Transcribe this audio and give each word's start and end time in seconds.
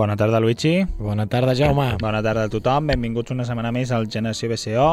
Bona 0.00 0.16
tarda, 0.16 0.40
Luigi. 0.40 0.86
Bona 0.98 1.26
tarda, 1.26 1.52
Jaume. 1.54 1.98
Bona 2.00 2.22
tarda 2.24 2.46
a 2.46 2.48
tothom, 2.48 2.86
benvinguts 2.88 3.34
una 3.34 3.44
setmana 3.44 3.68
més 3.68 3.90
al 3.92 4.06
Generació 4.08 4.48
BCO, 4.48 4.86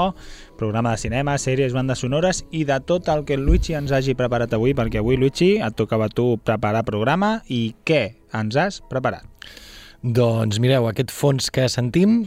programa 0.60 0.92
de 0.92 1.00
cinema, 1.00 1.38
sèries, 1.40 1.72
bandes 1.72 2.04
sonores 2.04 2.42
i 2.52 2.66
de 2.68 2.76
tot 2.84 3.08
el 3.14 3.24
que 3.24 3.38
el 3.40 3.46
Luigi 3.48 3.78
ens 3.80 3.96
hagi 3.96 4.18
preparat 4.20 4.58
avui, 4.60 4.76
perquè 4.76 5.00
avui, 5.00 5.16
Luigi, 5.16 5.54
et 5.64 5.80
tocava 5.80 6.10
a 6.10 6.12
tu 6.12 6.36
preparar 6.44 6.84
programa 6.84 7.38
i 7.48 7.62
què 7.88 8.02
ens 8.36 8.60
has 8.60 8.82
preparat? 8.92 9.24
Doncs 10.04 10.60
mireu, 10.60 10.92
aquest 10.92 11.16
fons 11.16 11.48
que 11.56 11.72
sentim 11.72 12.26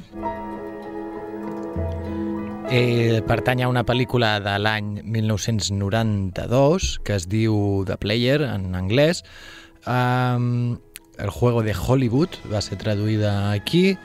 eh, 2.72 3.20
pertany 3.28 3.60
a 3.60 3.68
una 3.68 3.84
pel·lícula 3.84 4.38
de 4.40 4.56
l'any 4.56 5.02
1992 5.04 6.94
que 7.04 7.20
es 7.20 7.28
diu 7.28 7.84
The 7.84 8.00
Player 8.00 8.40
en 8.48 8.70
anglès. 8.72 9.20
Um, 9.84 10.78
el 11.22 11.30
juego 11.30 11.62
de 11.62 11.74
Hollywood 11.74 12.40
va 12.52 12.60
ser 12.64 12.78
traduïda 12.80 13.52
aquí 13.52 13.96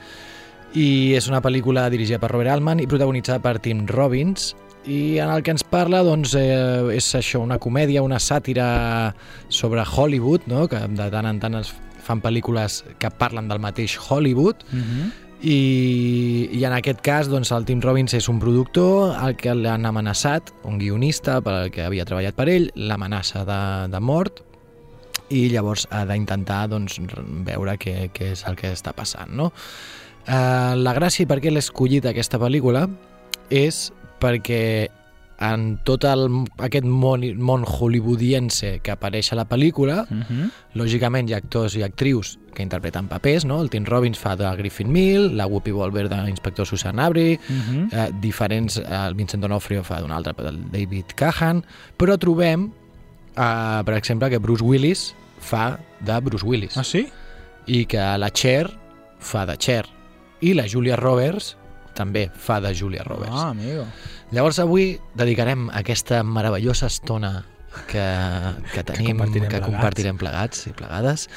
i 0.75 1.15
és 1.15 1.29
una 1.31 1.41
pel·lícula 1.41 1.87
dirigida 1.89 2.19
per 2.19 2.31
Robert 2.33 2.51
Altman 2.51 2.81
i 2.83 2.87
protagonitzada 2.91 3.39
per 3.43 3.59
Tim 3.63 3.85
Robbins 3.87 4.53
i 4.85 5.17
en 5.17 5.31
el 5.33 5.41
que 5.41 5.53
ens 5.55 5.63
parla 5.65 6.03
doncs, 6.05 6.35
eh, 6.37 6.93
és 6.93 7.07
això, 7.17 7.41
una 7.41 7.57
comèdia, 7.57 8.03
una 8.05 8.19
sàtira 8.21 9.15
sobre 9.49 9.81
Hollywood, 9.81 10.45
no? 10.45 10.67
que 10.69 10.77
de 10.77 11.09
tant 11.11 11.25
en 11.25 11.39
tant 11.41 11.57
es 11.61 11.73
fan 12.05 12.21
pel·lícules 12.21 12.83
que 13.01 13.09
parlen 13.09 13.47
del 13.49 13.59
mateix 13.59 13.97
Hollywood 13.97 14.61
Mm 14.71 14.81
-hmm. 14.81 15.11
i, 15.41 16.49
i 16.53 16.63
en 16.63 16.73
aquest 16.73 17.01
cas 17.01 17.27
doncs, 17.29 17.51
el 17.51 17.65
Tim 17.65 17.81
Robbins 17.81 18.13
és 18.13 18.29
un 18.29 18.39
productor 18.39 19.15
al 19.15 19.35
que 19.35 19.53
l'han 19.55 19.85
amenaçat, 19.85 20.53
un 20.63 20.77
guionista 20.77 21.41
per 21.41 21.53
al 21.53 21.71
que 21.71 21.83
havia 21.83 22.05
treballat 22.05 22.35
per 22.35 22.49
ell, 22.49 22.71
l'amenaça 22.75 23.45
de, 23.45 23.91
de 23.91 23.99
mort 23.99 24.43
i 25.29 25.49
llavors 25.49 25.87
ha 25.91 26.05
d'intentar 26.05 26.67
doncs, 26.69 26.99
veure 27.45 27.77
què, 27.77 28.09
què 28.13 28.31
és 28.33 28.45
el 28.47 28.55
que 28.55 28.71
està 28.73 28.93
passant. 28.93 29.31
No? 29.35 29.51
Eh, 30.25 30.73
la 30.75 30.93
gràcia 30.97 31.27
per 31.27 31.39
què 31.41 31.51
l'he 31.51 31.59
escollit 31.63 32.05
aquesta 32.05 32.39
pel·lícula 32.41 32.87
és 33.49 33.91
perquè 34.21 34.89
en 35.43 35.79
tot 35.83 36.05
el, 36.07 36.29
aquest 36.63 36.85
món, 36.87 37.25
món 37.43 37.65
hollywoodiense 37.67 38.79
que 38.79 38.93
apareix 38.93 39.33
a 39.33 39.35
la 39.35 39.43
pel·lícula, 39.45 40.05
Mm 40.09 40.21
-hmm. 40.21 40.51
lògicament 40.75 41.29
hi 41.29 41.33
ha 41.33 41.37
actors 41.37 41.75
i 41.75 41.83
actrius 41.83 42.39
que 42.53 42.63
interpreten 42.63 43.07
papers, 43.07 43.43
no? 43.43 43.61
El 43.61 43.69
Tim 43.69 43.83
Robbins 43.83 44.17
fa 44.17 44.35
de 44.37 44.49
Griffin 44.55 44.89
Mill, 44.89 45.35
la 45.35 45.45
Whoopi 45.45 45.71
Goldberg 45.71 46.09
de 46.09 46.23
l'inspector 46.23 46.65
Susan 46.65 46.99
Avery, 46.99 47.37
Mm 47.49 47.61
-hmm. 47.61 47.89
eh, 47.91 48.11
diferents, 48.21 48.77
el 48.77 49.13
Vincent 49.13 49.41
D'Onofrio 49.41 49.83
fa 49.83 49.99
d'un 49.99 50.11
altre, 50.11 50.33
el 50.37 50.71
David 50.71 51.05
Cahan, 51.15 51.65
però 51.97 52.17
trobem, 52.17 52.71
eh, 53.35 53.81
per 53.85 53.93
exemple, 53.97 54.29
que 54.29 54.37
Bruce 54.39 54.63
Willis 54.63 55.13
fa 55.39 55.79
de 55.99 56.19
Bruce 56.21 56.45
Willis 56.45 56.77
Ah, 56.77 56.83
sí? 56.83 57.07
i 57.67 57.85
que 57.85 58.01
la 58.17 58.29
Cher 58.33 58.69
fa 59.19 59.45
de 59.45 59.55
Cher 59.57 59.85
i 60.41 60.53
la 60.53 60.67
Julia 60.67 60.95
Roberts 60.95 61.55
també 61.95 62.27
fa 62.35 62.59
de 62.61 62.73
Julia 62.75 63.03
Roberts. 63.07 63.33
Ah, 63.33 63.49
amigo. 63.49 63.85
Llavors 64.31 64.59
avui 64.59 64.99
dedicarem 65.15 65.69
aquesta 65.71 66.23
meravellosa 66.23 66.87
estona 66.91 67.45
que, 67.87 68.03
que 68.73 68.83
tenim, 68.83 69.15
compartirem 69.17 69.47
que 69.47 69.57
plegats. 69.59 69.65
compartirem 69.69 70.17
plegats 70.17 70.67
i 70.67 70.73
plegades, 70.75 71.27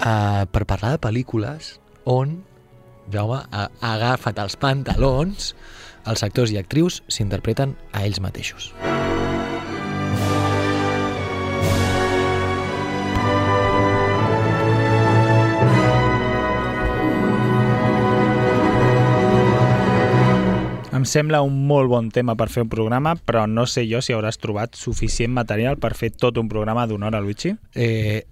uh, 0.00 0.44
per 0.52 0.64
parlar 0.66 0.94
de 0.96 1.00
pel·lícules 1.04 1.78
on, 2.04 2.42
Jaume, 3.12 3.40
ha 3.52 3.68
agafat 3.80 4.38
els 4.38 4.56
pantalons, 4.56 5.54
els 6.06 6.22
actors 6.22 6.52
i 6.52 6.58
actrius 6.60 7.02
s'interpreten 7.08 7.76
a 7.92 8.04
ells 8.06 8.20
mateixos. 8.20 8.72
Em 20.92 21.06
sembla 21.08 21.40
un 21.40 21.54
molt 21.66 21.88
bon 21.88 22.10
tema 22.12 22.34
per 22.36 22.50
fer 22.52 22.64
un 22.66 22.68
programa, 22.72 23.14
però 23.16 23.46
no 23.48 23.64
sé 23.66 23.86
jo 23.88 24.02
si 24.04 24.12
hauràs 24.12 24.36
trobat 24.42 24.76
suficient 24.76 25.32
material 25.32 25.78
per 25.80 25.94
fer 25.96 26.10
tot 26.12 26.36
un 26.36 26.50
programa 26.52 26.84
d'una 26.86 27.08
hora, 27.08 27.20
Luigi. 27.24 27.54
Eh, 27.74 28.26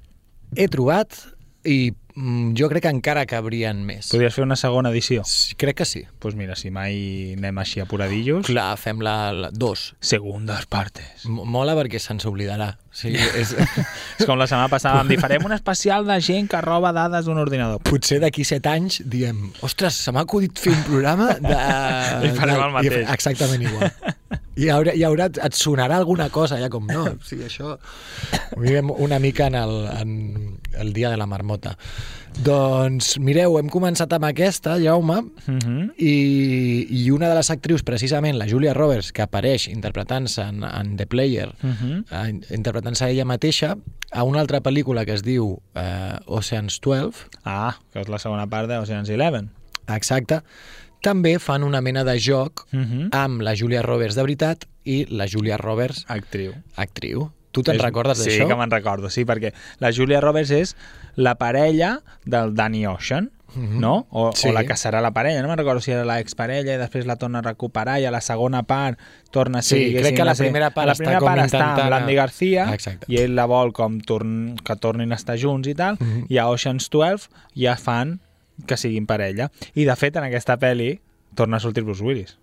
he 0.57 0.67
trobat 0.69 1.17
i 1.65 1.91
mm, 2.15 2.53
jo 2.57 2.69
crec 2.69 2.85
que 2.85 2.93
encara 2.93 3.25
cabrien 3.29 3.81
més. 3.87 4.11
Podries 4.13 4.37
fer 4.37 4.45
una 4.45 4.57
segona 4.61 4.93
edició? 4.93 5.25
Sí, 5.29 5.57
Crec 5.61 5.77
que 5.81 5.87
sí. 5.89 6.03
Doncs 6.05 6.21
pues 6.21 6.37
mira, 6.37 6.57
si 6.57 6.69
mai 6.73 7.33
anem 7.39 7.59
així 7.65 7.81
apuradillos... 7.81 8.45
Clar, 8.49 8.75
fem 8.81 9.01
la, 9.05 9.17
la 9.33 9.51
dos. 9.53 9.95
Segundes 10.01 10.65
partes. 10.69 11.25
M- 11.29 11.45
Mola 11.49 11.77
perquè 11.81 12.01
se'ns 12.01 12.29
oblidarà. 12.29 12.75
Sí, 12.93 13.13
és, 13.15 13.53
És 14.19 14.27
com 14.27 14.37
la 14.37 14.47
setmana 14.51 14.69
passada 14.69 14.97
vam 14.99 15.09
dir, 15.09 15.19
farem 15.21 15.45
un 15.47 15.53
especial 15.55 16.05
de 16.09 16.17
gent 16.21 16.49
que 16.51 16.61
roba 16.61 16.91
dades 16.93 17.25
d'un 17.25 17.39
ordinador. 17.39 17.79
potser 17.87 18.19
d'aquí 18.21 18.43
set 18.45 18.67
anys 18.67 19.01
diem 19.07 19.53
ostres, 19.63 19.95
se 19.95 20.11
m'ha 20.13 20.21
acudit 20.27 20.59
fer 20.59 20.73
un 20.75 20.83
programa 20.83 21.29
de... 21.39 21.55
I 22.27 22.35
farem 22.35 22.61
el 22.67 22.73
mateix. 22.73 23.09
i- 23.09 23.13
Exactament 23.15 23.63
igual. 23.63 23.93
I 24.61 24.69
haurà, 24.75 24.93
hi 24.95 25.05
haurà, 25.07 25.31
et 25.31 25.55
sonarà 25.55 25.97
alguna 25.97 26.29
cosa, 26.31 26.59
ja 26.59 26.69
com 26.69 26.85
no. 26.87 27.05
O 27.15 27.25
sigui, 27.25 27.45
això 27.47 27.79
ho 28.57 28.95
una 29.07 29.19
mica 29.19 29.47
en 29.47 29.55
el, 29.55 29.87
en 30.01 30.59
el 30.75 30.93
dia 30.93 31.09
de 31.11 31.17
la 31.17 31.27
marmota. 31.27 31.77
Doncs 32.45 33.17
mireu, 33.19 33.57
hem 33.59 33.69
començat 33.73 34.13
amb 34.15 34.25
aquesta, 34.29 34.77
Jaume, 34.79 35.21
Uh 35.51 35.57
-huh. 35.59 35.91
i, 35.99 36.87
i 37.05 37.11
una 37.11 37.29
de 37.29 37.35
les 37.35 37.51
actrius, 37.51 37.83
precisament, 37.83 38.37
la 38.39 38.47
Julia 38.49 38.73
Roberts, 38.75 39.13
que 39.13 39.23
apareix 39.23 39.67
interpretant-se 39.69 40.43
en, 40.43 40.63
en 40.65 40.97
The 40.97 41.07
Player, 41.07 41.49
Uh 41.63 41.71
-huh. 41.71 42.05
eh, 42.29 42.47
interpretant-se 42.81 43.11
ella 43.13 43.25
mateixa, 43.29 43.77
a 44.13 44.25
una 44.25 44.41
altra 44.41 44.61
pel·lícula 44.65 45.05
que 45.07 45.13
es 45.15 45.23
diu 45.23 45.59
eh, 45.77 46.17
Ocean's 46.27 46.81
12, 46.81 47.29
Ah, 47.45 47.77
que 47.93 48.01
és 48.01 48.09
la 48.09 48.19
segona 48.19 48.47
part 48.49 48.69
d'Ocean's 48.69 49.11
Eleven. 49.11 49.51
exacte, 49.91 50.41
també 51.03 51.39
fan 51.39 51.63
una 51.65 51.81
mena 51.81 52.05
de 52.05 52.19
joc 52.19 52.67
Uh 52.73 52.79
-huh. 52.81 53.09
amb 53.13 53.41
la 53.43 53.55
Julia 53.57 53.83
Roberts 53.83 54.15
de 54.15 54.23
veritat 54.23 54.65
i 54.85 55.07
la 55.11 55.27
Julia 55.29 55.57
Roberts 55.57 56.05
Actriu. 56.09 56.55
actriu. 56.77 57.33
Tu 57.53 57.63
te'n 57.63 57.79
recordes 57.81 58.19
Sí, 58.19 58.31
d'això? 58.31 58.47
que 58.47 58.55
me'n 58.57 58.71
recordo, 58.71 59.11
sí, 59.11 59.25
perquè 59.25 59.53
la 59.81 59.91
Julia 59.93 60.21
Roberts 60.21 60.51
és 60.51 60.77
la 61.17 61.35
parella 61.35 62.01
del 62.25 62.55
Danny 62.55 62.87
Ocean, 62.87 63.31
Mhm. 63.55 63.81
no? 63.81 64.07
O, 64.11 64.33
Sí. 64.35 64.49
o 64.49 64.53
la 64.53 64.65
que 64.65 64.75
serà 64.75 65.01
la 65.01 65.11
parella, 65.13 65.43
no 65.43 65.49
me'n 65.49 65.59
recordo 65.59 65.81
si 65.81 65.91
era 65.93 66.05
la 66.05 66.19
exparella 66.21 66.75
i 66.75 66.79
després 66.79 67.07
la 67.07 67.17
torna 67.17 67.39
a 67.41 67.43
recuperar 67.43 68.01
i 68.01 68.05
a 68.05 68.11
la 68.11 68.21
segona 68.21 68.63
part 68.63 68.99
torna 69.31 69.59
a 69.61 69.63
ser... 69.63 69.79
Sí, 69.79 69.95
crec 69.95 70.17
que 70.17 70.25
la 70.25 70.35
primera 70.35 70.71
part 70.71 70.87
la 70.87 70.93
està 70.93 70.99
primera 71.05 71.19
com 71.21 71.29
part 71.29 71.45
està 71.47 71.65
amb 71.75 71.91
l'Andy 71.91 72.15
Garcia 72.15 72.69
Exacte. 72.75 73.07
i 73.09 73.17
ell 73.19 73.35
la 73.35 73.47
vol 73.47 73.73
com 73.73 74.01
torn, 74.01 74.57
que 74.65 74.77
tornin 74.77 75.13
a 75.13 75.17
estar 75.17 75.39
junts 75.39 75.69
i 75.69 75.75
tal, 75.75 75.97
Mhm. 76.01 76.27
i 76.29 76.39
a 76.39 76.49
Ocean's 76.49 76.89
12 76.91 77.29
ja 77.57 77.77
fan 77.77 78.21
que 78.67 78.77
siguin 78.77 79.07
parella. 79.07 79.51
I 79.75 79.85
de 79.85 79.97
fet, 79.97 80.17
en 80.17 80.25
aquesta 80.25 80.59
pel·li 80.59 81.01
torna 81.35 81.57
a 81.57 81.61
sortir 81.61 81.83
Bruce 81.85 82.03
Willis. 82.03 82.37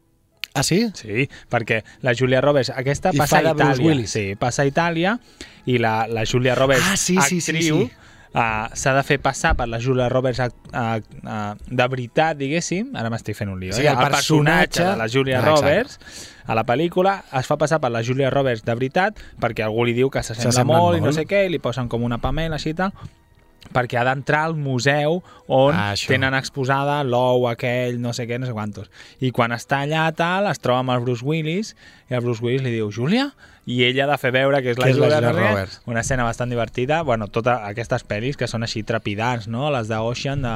Ah, 0.55 0.63
sí? 0.63 0.89
Sí, 0.95 1.29
perquè 1.51 1.83
la 2.01 2.15
Julia 2.17 2.41
Roberts, 2.41 2.71
aquesta 2.71 3.11
I 3.13 3.17
passa 3.17 3.37
a 3.37 3.41
Itàlia. 3.53 4.07
Sí, 4.07 4.35
passa 4.35 4.63
a 4.63 4.65
Itàlia 4.65 5.19
i 5.65 5.77
la, 5.77 6.07
la 6.07 6.23
Julia 6.25 6.55
Roberts, 6.55 6.83
Ah, 6.89 6.97
sí, 6.97 7.15
sí, 7.21 7.41
sí, 7.41 7.51
actriu, 7.51 7.81
sí. 7.81 7.91
Uh, 8.37 8.67
s'ha 8.77 8.91
de 8.93 9.01
fer 9.01 9.15
passar 9.17 9.55
per 9.57 9.65
la 9.65 9.79
Julia 9.81 10.09
Roberts 10.13 10.37
uh, 10.43 10.49
uh, 10.77 11.55
de 11.65 11.87
veritat, 11.89 12.37
diguéssim, 12.37 12.91
ara 12.93 13.09
m'estic 13.09 13.33
fent 13.39 13.49
un 13.49 13.57
lío, 13.59 13.73
Sí, 13.73 13.81
eh? 13.81 13.89
el 13.89 13.97
personatge- 13.97 14.83
de 14.85 14.95
la 14.99 15.07
Julia 15.09 15.39
Ah, 15.39 15.41
exacte. 15.41 15.61
Roberts 15.63 15.99
a 16.45 16.53
la 16.59 16.63
pel·lícula 16.63 17.15
es 17.39 17.47
fa 17.49 17.57
passar 17.57 17.79
per 17.81 17.89
la 17.89 18.03
Julia 18.05 18.29
Roberts 18.29 18.61
de 18.67 18.75
veritat 18.77 19.17
perquè 19.41 19.65
algú 19.65 19.87
li 19.89 19.95
diu 19.97 20.11
que 20.13 20.21
s'assembla 20.21 20.51
S'assemblen 20.51 20.77
molt, 20.83 20.97
i 20.97 21.01
no 21.01 21.07
molt. 21.09 21.17
sé 21.17 21.25
què, 21.25 21.47
i 21.47 21.49
li 21.49 21.57
posen 21.59 21.89
com 21.89 22.03
una 22.05 22.19
pamela 22.21 22.59
així 22.61 22.75
i 22.75 22.77
tal 22.77 22.93
perquè 23.73 23.97
ha 23.99 24.03
d'entrar 24.05 24.43
al 24.45 24.53
museu 24.55 25.17
on 25.47 25.73
Ah, 25.75 25.91
això. 25.95 26.07
tenen 26.13 26.33
exposada 26.37 27.01
l'ou 27.03 27.47
aquell, 27.49 27.97
no 27.99 28.13
sé 28.13 28.27
què, 28.29 28.37
no 28.39 28.45
sé 28.45 28.53
quantos. 28.53 28.87
I 29.19 29.31
quan 29.31 29.51
està 29.51 29.81
allà 29.83 30.05
tal, 30.15 30.45
es 30.47 30.59
troba 30.59 30.79
amb 30.85 30.91
el 30.93 31.01
Bruce 31.01 31.25
Willis 31.25 31.73
i 32.09 32.13
el 32.13 32.21
Bruce 32.21 32.41
Willis 32.45 32.61
li 32.63 32.71
diu 32.77 32.91
Júlia? 32.91 33.31
I 33.67 33.81
ella 33.83 34.05
ha 34.05 34.11
de 34.13 34.15
fer 34.17 34.29
veure 34.31 34.61
que 34.63 34.71
és 34.71 34.77
la 34.79 34.87
Julia, 34.87 35.17
Julia. 35.19 35.31
Roberts. 35.51 35.81
Una 35.91 35.99
escena 35.99 36.23
bastant 36.23 36.49
divertida. 36.49 37.01
Bueno, 37.03 37.27
totes 37.27 37.59
aquestes 37.67 38.05
pel·lis 38.07 38.37
que 38.39 38.47
són 38.47 38.63
així 38.63 38.79
trepidants, 38.87 39.49
no? 39.51 39.65
Les 39.75 39.89
d'Ocean, 39.91 40.39
de, 40.45 40.53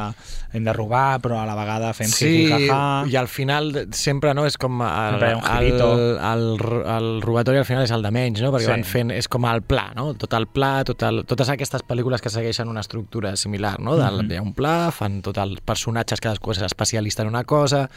hem 0.55 0.63
de 0.63 0.71
robar, 0.71 1.19
però 1.19 1.41
a 1.41 1.45
la 1.49 1.57
vegada 1.59 1.89
fem 1.93 2.07
Sí, 2.07 2.47
jajaja. 2.47 3.09
i 3.11 3.17
al 3.19 3.27
final 3.27 3.73
sempre 3.91 4.31
no 4.33 4.45
és 4.47 4.55
com 4.57 4.79
el, 4.87 5.19
hi 5.27 5.73
el, 5.75 5.83
el, 6.23 6.47
el 6.95 7.09
robatori 7.21 7.59
al 7.59 7.67
final 7.67 7.83
és 7.83 7.91
el 7.91 8.01
de 8.07 8.13
menys, 8.15 8.39
no? 8.45 8.53
perquè 8.55 8.69
Sí. 8.69 8.71
van 8.77 8.87
fent, 8.87 9.11
és 9.11 9.27
com 9.27 9.43
el 9.51 9.61
pla, 9.61 9.89
no? 9.93 10.13
tot 10.15 10.31
el 10.39 10.47
pla, 10.47 10.71
tot 10.87 11.03
el, 11.03 11.25
totes 11.27 11.49
aquestes 11.51 11.83
pel·lícules 11.83 12.23
que 12.23 12.29
segueixen 12.31 12.71
una 12.71 12.79
estructura 12.79 13.35
similar, 13.35 13.77
no? 13.83 13.97
Del, 13.99 14.23
Mhm. 14.23 14.31
Hi 14.31 14.37
ha 14.37 14.41
un 14.41 14.53
pla, 14.55 14.89
fan 14.95 15.21
tots 15.21 15.37
els 15.43 15.59
personatges, 15.59 16.21
cadascú 16.21 16.51
és 16.55 16.61
especialista 16.61 17.23
en 17.23 17.27
una 17.27 17.43
cosa... 17.43 17.89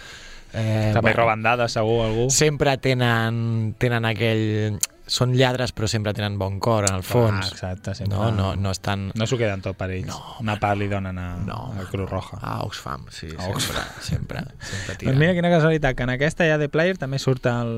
Eh, 0.55 0.91
També 0.95 1.13
roben 1.13 1.43
dades, 1.43 1.73
segur, 1.75 2.05
algú. 2.07 2.29
sempre 2.31 2.77
tenen, 2.79 3.75
tenen 3.79 4.05
aquell... 4.07 4.79
Són 5.05 5.35
lladres, 5.37 5.75
però 5.77 5.85
sempre 5.91 6.15
tenen 6.17 6.39
bon 6.41 6.55
cor, 6.65 6.87
en 6.89 6.95
el 6.97 7.03
fons. 7.05 7.51
Ah, 7.51 7.51
exacte, 7.53 7.93
sempre. 7.95 8.17
no, 8.17 8.31
no, 8.33 8.55
no 8.57 8.71
estan... 8.73 9.11
No 9.19 9.27
s'ho 9.29 9.37
queden 9.37 9.61
tot 9.61 9.77
per 9.77 9.91
ells. 9.93 10.07
No, 10.09 10.21
Una 10.41 10.55
part 10.63 10.79
li 10.81 10.87
donen 10.89 11.19
a, 11.21 11.27
No, 11.45 11.59
a 11.77 11.85
Cruz 11.91 12.09
Roja. 12.09 12.39
A 12.41 12.55
Oxfam, 12.65 13.05
sí, 13.13 13.29
A 13.37 13.51
sempre, 13.51 13.83
sempre, 14.09 14.45
sempre 14.65 14.95
Doncs 14.95 14.99
tiren. 15.03 15.19
mira 15.21 15.35
quina 15.37 15.51
casualitat, 15.53 15.93
que 15.99 16.07
en 16.09 16.15
aquesta 16.15 16.47
ja 16.49 16.57
de 16.57 16.71
Player 16.73 16.97
també 16.97 17.19
surt 17.21 17.45
el 17.53 17.75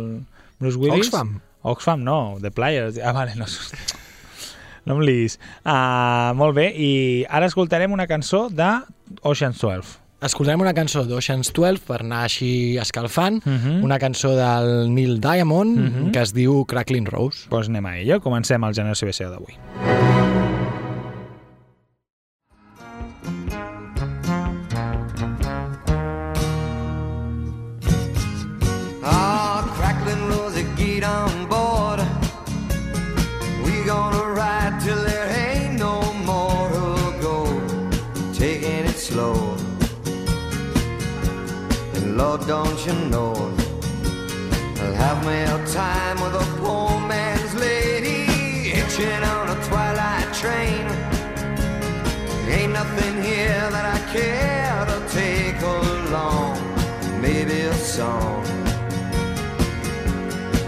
Bruce 0.60 0.78
Willis. 0.78 1.08
Oxfam? 1.10 1.40
Oxfam 1.66 2.04
no, 2.06 2.18
The 2.44 2.52
Players. 2.54 3.00
Ah, 3.02 3.10
vale, 3.16 3.34
no 3.34 3.48
surt. 3.50 3.74
No 4.86 4.94
em 4.94 5.02
liis. 5.02 5.40
Uh, 5.66 6.30
molt 6.38 6.54
bé, 6.54 6.68
i 6.78 7.24
ara 7.26 7.48
escoltarem 7.50 7.90
una 7.90 8.06
cançó 8.06 8.44
de 8.54 8.70
Ocean's 9.26 9.58
12. 9.58 9.96
Escoltarem 10.24 10.60
una 10.64 10.72
cançó 10.72 11.02
d'Ocean's 11.04 11.50
12 11.52 11.82
per 11.86 11.98
anar 12.00 12.22
així 12.24 12.78
escalfant, 12.80 13.42
Mhm. 13.44 13.82
una 13.84 13.98
cançó 13.98 14.34
del 14.34 14.92
Neil 14.94 15.20
Diamond 15.20 15.78
Mhm. 15.78 16.10
que 16.12 16.22
es 16.22 16.32
diu 16.32 16.64
Crackling 16.64 17.04
Rose. 17.06 17.40
Doncs 17.40 17.48
pues 17.50 17.68
anem 17.68 17.84
a 17.86 17.98
ello. 17.98 18.20
Comencem 18.22 18.64
el 18.64 18.74
Generació 18.74 19.06
BCO 19.08 19.30
d'avui. 19.30 19.54
Ah, 19.84 20.35
Lord, 42.16 42.46
don't 42.46 42.86
you 42.86 42.94
know, 43.10 43.34
I'll 44.80 44.94
have 44.94 45.20
me 45.26 45.38
a 45.42 45.58
time 45.66 46.18
with 46.22 46.34
a 46.34 46.46
poor 46.58 46.98
man's 47.06 47.54
lady 47.56 48.24
hitching 48.70 49.22
on 49.34 49.50
a 49.50 49.62
twilight 49.66 50.32
train. 50.32 50.86
Ain't 52.48 52.72
nothing 52.72 53.22
here 53.22 53.68
that 53.70 53.84
I 53.96 53.98
care 54.16 54.86
to 54.92 54.98
take 55.12 55.60
along. 55.60 56.56
Maybe 57.20 57.60
a 57.60 57.74
song 57.74 58.44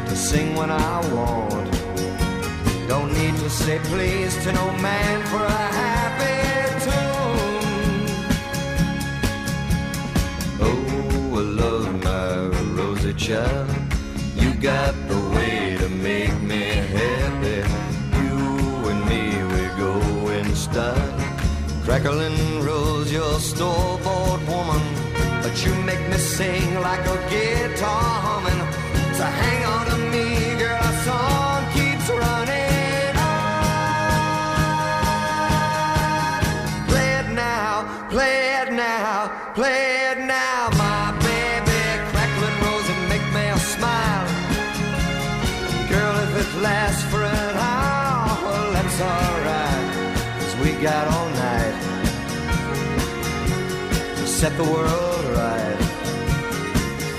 to 0.06 0.14
sing 0.14 0.54
when 0.54 0.70
I 0.70 0.96
want. 1.14 1.70
Don't 2.86 3.10
need 3.14 3.36
to 3.36 3.48
say 3.48 3.78
please 3.84 4.36
to 4.44 4.52
no 4.52 4.70
man 4.72 5.24
for 5.28 5.42
a 5.42 5.66
happy 5.82 6.38
child. 13.28 13.69
You 14.36 14.54
got 14.54 14.94
the 15.06 15.20
way 15.34 15.76
to 15.76 15.88
make 15.90 16.36
me 16.40 16.64
happy. 16.96 17.60
You 18.22 18.36
and 18.90 19.00
me, 19.10 19.22
we 19.52 19.62
go 19.84 19.94
in 20.36 20.46
style. 20.56 21.12
Crackling 21.84 22.62
rose, 22.64 23.12
your 23.12 23.38
store-bought 23.38 24.40
woman. 24.52 24.82
But 25.42 25.54
you 25.64 25.75
make 25.90 26.04
me 26.08 26.16
sing 26.16 26.80
like 26.80 27.04
a 27.06 27.19
set 54.38 54.56
the 54.56 54.62
world 54.62 55.25
right. 55.37 55.79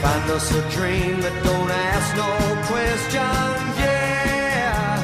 Find 0.02 0.32
us 0.32 0.56
a 0.56 0.62
dream 0.70 1.20
that 1.20 1.36
don't 1.44 1.70
ask 1.70 2.16
no 2.16 2.32
questions, 2.72 3.74
yeah. 3.84 4.96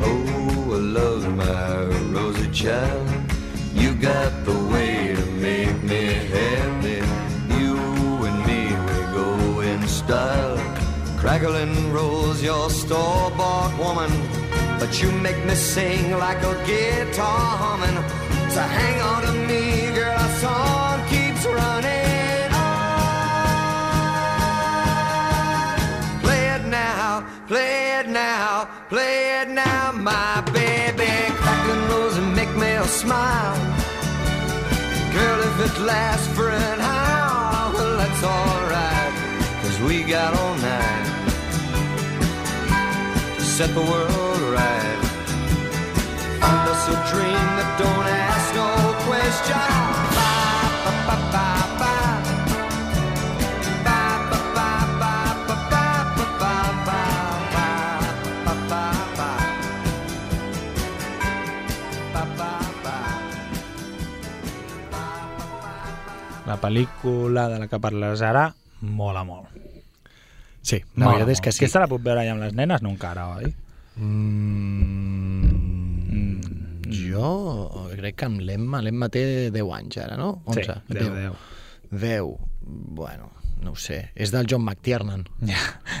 Oh, 0.00 0.72
I 0.72 0.78
love 0.98 1.24
my 1.36 1.84
rosy 2.14 2.50
child. 2.50 3.06
You 3.74 3.92
got 3.92 4.32
the 4.46 4.58
way 4.72 5.14
to 5.14 5.26
make 5.32 5.82
me 5.82 6.04
happy. 6.36 7.00
You 7.60 7.76
and 8.28 8.38
me, 8.48 8.62
we 8.86 8.98
go 9.20 9.60
in 9.60 9.86
style. 9.86 10.56
Crackling 11.18 11.92
rose, 11.92 12.42
your 12.42 12.70
store-bought 12.70 13.76
woman. 13.78 14.12
But 14.80 15.02
you 15.02 15.12
make 15.12 15.44
me 15.44 15.54
sing 15.54 16.12
like 16.12 16.42
a 16.42 16.54
guitar 16.64 17.58
humming. 17.62 18.27
So 18.58 18.64
hang 18.64 19.00
on 19.02 19.22
to 19.22 19.32
me, 19.46 19.62
girl, 19.94 20.18
our 20.18 20.34
song 20.42 21.06
keeps 21.06 21.46
running 21.46 22.50
on. 22.50 23.38
Play 26.24 26.44
it 26.56 26.64
now, 26.66 27.24
play 27.46 28.00
it 28.00 28.08
now, 28.08 28.68
play 28.88 29.40
it 29.42 29.48
now, 29.48 29.92
my 29.92 30.40
baby. 30.52 31.12
Crackling 31.38 31.84
rose 31.90 32.16
and 32.16 32.34
make 32.34 32.52
me 32.56 32.72
smile. 33.02 33.54
Girl, 35.14 35.40
if 35.50 35.56
it 35.66 35.74
lasts 35.82 36.26
for 36.34 36.48
an 36.50 36.80
hour, 36.80 37.72
well, 37.74 37.96
that's 37.96 38.22
alright. 38.24 39.12
Cause 39.62 39.78
we 39.82 40.02
got 40.02 40.34
all 40.34 40.56
night 40.56 41.06
to 43.36 43.44
set 43.56 43.72
the 43.72 43.84
world 43.92 44.40
right. 44.58 44.98
Find 46.40 46.68
us 46.74 46.88
a 46.88 46.96
dream 47.12 47.48
that 47.58 47.78
don't 47.78 48.06
ask 48.06 48.27
La 66.48 66.56
pel·lícula 66.56 67.48
de 67.52 67.58
la 67.60 67.66
que 67.68 67.78
parles 67.82 68.22
ara 68.24 68.46
mola 68.80 69.24
molt. 69.28 69.52
Sí, 70.62 70.78
la 70.96 71.04
Mola 71.04 71.18
veritat 71.18 71.32
és 71.34 71.38
molt. 71.38 71.44
que 71.44 71.52
sí. 71.52 71.64
Aquesta 71.64 71.82
la 71.84 71.88
puc 71.90 72.02
veure 72.04 72.24
ja 72.24 72.32
amb 72.32 72.40
les 72.44 72.54
nenes? 72.56 72.80
No 72.82 72.94
encara, 72.94 73.26
oi? 73.36 73.52
Mm, 73.96 75.17
jo 77.08 77.88
crec 77.96 78.20
que 78.20 78.28
amb 78.28 78.42
l'Emma, 78.44 78.82
l'Emma 78.84 79.08
té 79.12 79.24
10 79.54 79.72
anys 79.80 79.98
ara, 80.04 80.20
no? 80.20 80.42
11, 80.46 80.78
Sí, 80.88 80.94
10, 80.94 81.10
10. 81.16 81.42
10. 81.90 82.32
Bueno, 82.98 83.30
no 83.62 83.72
ho 83.72 83.76
sé. 83.80 84.10
És 84.14 84.30
del 84.30 84.46
John 84.50 84.62
McTiernan. 84.62 85.24
Ja. 85.48 85.58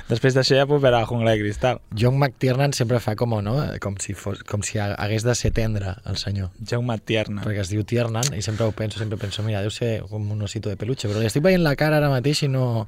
Després 0.08 0.36
d'això 0.36 0.56
ja 0.58 0.66
puc 0.68 0.80
veure 0.82 1.00
la 1.00 1.08
jungla 1.08 1.32
de 1.34 1.40
cristal. 1.42 1.80
John 1.96 2.18
McTiernan 2.18 2.74
sempre 2.76 3.00
fa 3.02 3.16
com, 3.18 3.34
no? 3.42 3.56
com, 3.82 3.96
si, 4.02 4.14
fos, 4.14 4.42
com 4.46 4.62
si 4.62 4.78
hagués 4.78 5.24
de 5.26 5.34
ser 5.38 5.50
tendre, 5.56 5.96
el 6.06 6.18
senyor. 6.20 6.52
Jaume 6.62 6.98
Tierna. 7.00 7.42
Perquè 7.46 7.64
es 7.64 7.72
diu 7.72 7.84
Tiernan 7.88 8.30
i 8.36 8.42
sempre 8.44 8.68
ho 8.68 8.72
penso, 8.76 9.00
sempre 9.00 9.18
penso, 9.20 9.42
mira, 9.46 9.62
deu 9.64 9.72
ser 9.74 10.02
com 10.10 10.30
un 10.32 10.42
osito 10.46 10.70
de 10.70 10.76
peluche, 10.80 11.08
però 11.08 11.22
li 11.22 11.30
estic 11.30 11.44
veient 11.44 11.64
la 11.64 11.76
cara 11.76 12.00
ara 12.02 12.12
mateix 12.12 12.44
i 12.46 12.52
no... 12.52 12.86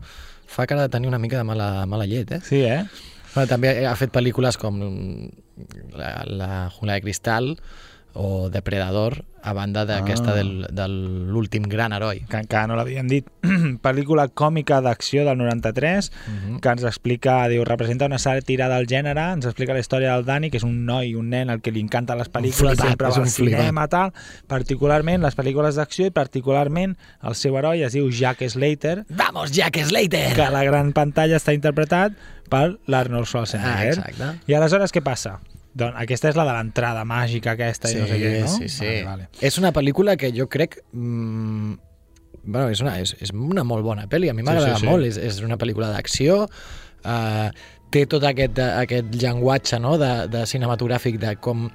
Fa 0.51 0.65
cara 0.67 0.83
de 0.83 0.91
tenir 0.91 1.07
una 1.07 1.21
mica 1.23 1.39
de 1.39 1.45
mala, 1.47 1.87
mala 1.87 2.09
llet, 2.11 2.33
eh? 2.35 2.41
Sí, 2.43 2.65
eh? 2.67 2.81
Bueno, 3.37 3.47
també 3.47 3.85
ha 3.87 3.93
fet 3.95 4.11
pel·lícules 4.11 4.57
com 4.59 4.81
la, 5.95 6.09
la 6.27 6.49
Jungla 6.75 6.97
de 6.97 7.05
Cristal 7.05 7.53
o 8.15 8.51
Depredador, 8.51 9.25
a 9.43 9.55
banda 9.55 9.87
d'aquesta 9.87 10.33
Ah. 10.33 10.35
del, 10.35 10.67
de 10.71 10.87
l'últim 10.89 11.63
gran 11.63 11.93
heroi. 11.95 12.27
que 12.29 12.37
encara 12.37 12.67
no 12.67 12.77
l'havíem 12.77 13.07
dit, 13.09 13.25
pel·lícula 13.81 14.29
còmica 14.29 14.81
d'acció 14.83 15.25
del 15.25 15.39
93, 15.39 16.11
Mhm. 16.27 16.61
que 16.61 16.69
ens 16.69 16.85
explica, 16.85 17.49
diu, 17.49 17.65
representa 17.65 18.05
una 18.07 18.19
sàtira 18.19 18.69
del 18.69 18.87
gènere, 18.87 19.33
ens 19.33 19.47
explica 19.47 19.73
la 19.73 19.81
història 19.81 20.13
del 20.15 20.25
Dani, 20.27 20.51
que 20.51 20.59
és 20.59 20.63
un 20.65 20.85
noi, 20.85 21.15
un 21.15 21.31
nen 21.31 21.49
al 21.49 21.63
que 21.63 21.71
li 21.73 21.81
encanten 21.81 22.19
les 22.19 22.29
pel·lícules, 22.31 22.77
flipat, 22.77 22.89
sempre 22.89 23.09
va 23.09 23.17
al 23.17 23.29
cinema, 23.29 23.89
tal, 23.89 24.13
particularment 24.47 25.23
les 25.23 25.37
pel·lícules 25.37 25.77
d'acció 25.79 26.07
i 26.07 26.11
particularment 26.11 26.97
el 27.23 27.35
seu 27.35 27.57
heroi 27.57 27.83
es 27.87 27.93
diu 27.97 28.11
Jack 28.11 28.43
Slater, 28.49 29.05
Vamos, 29.09 29.53
Jack 29.53 29.79
Slater! 29.87 30.35
que 30.35 30.43
a 30.43 30.51
la 30.51 30.65
gran 30.65 30.93
pantalla 30.93 31.37
està 31.39 31.55
interpretat 31.55 32.13
per 32.51 32.79
l'Arnold 32.87 33.25
Ah, 33.25 33.31
Schwarzenegger. 33.31 33.95
exacte. 33.99 34.41
I 34.51 34.55
aleshores 34.55 34.93
què 34.93 35.01
passa? 35.03 35.39
Doncs 35.75 36.01
aquesta 36.03 36.31
és 36.33 36.39
la 36.39 36.47
de 36.49 36.55
l'entrada 36.57 37.05
màgica 37.07 37.55
aquesta 37.55 37.93
i 37.93 38.01
no 38.01 38.09
sé 38.11 38.19
què, 38.19 38.33
no? 38.43 38.51
Sí, 38.57 38.69
sí. 38.69 38.89
Vale, 38.89 39.05
vale. 39.07 39.29
És 39.47 39.59
una 39.63 39.71
pel·lícula 39.77 40.17
que 40.19 40.33
jo 40.35 40.49
crec... 40.51 40.81
Mm, 40.93 41.79
bueno, 42.43 42.71
és 42.73 42.81
una, 42.83 42.97
és, 42.99 43.15
és 43.21 43.31
una 43.37 43.63
molt 43.69 43.85
bona 43.87 44.09
pel·li, 44.11 44.31
a 44.31 44.35
mi 44.35 44.43
m'agrada 44.43 44.75
sí, 44.75 44.83
sí. 44.83 44.89
molt, 44.89 45.07
és, 45.07 45.21
és 45.21 45.41
una 45.47 45.61
pel·lícula 45.61 45.93
d'acció, 45.93 46.43
uh, 46.49 47.49
té 47.93 48.05
tot 48.11 48.25
aquest, 48.27 48.59
aquest 48.59 49.15
llenguatge 49.15 49.81
no? 49.83 49.97
de, 50.01 50.13
de 50.33 50.45
cinematogràfic 50.49 51.19
de 51.21 51.35
com 51.43 51.67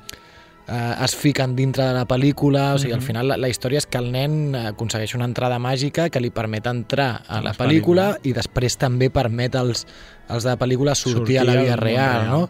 eh, 0.67 1.03
es 1.03 1.15
fiquen 1.15 1.55
dintre 1.55 1.85
de 1.89 1.93
la 1.93 2.05
pel·lícula, 2.07 2.73
o 2.75 2.79
sigui, 2.79 2.93
al 2.95 3.03
final 3.03 3.27
la, 3.29 3.37
la 3.37 3.49
història 3.51 3.81
és 3.81 3.87
que 3.89 3.99
el 4.01 4.11
nen 4.13 4.55
aconsegueix 4.71 5.15
una 5.17 5.27
entrada 5.29 5.59
màgica 5.61 6.07
que 6.09 6.21
li 6.23 6.31
permet 6.33 6.69
entrar 6.71 7.09
a 7.27 7.41
la 7.43 7.53
pel·lícula 7.57 8.13
pel·lícules. 8.15 8.31
i 8.31 8.33
després 8.39 8.79
també 8.81 9.11
permet 9.13 9.59
als, 9.59 9.85
als 10.27 10.47
de 10.47 10.53
la 10.53 10.57
pel·lícula 10.61 10.95
sortir, 10.95 11.19
Sortir 11.19 11.39
a 11.43 11.45
la 11.47 11.59
vida 11.61 11.75
real, 11.75 12.21
real. 12.23 12.31
no? 12.31 12.49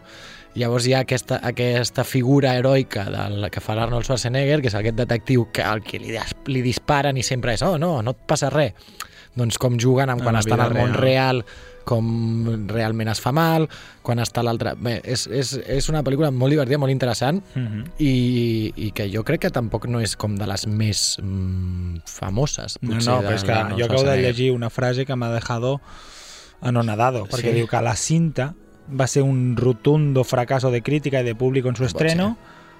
Llavors 0.56 0.86
hi 0.88 0.94
ha 0.96 1.00
aquesta, 1.04 1.38
aquesta 1.44 2.02
figura 2.04 2.54
heroica 2.56 3.04
del 3.12 3.50
que 3.52 3.60
fa 3.60 3.74
l'Arnold 3.76 4.06
Schwarzenegger, 4.08 4.62
que 4.64 4.70
és 4.72 4.74
aquest 4.78 4.96
detectiu 4.96 5.48
que, 5.52 5.62
al 5.62 5.82
que 5.84 5.98
li, 6.00 6.14
li 6.48 6.62
disparen 6.64 7.16
i 7.20 7.22
sempre 7.26 7.52
és, 7.58 7.62
oh, 7.66 7.76
no, 7.78 7.98
no 8.02 8.14
et 8.16 8.22
passa 8.26 8.48
res. 8.50 8.72
Doncs 9.36 9.58
com 9.60 9.76
juguen 9.76 10.08
amb 10.08 10.22
quan 10.24 10.38
estan 10.40 10.62
al 10.64 10.72
món 10.72 10.94
real. 10.96 11.42
real, 11.42 11.44
com 11.86 12.06
realment 12.72 13.10
es 13.12 13.20
fa 13.20 13.34
mal, 13.36 13.68
quan 14.02 14.18
està 14.18 14.40
l'altre... 14.42 14.72
Bé, 14.80 14.94
és, 15.04 15.26
és, 15.28 15.52
és 15.76 15.90
una 15.92 16.00
pel·lícula 16.02 16.30
molt 16.32 16.50
divertida, 16.56 16.78
molt 16.80 16.90
interessant, 16.90 17.42
Mhm. 17.54 17.84
i, 18.00 18.72
i 18.88 18.90
que 18.96 19.10
jo 19.12 19.22
crec 19.28 19.42
que 19.44 19.50
tampoc 19.52 19.84
no 19.92 20.00
és 20.00 20.16
com 20.16 20.34
de 20.40 20.48
les 20.48 20.64
més 20.66 21.18
mm, 21.22 22.00
famoses. 22.08 22.78
No, 22.80 22.94
potser, 22.96 23.12
no, 23.12 23.20
però 23.28 23.34
és 23.36 23.44
que 23.44 23.60
jo 23.76 23.84
acabo 23.90 24.02
de 24.08 24.16
llegir 24.24 24.50
una 24.56 24.70
frase 24.70 25.04
que 25.04 25.14
m'ha 25.14 25.28
dejado 25.30 25.80
anonadado, 26.62 27.26
perquè 27.26 27.50
Sí. 27.52 27.58
diu 27.60 27.66
que 27.68 27.82
la 27.82 27.94
cinta 27.94 28.54
va 28.88 29.06
ser 29.06 29.22
un 29.22 29.56
rotundo 29.56 30.24
fracaso 30.24 30.70
de 30.70 30.82
crítica 30.82 31.20
i 31.20 31.24
de 31.24 31.34
público 31.34 31.68
en 31.68 31.76
su 31.76 31.84
estreno, 31.84 32.36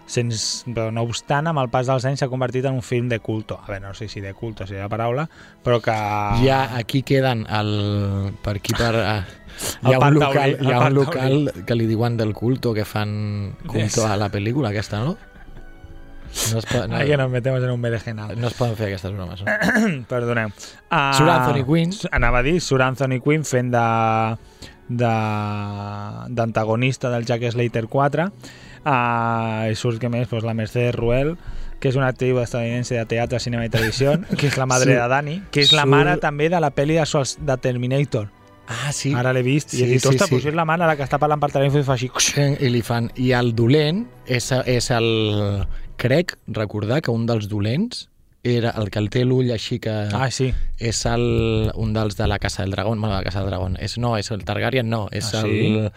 sense, 0.07 0.63
però 0.71 0.93
no 0.95 1.03
obstant, 1.03 1.49
amb 1.51 1.59
el 1.59 1.69
pas 1.69 1.89
dels 1.91 2.05
anys 2.07 2.21
s'ha 2.23 2.29
convertit 2.31 2.65
en 2.69 2.77
un 2.79 2.83
film 2.87 3.09
de 3.11 3.19
culto. 3.19 3.59
A 3.59 3.67
veure, 3.67 3.81
no 3.89 3.95
sé 3.95 4.07
si 4.09 4.21
de 4.23 4.35
culto 4.35 4.67
seria 4.67 4.85
la 4.85 4.89
paraula, 4.93 5.25
però 5.65 5.81
que... 5.83 5.91
Ja 6.45 6.77
aquí 6.77 7.03
queden 7.03 7.47
el, 7.51 8.33
per 8.43 8.57
aquí 8.61 8.73
per... 8.77 8.95
El 8.97 9.91
Hi 9.91 9.95
ha, 9.95 9.99
un 9.99 10.15
local, 10.21 10.59
hi 10.61 10.71
ha 10.71 10.81
un 10.85 10.95
local 10.95 11.53
que 11.67 11.75
li 11.75 11.87
diuen 11.89 12.19
del 12.21 12.35
culto, 12.37 12.75
que 12.77 12.85
fan 12.85 13.57
culto 13.67 13.81
Yes. 13.81 13.99
a 14.05 14.17
la 14.21 14.29
pel·lícula 14.31 14.69
aquesta, 14.69 15.01
no? 15.01 15.17
No 16.53 16.59
es, 16.59 16.67
po- 16.67 16.83
no, 16.87 16.99
nos 17.17 17.31
metemos 17.31 17.63
en 17.65 17.71
un 17.71 17.81
berenjenal. 17.81 18.39
no 18.39 18.49
es 18.49 18.55
poden 18.55 18.77
fer 18.77 18.89
aquestes 18.91 19.11
bromes. 19.15 19.41
No? 19.43 20.05
Perdoneu. 20.11 20.49
Uh, 20.91 21.15
Sir 21.17 21.29
Anthony 21.31 21.65
Quinn. 21.65 21.95
Anava 22.13 22.41
a 22.41 22.43
dir, 22.45 22.61
Sir 22.61 22.83
Anthony 22.85 23.19
Quinn 23.25 23.45
fent 23.49 23.71
de 23.73 23.85
de- 24.89 26.35
d'antagonista 26.35 27.11
del 27.11 27.25
Jack 27.27 27.51
Slater 27.53 27.87
4 27.89 28.27
uh, 28.27 29.71
i 29.71 29.75
surt 29.75 29.99
que 30.01 30.09
més? 30.09 30.29
Pues, 30.29 30.45
la 30.45 30.55
Mercedes 30.55 30.95
Ruel 30.95 31.37
que 31.81 31.91
és 31.91 31.97
una 31.99 32.09
actriu 32.09 32.39
estadounidense 32.41 32.95
de 32.97 33.05
teatre, 33.05 33.39
cinema 33.43 33.67
i 33.67 33.69
televisió 33.73 34.15
que 34.39 34.47
és 34.49 34.57
la 34.57 34.67
madre 34.67 34.95
Surt- 34.95 35.03
de 35.03 35.09
Dani 35.13 35.37
que 35.53 35.61
és 35.67 35.73
la 35.77 35.83
surt- 35.85 35.93
mare 35.93 36.17
també 36.23 36.49
de 36.49 36.61
la 36.63 36.71
pel·li 36.75 36.97
de, 36.97 37.05
Schwarz- 37.05 37.39
de 37.39 37.57
Terminator. 37.59 38.31
Ah, 38.67 38.91
sí. 38.91 39.13
ara 39.15 39.31
l'he 39.33 39.45
vist 39.47 39.75
i 39.75 39.77
Sí, 39.77 39.83
he 39.85 39.87
dit, 39.87 40.01
sí, 40.03 40.09
ostres, 40.09 40.27
sí. 40.27 40.35
pues 40.35 40.47
és 40.51 40.55
la 40.59 40.65
mare 40.67 40.87
la 40.89 40.97
que 40.99 41.05
està 41.07 41.21
parlant 41.23 41.39
per 41.39 41.53
telèfon 41.55 41.85
i 41.85 41.87
fa 41.87 41.95
així. 41.95 42.09
I 42.59 42.67
li 42.73 42.81
fan... 42.83 43.13
I 43.15 43.29
el 43.39 43.53
dolent 43.55 44.07
és, 44.27 44.49
és 44.67 44.89
el... 44.91 45.07
Crec 45.97 46.35
recordar 46.49 46.99
que 47.01 47.13
un 47.15 47.29
dels 47.29 47.47
dolents 47.49 48.09
era 48.55 48.71
el 48.79 48.91
que 48.91 48.99
el 48.99 49.11
té 49.11 49.25
l'ull 49.25 49.51
així 49.51 49.79
que... 49.81 49.91
ah, 50.13 50.31
sí, 50.31 50.53
és 50.79 51.05
el, 51.07 51.73
un 51.75 51.93
dels 51.93 52.17
de 52.17 52.27
la 52.29 52.39
Casa 52.39 52.63
del 52.63 52.71
Dragón, 52.73 53.01
bueno, 53.01 53.17
de 53.17 53.21
la 53.23 53.25
Casa 53.25 53.41
del 53.41 53.49
Dragón, 53.51 53.77
és, 53.81 53.99
no, 53.99 54.17
és 54.17 54.31
el 54.31 54.45
Targaryen, 54.45 54.89
no, 54.89 55.09
és 55.11 55.35
Ah, 55.35 55.41
el... 55.41 55.51
sí? 55.51 55.91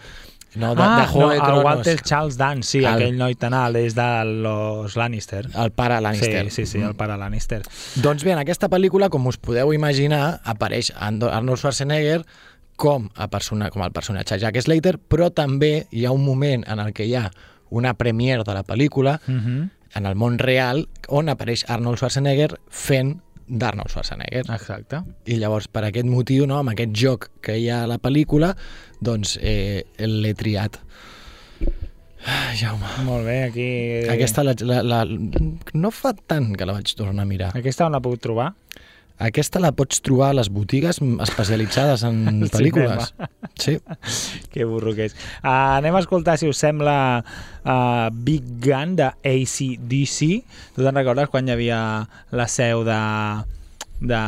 No, 0.56 0.74
de, 0.74 0.82
ah, 0.82 1.00
de 1.02 1.06
Juego 1.06 1.28
no, 1.28 1.30
de 1.30 1.36
el 1.36 1.42
Tronos. 1.44 1.64
Walter 1.64 2.00
Charles 2.02 2.36
Dance 2.36 2.68
sí, 2.72 2.78
El- 2.80 2.86
aquell 2.86 3.16
noi 3.16 3.36
tan 3.38 3.54
alt 3.54 3.76
és 3.78 3.94
de 3.94 4.24
los 4.42 4.96
Lannister 4.98 5.44
El 5.54 5.70
pare 5.70 6.00
Lannister. 6.00 6.50
Sí, 6.50 6.66
sí, 6.66 6.66
sí, 6.66 6.78
el 6.82 6.96
pare 6.96 7.16
Lannister. 7.16 7.62
Doncs 8.02 8.24
bé, 8.24 8.32
en 8.32 8.38
aquesta 8.42 8.66
pel·lícula, 8.68 9.08
com 9.14 9.28
us 9.30 9.38
podeu 9.38 9.70
imaginar, 9.72 10.40
apareix 10.42 10.90
Arnold 10.98 11.54
Schwarzenegger 11.56 12.24
com, 12.74 13.06
a 13.14 13.28
persona, 13.30 13.70
com 13.70 13.84
el 13.86 13.92
personatge 13.92 14.40
Jack 14.42 14.58
Slater, 14.64 14.96
però 14.98 15.30
també 15.30 15.86
hi 15.92 16.02
ha 16.04 16.10
un 16.10 16.24
moment 16.24 16.64
en 16.66 16.80
el 16.82 16.92
que 16.98 17.06
hi 17.06 17.14
ha 17.14 17.28
una 17.70 17.94
premiere 17.94 18.42
de 18.42 18.54
la 18.54 18.64
pel·lícula 18.64 19.20
Uh 19.28 19.32
-huh. 19.38 19.68
En 19.94 20.06
el 20.06 20.16
món 20.18 20.38
real 20.38 20.86
on 21.08 21.32
apareix 21.32 21.64
Arnold 21.68 22.00
Schwarzenegger 22.00 22.54
fent 22.70 23.18
d'Arnold 23.50 23.90
Schwarzenegger. 23.90 24.44
Exacte. 24.54 25.02
I 25.26 25.40
llavors, 25.42 25.66
per 25.68 25.84
aquest 25.88 26.06
motiu, 26.06 26.46
no, 26.46 26.60
amb 26.62 26.72
aquest 26.72 26.94
joc 26.94 27.30
que 27.42 27.58
hi 27.58 27.66
ha 27.70 27.82
a 27.84 27.90
la 27.90 27.98
pel·lícula, 28.02 28.52
doncs 29.02 29.36
eh, 29.42 29.82
l'he 30.06 30.34
triat. 30.38 30.78
Ah, 32.20 32.52
Jaume. 32.54 32.86
Molt 33.06 33.24
bé, 33.26 33.38
aquí... 33.48 33.68
Aquesta 34.12 34.44
la, 34.44 34.54
la, 34.60 34.82
la, 34.84 35.00
no 35.72 35.90
fa 35.94 36.12
tant 36.14 36.52
que 36.54 36.68
la 36.68 36.76
vaig 36.76 36.92
tornar 36.96 37.24
a 37.24 37.28
mirar. 37.28 37.50
Aquesta 37.56 37.88
on 37.88 37.96
la 37.96 38.02
puc 38.04 38.20
trobar? 38.20 38.52
Aquesta 39.20 39.60
la 39.60 39.70
pots 39.76 40.00
trobar 40.00 40.30
a 40.32 40.36
les 40.38 40.48
botigues 40.48 40.98
especialitzades 41.26 42.02
en 42.08 42.40
pel·lícules. 42.54 43.12
Sí. 43.60 43.76
Que 44.50 44.64
burro 44.66 44.94
que 44.96 45.04
és. 45.06 45.14
Uh, 45.44 45.76
anem 45.78 45.94
a 45.94 46.00
escoltar, 46.02 46.34
si 46.40 46.48
us 46.50 46.58
sembla, 46.58 47.22
uh, 47.62 48.08
Big 48.10 48.42
Gun 48.64 48.96
de 48.98 49.12
ACDC. 49.12 50.18
Tu 50.74 50.82
te'n 50.82 50.96
recordes 50.96 51.28
quan 51.30 51.46
hi 51.46 51.52
havia 51.54 51.80
la 52.34 52.46
seu 52.50 52.82
de... 52.88 52.96
de, 54.00 54.20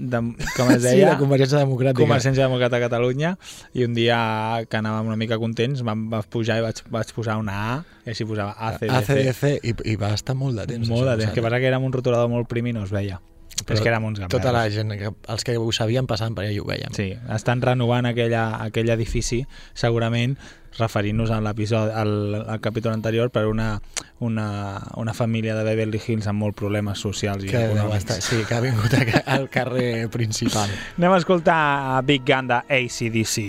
de 0.00 0.20
com 0.56 0.72
es 0.72 0.80
Sí, 0.82 0.88
deia? 0.88 1.12
de 1.12 1.18
Convergència 1.20 1.60
Democràtica. 1.60 2.00
Convergència 2.00 2.48
Democràtica 2.48 2.80
de 2.80 2.86
Catalunya 2.88 3.34
i 3.76 3.84
un 3.86 3.94
dia 3.94 4.18
que 4.66 4.80
anàvem 4.80 5.12
una 5.12 5.18
mica 5.20 5.38
contents 5.38 5.84
vam, 5.86 6.08
vam 6.10 6.24
pujar 6.32 6.58
i 6.58 6.64
vaig, 6.64 6.80
vaig 6.90 7.12
posar 7.14 7.36
una 7.42 7.58
A 7.68 7.76
i 8.06 8.14
així 8.16 8.26
posava 8.26 8.56
ACDC. 8.70 8.96
ACDC, 8.98 9.44
i, 9.62 9.76
i 9.92 10.00
va 10.00 10.10
estar 10.16 10.34
molt 10.34 10.58
de 10.58 10.66
temps. 10.72 10.88
Molt 10.90 11.06
de 11.12 11.18
temps, 11.22 11.36
que 11.36 11.44
passa 11.44 11.60
que 11.62 11.70
érem 11.70 11.86
un 11.86 11.94
rotulador 11.94 12.32
molt 12.32 12.48
prim 12.50 12.72
i 12.72 12.74
no 12.74 12.82
es 12.88 12.92
veia. 12.94 13.20
Però, 13.62 13.76
és 13.76 13.80
que 13.80 13.88
érem 13.88 14.04
uns 14.04 14.18
gamberros. 14.18 14.42
Tota 14.42 14.52
la 14.52 14.66
gent, 14.72 14.90
que, 14.98 15.12
els 15.30 15.46
que 15.46 15.56
ho 15.56 15.70
sabien 15.72 16.08
passant 16.10 16.34
per 16.34 16.44
allà 16.44 16.52
i 16.52 16.60
ho 16.60 16.66
veiem. 16.68 16.92
Sí, 16.96 17.12
estan 17.32 17.62
renovant 17.62 18.10
aquella, 18.10 18.48
aquell 18.66 18.90
edifici, 18.92 19.44
segurament 19.78 20.36
referint-nos 20.78 21.30
a 21.30 21.38
l'episodi, 21.38 21.92
al, 21.94 22.34
al 22.50 22.60
capítol 22.60 22.92
anterior 22.92 23.30
per 23.30 23.46
una, 23.46 23.80
una, 24.18 24.82
una 24.96 25.14
família 25.14 25.54
de 25.54 25.62
Beverly 25.62 26.00
Hills 26.02 26.26
amb 26.30 26.42
molts 26.42 26.58
problemes 26.58 26.98
socials 26.98 27.46
i 27.46 27.52
que 27.52 27.62
econòmics. 27.68 28.02
estar, 28.02 28.18
sí, 28.24 28.42
que 28.48 28.58
ha 28.58 28.62
vingut 28.64 28.98
al 29.24 29.48
carrer 29.54 30.08
principal. 30.10 30.72
Anem 30.98 31.14
a 31.14 31.22
escoltar 31.22 32.02
Big 32.08 32.26
Gun 32.26 32.50
de 32.50 32.60
ACDC. 32.66 33.46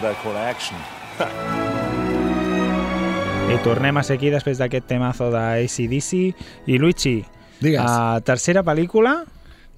That's 0.00 0.02
what 0.02 0.12
I 0.12 0.22
call 0.22 0.36
action. 0.36 0.76
I 3.50 3.58
tornem 3.64 3.96
a 3.98 4.02
ser 4.06 4.16
aquí 4.16 4.30
després 4.30 4.60
d'aquest 4.60 4.86
temazo 4.88 5.30
d'ACDC. 5.34 6.12
I 6.70 6.78
Luigi, 6.78 7.24
Digues. 7.60 7.82
uh, 7.82 8.20
tercera 8.24 8.62
pel·lícula. 8.64 9.24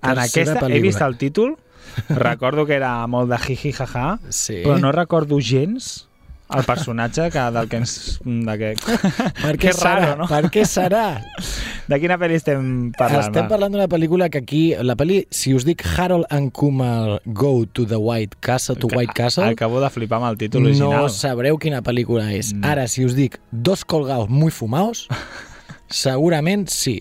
en 0.02 0.16
Tercera 0.18 0.24
aquesta 0.26 0.58
he 0.58 0.62
pel·lícula. 0.66 0.82
vist 0.82 1.00
el 1.02 1.16
títol, 1.16 1.56
recordo 2.08 2.66
que 2.66 2.74
era 2.74 3.06
molt 3.06 3.30
de 3.30 3.38
jiji 3.38 3.72
jaja, 3.72 4.18
Sí. 4.30 4.62
però 4.64 4.78
no 4.80 4.90
recordo 4.92 5.38
gens 5.40 6.08
el 6.50 6.64
personatge 6.64 7.30
que, 7.30 7.38
del 7.54 7.68
que 7.68 7.76
ens... 7.76 8.18
De 8.24 8.58
que... 8.58 8.74
Per 9.42 9.56
que 9.62 9.68
què 9.70 9.72
serà? 9.72 9.94
raro, 10.00 10.16
no? 10.18 10.26
Per 10.28 10.50
què 10.50 10.64
serà? 10.66 11.22
De 11.92 11.98
quina 12.00 12.16
pel·li 12.16 12.38
estem 12.40 12.68
parlant? 12.96 13.26
Estem 13.26 13.48
parlant 13.50 13.74
d'una 13.74 13.84
pel·lícula 13.92 14.30
que 14.32 14.40
aquí... 14.40 14.60
La 14.80 14.94
pel·li, 14.96 15.18
si 15.34 15.52
us 15.52 15.66
dic 15.68 15.82
Harold 15.92 16.24
and 16.32 16.48
Kumar 16.56 17.18
Go 17.26 17.66
to 17.76 17.84
the 17.84 17.98
White 18.00 18.38
Castle, 18.40 18.78
to 18.80 18.88
White 18.88 19.12
Castle, 19.18 19.50
Acabo 19.52 19.82
de 19.82 19.90
flipar 19.92 20.22
amb 20.22 20.30
el 20.30 20.38
títol 20.40 20.70
original. 20.70 21.04
no 21.04 21.10
sabreu 21.12 21.58
quina 21.60 21.82
pel·lícula 21.84 22.30
és. 22.32 22.54
No. 22.56 22.64
Ara, 22.70 22.86
si 22.88 23.04
us 23.04 23.12
dic 23.18 23.36
Dos 23.52 23.84
colgados 23.84 24.30
muy 24.32 24.50
fumados, 24.50 25.04
segurament 25.92 26.64
sí. 26.72 26.96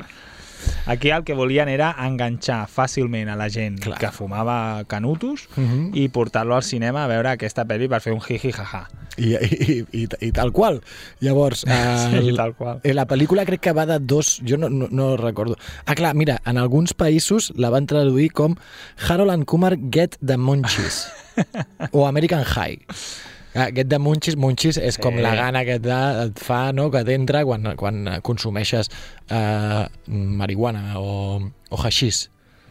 Aquí 0.91 1.09
el 1.15 1.23
que 1.23 1.33
volien 1.37 1.69
era 1.71 1.93
enganxar 2.03 2.65
fàcilment 2.67 3.29
a 3.31 3.37
la 3.39 3.47
gent 3.49 3.77
Clar. 3.79 3.97
que 4.01 4.09
fumava 4.11 4.83
canutos 4.91 5.47
Mhm. 5.55 5.91
i 5.95 6.09
portar-lo 6.09 6.55
al 6.55 6.63
cinema 6.67 7.05
a 7.05 7.07
veure 7.07 7.29
aquesta 7.31 7.63
pel·li 7.65 7.87
per 7.87 8.01
fer 8.03 8.11
un 8.13 8.19
jiji 8.19 8.51
jaja. 8.51 8.87
I, 9.17 9.35
i, 9.35 9.77
i, 9.91 10.07
i 10.27 10.31
tal 10.31 10.51
qual. 10.51 10.81
Llavors, 11.19 11.63
el, 11.67 12.21
Sí, 12.23 12.35
tal 12.35 12.55
qual. 12.55 12.79
eh, 12.83 12.93
la 12.93 13.05
pel·lícula 13.07 13.45
crec 13.45 13.61
que 13.61 13.71
va 13.75 13.85
de 13.85 13.99
dos... 13.99 14.41
Jo 14.47 14.57
no, 14.57 14.69
no, 14.69 14.87
no 14.91 15.15
recordo. 15.17 15.55
Ah, 15.85 15.95
clar, 15.95 16.13
mira, 16.15 16.41
en 16.45 16.57
alguns 16.57 16.93
països 16.97 17.51
la 17.55 17.69
van 17.69 17.87
traduir 17.87 18.31
com 18.31 18.55
Harold 19.07 19.31
and 19.31 19.45
Kumar 19.45 19.77
Get 19.91 20.17
the 20.25 20.37
Munchies 20.37 21.07
o 21.91 22.07
American 22.07 22.43
High. 22.43 22.79
Ah, 23.53 23.67
Get 23.75 23.89
the 23.89 23.99
Munchies, 23.99 24.37
Munchies 24.37 24.77
és 24.77 24.95
Sí. 24.95 25.01
com 25.01 25.15
la 25.19 25.33
gana 25.35 25.65
que 25.65 25.75
et, 25.75 25.81
da, 25.83 26.23
et 26.25 26.39
fa, 26.39 26.71
no?, 26.71 26.89
que 26.91 27.03
t'entra 27.03 27.43
quan, 27.43 27.73
quan 27.75 28.05
consumeixes 28.23 28.87
eh, 29.29 29.85
marihuana 30.07 30.93
o, 30.99 31.51
o 31.69 31.77
hashish. 31.83 32.29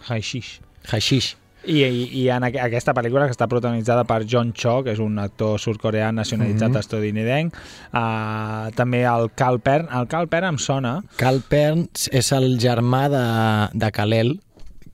Hashish. 0.08 0.60
Hashish. 0.90 1.36
I, 1.68 1.82
i, 1.84 2.04
i 2.22 2.28
en 2.32 2.46
aqu 2.46 2.56
aquesta 2.64 2.94
pel·lícula 2.96 3.26
que 3.28 3.34
està 3.36 3.44
protagonitzada 3.46 4.06
per 4.08 4.22
John 4.24 4.54
Cho, 4.56 4.78
que 4.82 4.94
és 4.94 4.98
un 5.04 5.18
actor 5.20 5.58
sud-coreà 5.60 6.08
nacionalitzat 6.16 6.70
Mhm. 6.70 6.78
estadounidenc, 6.80 7.54
uh, 7.92 8.70
també 8.74 9.02
el 9.04 9.28
Cal 9.36 9.60
Pern. 9.60 9.86
El 9.92 10.08
Cal 10.08 10.28
Pern 10.32 10.54
em 10.54 10.58
sona... 10.58 11.02
Cal 11.20 11.42
Pern 11.46 11.84
és 12.10 12.32
el 12.32 12.56
germà 12.58 13.02
de, 13.12 13.78
de 13.78 13.90
Kal-El, 13.92 14.38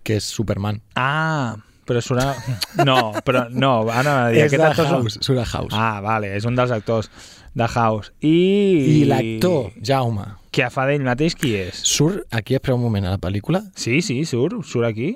que 0.03 0.17
és 0.19 0.25
Superman. 0.27 0.83
Ah, 0.97 1.55
però 1.87 2.03
sona... 2.05 2.29
No, 2.85 3.13
però 3.27 3.47
no, 3.51 3.73
ara 3.91 4.17
dir, 4.35 4.43
és 4.45 4.51
aquest 4.51 4.63
de 4.63 4.69
actor... 4.69 4.91
House, 4.93 5.21
surt 5.23 5.43
a 5.43 5.47
House. 5.47 5.73
Ah, 5.75 6.01
vale, 6.05 6.35
és 6.37 6.47
un 6.49 6.59
dels 6.59 6.75
actors 6.75 7.11
de 7.57 7.69
House. 7.73 8.13
I... 8.21 8.37
I 8.97 9.05
l'actor, 9.11 9.71
Jaume, 9.83 10.27
Que 10.57 10.69
fa 10.73 10.87
d'ell 10.89 11.05
mateix 11.07 11.37
qui 11.37 11.55
és? 11.59 11.83
surt 11.85 12.25
aquí, 12.35 12.57
espera 12.57 12.77
un 12.77 12.85
moment, 12.85 13.07
a 13.09 13.17
la 13.17 13.21
pel·lícula? 13.23 13.63
Sí, 13.77 14.01
sí, 14.05 14.23
surt, 14.29 14.59
surt 14.65 14.89
aquí. 14.89 15.15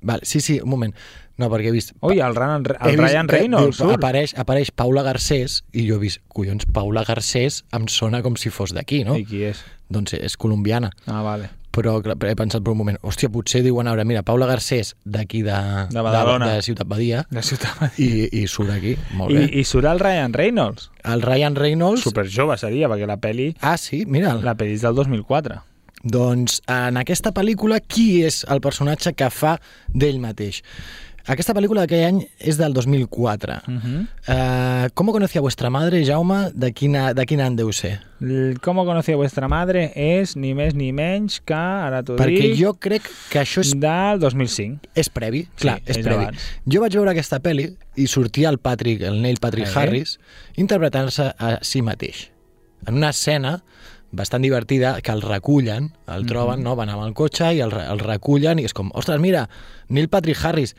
Vale, 0.00 0.24
sí, 0.24 0.40
sí, 0.40 0.60
un 0.62 0.70
moment. 0.72 0.94
No, 1.40 1.48
perquè 1.48 1.70
he 1.70 1.74
vist... 1.74 1.94
Ui, 2.04 2.18
el, 2.20 2.34
Ryan, 2.36 2.66
he 2.68 2.90
el 2.90 2.96
vist 2.96 3.04
Ryan 3.04 3.28
Reynolds 3.32 3.78
diu, 3.78 3.86
surt. 3.86 3.96
Apareix, 3.96 4.34
apareix 4.40 4.72
Paula 4.76 5.04
Garcés 5.06 5.60
i 5.72 5.86
jo 5.88 5.96
he 5.96 6.04
vist, 6.04 6.20
collons, 6.32 6.66
Paula 6.68 7.04
Garcés 7.08 7.62
em 7.76 7.88
sona 7.88 8.20
com 8.24 8.36
si 8.40 8.52
fos 8.52 8.74
d'aquí, 8.76 9.02
no? 9.08 9.16
I 9.16 9.24
qui 9.28 9.44
és? 9.48 9.62
Doncs 9.90 10.14
és 10.18 10.36
colombiana. 10.40 10.92
Ah, 11.06 11.22
vale. 11.26 11.48
Però 11.70 12.00
he 12.02 12.34
pensat 12.34 12.64
per 12.66 12.72
un 12.72 12.78
moment, 12.80 12.96
hòstia, 13.06 13.28
potser 13.30 13.60
diuen 13.62 13.86
ara, 13.86 14.02
mira, 14.04 14.24
Paula 14.26 14.46
Garcés 14.50 14.96
d'aquí 15.04 15.44
de, 15.46 15.54
De 15.92 16.02
Badalona. 16.02 16.48
de, 16.50 16.56
de 16.58 16.62
Ciutat 16.66 16.88
Badia 16.90 17.20
De 17.30 17.42
Ciutat 17.46 17.98
i, 18.02 18.28
i 18.42 18.46
surt 18.50 18.72
aquí, 18.74 18.96
molt 19.14 19.30
I, 19.30 19.36
bé. 19.38 19.44
I 19.60 19.64
surt 19.64 19.86
el 19.86 20.00
Ryan 20.02 20.34
Reynolds. 20.34 20.90
El 21.04 21.22
Ryan 21.22 21.54
Reynolds... 21.54 22.02
Super 22.02 22.26
jove 22.28 22.58
seria, 22.58 22.88
perquè 22.90 23.06
la 23.06 23.20
peli, 23.22 23.52
Ah, 23.62 23.76
sí, 23.78 24.02
mira'l. 24.06 24.42
la 24.44 24.56
peli 24.58 24.74
és 24.74 24.82
del 24.82 24.98
2004. 24.98 25.60
Doncs 26.02 26.62
en 26.66 26.96
aquesta 26.96 27.30
pel·lícula, 27.36 27.78
qui 27.84 28.22
és 28.24 28.42
el 28.48 28.62
personatge 28.64 29.12
que 29.12 29.28
fa 29.30 29.58
d'ell 29.92 30.18
mateix? 30.22 30.62
Aquesta 31.26 31.52
pel·lícula 31.54 31.84
d'aquell 31.84 32.04
any 32.06 32.18
és 32.38 32.56
del 32.58 32.72
2004. 32.72 33.56
Uh. 33.66 33.72
-huh. 33.72 34.00
uh, 34.28 34.88
¿Cómo 34.94 35.12
conocía 35.12 35.40
vuestra 35.40 35.70
madre, 35.70 36.04
Jaume? 36.04 36.50
De 36.54 36.72
quina, 36.72 37.12
de 37.14 37.26
quin 37.26 37.40
any 37.40 37.56
deu 37.56 37.72
ser? 37.72 38.00
El 38.20 38.58
¿Cómo 38.60 38.84
conocí 38.84 39.12
a 39.12 39.16
vuestra 39.16 39.48
madre? 39.48 39.92
és 39.94 40.36
ni 40.36 40.54
més 40.54 40.74
ni 40.74 40.92
menys 40.92 41.40
que, 41.40 41.54
ara 41.54 42.02
t'ho 42.02 42.16
Perquè 42.16 42.50
dic, 42.52 42.58
jo 42.62 42.74
crec 42.74 43.02
que 43.30 43.40
això 43.40 43.60
és, 43.60 43.72
del 43.78 44.18
2005. 44.18 44.80
és 44.94 45.08
previ. 45.08 45.48
Clar, 45.56 45.80
és 45.86 45.96
és 45.96 46.04
previ. 46.04 46.24
abans. 46.24 46.40
Jo 46.66 46.80
vaig 46.80 46.92
veure 46.94 47.10
aquesta 47.10 47.40
pel·li 47.40 47.76
i 47.96 48.06
sortia 48.06 48.48
el 48.48 48.58
Patrick, 48.58 49.02
el 49.02 49.20
Neil 49.22 49.38
Patrick 49.40 49.68
Eh? 49.68 49.72
Harris, 49.78 50.18
interpretant-se 50.56 51.34
a 51.38 51.58
si 51.62 51.82
mateix. 51.82 52.30
En 52.86 52.94
una 52.94 53.10
escena 53.10 53.62
bastant 54.12 54.42
divertida, 54.42 55.00
que 55.02 55.12
el 55.12 55.22
recullen, 55.22 55.92
el 56.08 56.26
troben, 56.26 56.62
no? 56.64 56.74
van 56.76 56.88
amb 56.88 57.04
el 57.04 57.14
cotxe 57.14 57.54
i 57.54 57.60
el, 57.60 57.72
el 57.72 57.98
recullen 58.00 58.58
i 58.58 58.64
és 58.64 58.72
com, 58.74 58.90
ostres, 58.94 59.20
mira, 59.20 59.48
Neil 59.88 60.08
Patrick 60.08 60.44
Harris, 60.44 60.74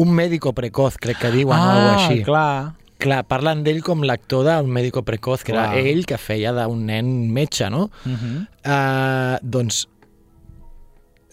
un 0.00 0.12
médico 0.16 0.52
precoz, 0.56 0.96
crec 1.00 1.18
que 1.20 1.30
diuen, 1.34 1.56
o 1.58 1.60
ah, 1.62 1.72
alguna 1.76 1.96
així. 2.06 2.22
clar. 2.24 2.74
Clar, 3.00 3.22
parlen 3.24 3.62
d'ell 3.64 3.78
com 3.80 4.02
l'actor 4.04 4.44
d'un 4.44 4.68
médico 4.68 5.00
precoz, 5.08 5.40
que 5.44 5.54
Clar. 5.54 5.70
era 5.72 5.88
ell 5.88 6.02
que 6.04 6.18
feia 6.20 6.52
d'un 6.52 6.82
nen 6.84 7.30
metge, 7.32 7.70
no? 7.72 7.86
Uh 8.04 8.12
-huh. 8.12 8.42
Uh, 8.66 9.38
doncs 9.42 9.86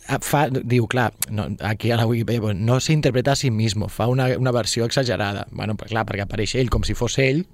eh, 0.07 0.17
fa, 0.21 0.47
diu, 0.49 0.87
clar, 0.87 1.11
no, 1.29 1.47
aquí 1.59 1.91
a 1.91 1.97
la 1.97 2.05
Wikipedia 2.07 2.53
no 2.53 2.79
s'interpreta 2.79 3.33
a 3.33 3.35
sí 3.35 3.51
mismo, 3.51 3.89
fa 3.89 4.07
una, 4.07 4.29
una 4.37 4.51
versió 4.51 4.85
exagerada. 4.85 5.47
Bueno, 5.51 5.75
però, 5.75 5.89
clar, 5.89 6.05
perquè 6.05 6.23
apareix 6.23 6.55
ell 6.55 6.69
com 6.69 6.83
si 6.83 6.93
fos 6.93 7.17
ell, 7.19 7.45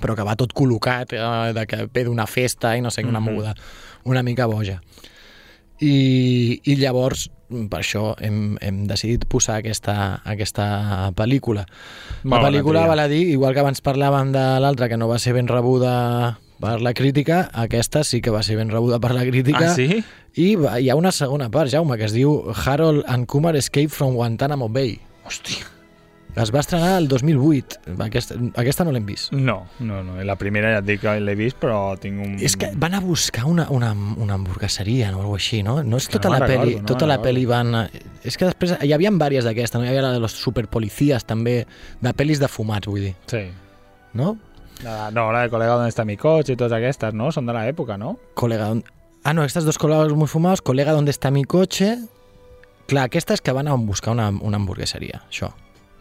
però 0.00 0.14
que 0.14 0.22
va 0.22 0.36
tot 0.36 0.54
col·locat, 0.54 1.12
eh, 1.12 1.52
de 1.52 1.66
que 1.66 1.88
ve 1.92 2.04
d'una 2.04 2.26
festa 2.26 2.76
i 2.76 2.80
no 2.80 2.90
sé, 2.90 3.04
una 3.04 3.18
Mhm. 3.20 3.24
moguda 3.30 3.54
una 4.04 4.22
mica 4.22 4.46
boja. 4.46 4.80
I, 5.82 6.60
i 6.62 6.76
llavors, 6.78 7.26
per 7.70 7.80
això 7.80 8.12
hem, 8.22 8.54
hem 8.62 8.84
decidit 8.88 9.26
posar 9.30 9.58
aquesta, 9.60 9.96
aquesta 10.22 11.10
pel·lícula. 11.18 11.66
Molt 12.22 12.38
la 12.38 12.48
pel·lícula, 12.48 12.86
val 12.88 13.02
a 13.02 13.08
dir, 13.10 13.24
igual 13.34 13.56
que 13.56 13.64
abans 13.64 13.82
parlàvem 13.84 14.32
de 14.34 14.46
l'altra, 14.62 14.88
que 14.88 15.00
no 15.00 15.10
va 15.10 15.18
ser 15.22 15.34
ben 15.36 15.50
rebuda 15.50 16.38
per 16.62 16.78
la 16.80 16.94
crítica, 16.94 17.48
aquesta 17.58 18.04
sí 18.06 18.22
que 18.22 18.30
va 18.30 18.44
ser 18.46 18.56
ben 18.60 18.70
rebuda 18.70 19.00
per 19.02 19.10
la 19.16 19.26
crítica. 19.26 19.72
Ah, 19.72 19.74
sí? 19.74 20.04
I 20.38 20.54
va, 20.56 20.78
hi 20.78 20.88
ha 20.88 20.96
una 20.96 21.12
segona 21.12 21.50
part, 21.50 21.72
Jaume, 21.74 21.98
que 21.98 22.06
es 22.06 22.14
diu 22.14 22.38
Harold 22.54 23.02
and 23.10 23.26
Kumar 23.26 23.56
Escape 23.58 23.90
from 23.90 24.14
Guantanamo 24.14 24.70
Bay. 24.70 25.00
Hòstia. 25.26 25.81
Es 26.34 26.48
va 26.54 26.60
estrenar 26.60 26.96
el 26.96 27.08
2008. 27.08 27.80
Aquesta, 28.00 28.36
aquesta 28.56 28.84
no 28.88 28.92
l'hem 28.94 29.04
vist. 29.04 29.32
No, 29.36 29.66
no, 29.84 29.98
no. 30.02 30.14
La 30.24 30.36
primera 30.40 30.70
ja 30.72 30.78
et 30.80 30.86
dic 30.88 31.02
que 31.02 31.12
l'he 31.20 31.34
vist, 31.36 31.58
però 31.60 31.92
tinc 32.00 32.22
un... 32.24 32.38
És 32.40 32.54
que 32.56 32.70
van 32.80 32.94
a 32.96 33.00
buscar 33.04 33.44
una, 33.44 33.66
una, 33.68 33.90
una 33.92 34.38
hamburgueseria 34.38 35.10
o 35.12 35.20
alguna 35.20 35.36
així, 35.36 35.60
no? 35.62 35.82
No 35.84 36.00
és 36.00 36.08
tota 36.08 36.30
no 36.30 36.38
la 36.38 36.40
me'n 36.40 36.48
peli, 36.48 36.70
recordo, 36.70 36.80
no 36.86 36.88
tota 36.94 37.06
la 37.10 37.18
recordo. 37.18 37.28
peli 37.28 37.44
van... 37.50 37.74
És 38.24 38.38
que 38.40 38.48
després 38.48 38.72
hi 38.80 38.94
havia 38.96 39.10
diverses 39.12 39.44
d'aquestes, 39.50 39.76
no? 39.78 39.84
Hi 39.84 39.90
havia 39.92 40.06
la 40.08 40.14
de 40.16 40.22
los 40.24 40.32
superpolicies 40.40 41.26
també, 41.28 41.66
de 42.00 42.14
pel·lis 42.16 42.40
de 42.40 42.48
fumats, 42.48 42.88
vull 42.88 43.04
dir, 43.10 43.14
Sí. 43.28 43.44
no? 44.14 44.38
La, 44.82 45.10
no, 45.12 45.28
la 45.36 45.42
de 45.44 45.50
Colega, 45.52 45.76
on 45.76 45.84
està 45.86 46.06
mi 46.08 46.16
cotxe 46.16 46.54
i 46.54 46.56
totes 46.56 46.72
aquestes, 46.78 47.12
no? 47.14 47.28
Són 47.30 47.44
de 47.46 47.52
l'època, 47.54 47.98
no? 48.00 48.16
Colega, 48.34 48.70
¿dónde- 48.72 48.88
ah, 49.22 49.34
no, 49.36 49.44
estas 49.44 49.64
dos 49.68 49.76
colegas 49.78 50.10
muy 50.16 50.26
fumados, 50.26 50.62
colega, 50.62 50.92
¿dónde 50.92 51.10
está 51.12 51.30
mi 51.30 51.44
coche? 51.44 51.98
Clar, 52.88 53.04
aquestes 53.04 53.40
que 53.42 53.52
van 53.52 53.68
a 53.68 53.74
buscar 53.74 54.14
una, 54.14 54.30
una 54.30 54.56
hamburgueseria, 54.56 55.22
això. 55.30 55.52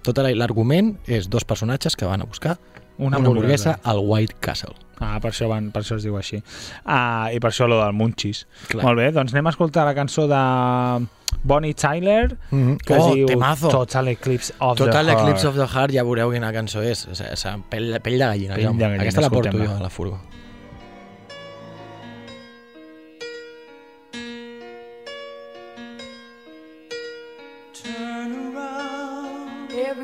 Tot 0.04 0.18
la- 0.18 0.32
l'argument 0.34 0.96
és 1.08 1.30
dos 1.30 1.44
personatges 1.46 1.96
que 1.96 2.06
van 2.06 2.22
a 2.22 2.26
buscar 2.26 2.58
una, 2.98 3.18
una 3.18 3.18
hamburguesa 3.18 3.80
al 3.84 4.00
White 4.04 4.36
Castle. 4.40 4.76
Ah, 5.00 5.20
per 5.20 5.32
això, 5.32 5.48
van, 5.50 5.72
per 5.72 5.82
això 5.82 5.96
es 5.98 6.04
diu 6.04 6.16
així. 6.18 6.42
Ah, 6.86 7.30
I 7.34 7.40
per 7.40 7.50
això 7.50 7.68
lo 7.68 7.80
del 7.84 7.94
Munchies. 7.94 8.46
Clar. 8.70 8.84
Molt 8.86 8.98
bé, 9.00 9.12
doncs 9.12 9.34
anem 9.34 9.48
a 9.48 9.50
escoltar 9.50 9.86
la 9.86 9.96
cançó 9.98 10.28
de 10.30 11.08
Bonnie 11.44 11.74
Tyler, 11.74 12.38
Mm 12.52 12.62
-hmm. 12.68 12.78
que 12.86 12.94
es 12.94 13.04
Oh, 13.04 13.14
diu 13.16 13.26
temazo! 13.26 13.70
Total 13.70 14.08
Eclipse 14.10 14.54
of 14.60 14.78
Total 14.78 15.06
the 15.06 15.12
Heart. 15.12 15.22
Eclipse 15.22 15.48
of 15.48 15.56
the 15.56 15.68
Heart, 15.80 15.92
ja 15.94 16.04
veureu 16.04 16.32
quina 16.32 16.52
cançó 16.54 16.82
és. 16.84 17.08
O 17.08 17.16
sigui, 17.16 17.64
pell, 17.70 18.00
pell 18.02 18.18
de 18.20 18.26
gallina, 18.26 18.56
Pell 18.56 18.68
de 18.68 18.78
gallina, 18.78 19.02
Aquesta 19.02 19.22
la 19.22 19.30
porto 19.30 19.58
jo 19.58 19.72
a 19.76 19.80
la 19.80 19.90
furgo. 19.90 20.20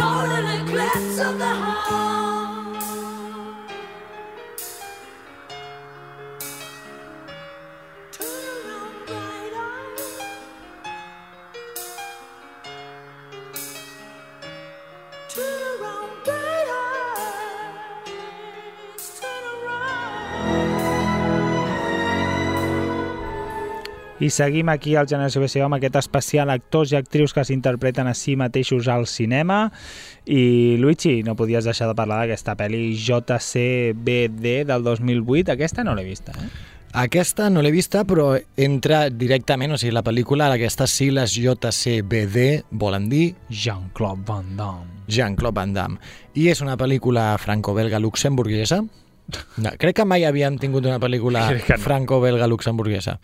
total 0.00 0.46
eclipse 0.56 1.18
of 1.18 1.38
the 1.38 1.44
heart. 1.46 2.39
I 24.20 24.28
seguim 24.28 24.68
aquí 24.68 24.96
al 25.00 25.08
Generació 25.08 25.40
BCO 25.40 25.64
amb 25.64 25.78
aquest 25.78 25.96
especial 25.96 26.50
actors 26.52 26.92
i 26.92 26.98
actrius 26.98 27.32
que 27.32 27.44
s'interpreten 27.48 28.06
a 28.10 28.12
si 28.12 28.34
mateixos 28.36 28.88
al 28.92 29.06
cinema. 29.08 29.70
I, 30.26 30.76
Luigi, 30.76 31.22
no 31.24 31.38
podies 31.38 31.64
deixar 31.64 31.88
de 31.88 31.96
parlar 31.96 32.20
d'aquesta 32.20 32.52
pel·li 32.60 32.92
JCBD 33.00 34.66
del 34.68 34.84
2008. 34.84 35.56
Aquesta 35.56 35.86
no 35.88 35.96
l'he 35.96 36.04
vista, 36.04 36.36
eh? 36.36 36.50
Aquesta 37.00 37.46
no 37.54 37.62
l'he 37.62 37.70
vista, 37.70 38.02
però 38.02 38.32
entra 38.58 39.04
directament, 39.14 39.72
o 39.72 39.78
sigui, 39.78 39.92
la 39.94 40.02
pel·lícula, 40.02 40.48
aquestes 40.50 40.90
sigles 40.98 41.36
JCBD 41.38 42.64
volen 42.82 43.06
dir... 43.08 43.36
Jean-Claude 43.48 44.26
Van 44.26 44.56
Damme. 44.58 45.04
Jean-Claude 45.06 45.54
Van 45.54 45.72
Damme. 45.72 46.00
I 46.34 46.48
és 46.50 46.60
una 46.60 46.74
pel·lícula 46.76 47.30
franco-belga-luxemburguesa. 47.38 48.82
No, 49.62 49.72
crec 49.78 50.00
que 50.00 50.04
mai 50.04 50.26
havíem 50.26 50.58
tingut 50.58 50.90
una 50.90 50.98
pel·lícula 50.98 51.46
no. 51.54 51.78
franco-belga-luxemburguesa. 51.78 53.20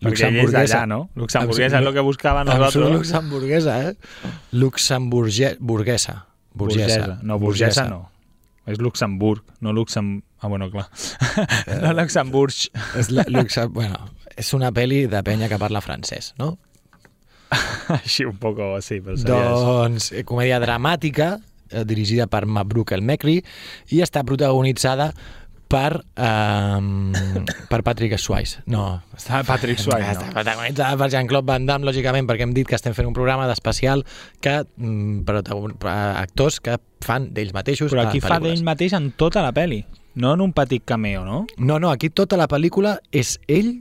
Perquè 0.00 0.30
ell 0.30 0.38
és 0.46 0.54
d'allà, 0.54 0.84
no? 0.88 1.00
Luxemburguesa 1.20 1.76
és 1.76 1.86
el 1.86 1.92
que 1.92 2.04
buscava 2.04 2.40
Absolut 2.46 2.62
nosaltres. 2.64 2.94
luxemburguesa, 2.96 3.74
eh? 3.90 3.94
Luxemburguesa. 4.52 5.58
Burguesa. 5.60 6.16
Burgesa. 6.54 7.18
No, 7.22 7.38
burgesa 7.38 7.84
no. 7.90 8.00
És 8.70 8.80
Luxemburg, 8.80 9.44
no 9.60 9.72
Luxem... 9.72 10.22
Ah, 10.40 10.48
bueno, 10.48 10.70
clar. 10.70 10.88
no 11.82 11.92
Luxemburg. 11.92 12.54
És, 12.96 13.10
la, 13.12 13.26
luxe, 13.28 13.66
bueno, 13.74 13.98
és 14.40 14.52
una 14.56 14.70
pel·li 14.72 15.04
de 15.10 15.20
penya 15.26 15.50
que 15.52 15.58
parla 15.60 15.82
francès, 15.84 16.32
no? 16.40 16.54
Així 17.98 18.24
un 18.28 18.38
poco, 18.40 18.72
sí, 18.84 19.00
però 19.04 19.18
seria 19.18 19.36
això. 19.36 19.76
Doncs 19.82 20.10
eh, 20.14 20.24
comèdia 20.24 20.60
dramàtica 20.62 21.32
eh, 21.36 21.84
dirigida 21.84 22.28
per 22.30 22.44
Mabruk 22.46 22.94
El 22.96 23.02
Mekri 23.04 23.40
i 23.90 24.00
està 24.04 24.22
protagonitzada 24.24 25.10
per, 25.70 26.02
eh, 26.16 27.52
per 27.70 27.80
Patrick 27.86 28.18
Swayze. 28.18 28.64
No, 28.66 29.00
Està 29.14 29.44
Patrick 29.46 29.80
Swayze, 29.84 30.16
està 30.16 30.26
no? 30.26 30.34
protagonitzada 30.34 30.98
per 30.98 31.08
Jean-Claude 31.14 31.46
Van 31.46 31.68
Damme, 31.68 31.86
lògicament, 31.86 32.26
perquè 32.28 32.46
hem 32.48 32.54
dit 32.56 32.68
que 32.68 32.74
estem 32.78 32.96
fent 32.96 33.08
un 33.08 33.14
programa 33.16 33.46
d'especial 33.50 34.02
que 34.42 34.56
mm, 34.64 35.22
eh, 35.30 35.92
actors 36.24 36.58
que 36.64 36.80
fan 37.04 37.30
d'ells 37.36 37.54
mateixos 37.56 37.94
Però 37.94 38.08
aquí 38.08 38.22
fa 38.24 38.40
d'ell 38.42 38.64
mateix 38.66 38.96
en 38.98 39.12
tota 39.16 39.44
la 39.46 39.54
peli, 39.56 39.84
no 40.20 40.34
en 40.34 40.42
un 40.44 40.52
petit 40.56 40.84
cameo, 40.84 41.22
no? 41.24 41.44
No, 41.56 41.78
no, 41.78 41.94
aquí 41.94 42.10
tota 42.10 42.36
la 42.40 42.50
pel·lícula 42.50 42.98
és 43.14 43.38
ell 43.46 43.78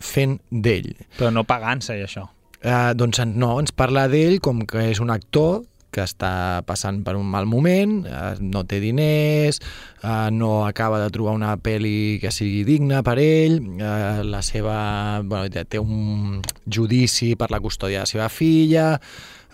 fent 0.00 0.38
d'ell. 0.50 0.92
Però 1.16 1.32
no 1.32 1.46
pagant-se 1.48 1.96
i 1.96 2.04
això. 2.04 2.28
Uh, 2.60 2.92
doncs 2.92 3.22
no, 3.32 3.54
ens 3.62 3.72
parla 3.72 4.04
d'ell 4.12 4.36
com 4.44 4.66
que 4.68 4.90
és 4.92 5.00
un 5.00 5.08
actor 5.12 5.62
que 5.90 6.02
està 6.06 6.62
passant 6.66 7.02
per 7.04 7.16
un 7.18 7.26
mal 7.30 7.46
moment, 7.50 8.00
uh, 8.06 8.34
no 8.40 8.62
té 8.68 8.78
diners, 8.82 9.58
uh, 10.04 10.28
no 10.32 10.64
acaba 10.66 11.00
de 11.02 11.10
trobar 11.10 11.34
una 11.36 11.56
pel·li 11.58 12.18
que 12.22 12.30
sigui 12.34 12.62
digna 12.68 13.02
per 13.06 13.18
ell, 13.22 13.58
uh, 13.80 14.22
la 14.24 14.42
seva, 14.46 15.20
bueno, 15.24 15.48
té- 15.50 15.80
un 15.82 16.40
judici 16.66 17.34
per 17.36 17.50
la 17.50 17.60
custòdia 17.60 18.00
de 18.00 18.06
la 18.08 18.12
seva 18.14 18.28
filla, 18.30 18.86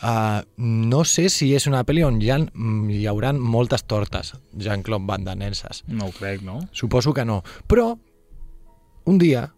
uh, 0.02 0.40
no 0.58 1.04
sé 1.04 1.28
si 1.32 1.54
és 1.56 1.66
una 1.66 1.84
pel·li 1.88 2.04
on 2.06 2.20
hi, 2.22 2.30
ha, 2.30 2.38
hi 2.92 3.04
haurà 3.08 3.32
moltes 3.36 3.84
tortes, 3.88 4.34
Jean-Claude 4.54 5.06
Van 5.08 5.24
Damme 5.24 5.50
No 5.88 6.06
ho 6.06 6.12
crec, 6.12 6.42
no? 6.42 6.60
Suposo 6.72 7.12
que 7.14 7.24
no. 7.24 7.42
Però, 7.66 7.94
un 9.06 9.18
dia, 9.18 9.48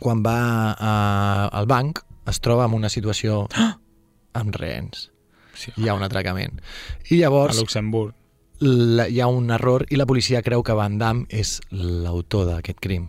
quan 0.00 0.22
va 0.24 0.38
eh, 0.74 1.48
al 1.58 1.66
banc, 1.70 2.00
es 2.26 2.40
troba 2.40 2.64
en 2.66 2.72
una 2.74 2.88
situació 2.88 3.44
amb 4.34 4.56
rehens. 4.56 5.10
Sí. 5.54 5.72
Hi 5.76 5.88
ha 5.88 5.94
un 5.94 6.02
atracament. 6.02 6.60
I 7.10 7.18
A 7.22 7.24
llavors 7.26 7.58
Luxemburg. 7.58 8.14
la, 8.60 9.08
hi 9.08 9.20
ha 9.20 9.26
un 9.26 9.50
error 9.50 9.86
i 9.90 9.96
la 9.96 10.06
policia 10.06 10.42
creu 10.42 10.62
que 10.62 10.72
Van 10.72 10.98
Damme 10.98 11.26
és 11.28 11.60
l'autor 11.70 12.46
d'aquest 12.46 12.78
crim. 12.80 13.08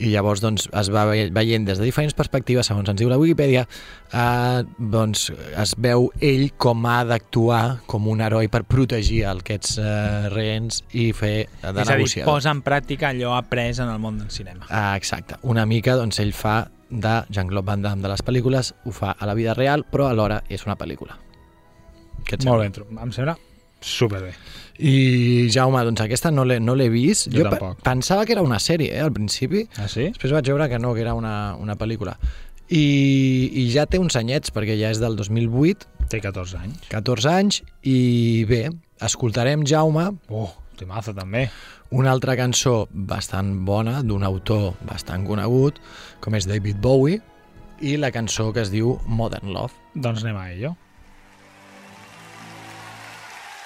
I 0.00 0.08
llavors 0.14 0.40
doncs, 0.40 0.64
es 0.72 0.88
va 0.88 1.02
ve- 1.04 1.28
veient 1.28 1.66
des 1.68 1.76
de 1.78 1.84
diferents 1.84 2.14
perspectives, 2.16 2.64
segons 2.66 2.88
ens 2.88 2.96
diu 2.98 3.10
la 3.10 3.18
Wikipedia, 3.20 3.66
eh, 4.16 4.62
doncs, 4.78 5.26
es 5.60 5.74
veu 5.76 6.06
ell 6.24 6.52
com 6.56 6.86
ha 6.88 7.04
d'actuar 7.04 7.82
com 7.86 8.08
un 8.08 8.22
heroi 8.24 8.48
per 8.48 8.62
protegir 8.64 9.26
aquests 9.28 9.76
eh, 9.76 10.28
rehens 10.32 10.82
i 10.96 11.10
fer 11.12 11.48
de 11.60 11.82
És 11.84 11.90
a 11.90 11.96
dir, 12.00 12.08
posa 12.24 12.50
en 12.50 12.62
pràctica 12.64 13.10
allò 13.12 13.34
après 13.36 13.78
en 13.78 13.90
el 13.92 13.98
món 14.00 14.16
del 14.18 14.30
cinema. 14.30 14.64
Ah, 14.70 14.96
exacte. 14.96 15.36
Una 15.42 15.66
mica, 15.66 15.96
doncs, 16.00 16.18
ell 16.24 16.32
fa 16.32 16.70
de 16.88 17.18
Jean-Claude 17.28 17.66
Van 17.66 17.82
Damme 17.82 18.00
de 18.02 18.08
les 18.08 18.24
pel·lícules, 18.24 18.72
ho 18.86 18.90
fa 18.96 19.12
a 19.12 19.26
la 19.26 19.34
vida 19.34 19.52
real, 19.52 19.84
però 19.84 20.08
alhora 20.08 20.42
és 20.48 20.64
una 20.64 20.78
pel·lícula. 20.80 21.18
Què 22.24 22.34
et 22.38 22.44
Molt 22.44 22.62
sembla? 22.62 22.62
ben, 22.62 22.72
tro- 22.72 23.02
em 23.02 23.12
sembla 23.12 23.36
superbé. 23.80 24.34
I, 24.78 25.48
Jaume, 25.52 25.80
doncs 25.84 26.00
aquesta 26.04 26.30
no 26.30 26.44
l'he 26.44 26.58
no 26.60 26.74
l'he 26.76 26.88
vist. 26.92 27.28
Jo 27.32 27.44
pe- 27.44 27.50
tampoc. 27.56 27.80
pensava 27.82 28.26
que 28.26 28.32
era 28.32 28.42
una 28.42 28.58
sèrie, 28.60 28.92
eh, 28.94 29.00
al 29.00 29.12
principi. 29.12 29.66
Ah, 29.76 29.88
sí? 29.88 30.10
Després 30.12 30.32
vaig 30.32 30.46
veure 30.52 30.68
que 30.68 30.78
no, 30.78 30.92
que 30.94 31.00
era 31.00 31.14
una, 31.14 31.54
una 31.56 31.76
pel·lícula. 31.76 32.16
I, 32.70 33.50
I 33.52 33.64
ja 33.72 33.86
té 33.90 33.98
uns 33.98 34.14
anyets, 34.16 34.52
perquè 34.54 34.76
ja 34.78 34.90
és 34.92 35.00
del 35.02 35.16
2008, 35.16 35.88
Té 36.10 36.20
14 36.20 36.56
anys. 36.58 36.78
14 36.90 37.28
anys, 37.30 37.60
i 37.86 38.44
bé, 38.48 38.68
escoltarem, 39.00 39.62
Jaume, 39.66 40.08
Oh, 40.28 40.52
temazo 40.76 41.14
també. 41.14 41.48
una 41.90 42.10
altra 42.10 42.36
cançó 42.36 42.88
bastant 42.90 43.64
bona, 43.66 44.02
d'un 44.02 44.22
autor 44.24 44.74
bastant 44.86 45.24
conegut, 45.26 45.78
com 46.20 46.34
és 46.34 46.46
David 46.46 46.76
Bowie, 46.80 47.20
i 47.80 47.96
la 47.96 48.10
cançó 48.12 48.52
que 48.52 48.60
es 48.60 48.70
diu 48.70 48.98
Modern 49.06 49.52
Love. 49.52 49.72
Doncs 49.94 50.22
anem 50.24 50.36
a 50.36 50.50
ello. 50.52 50.76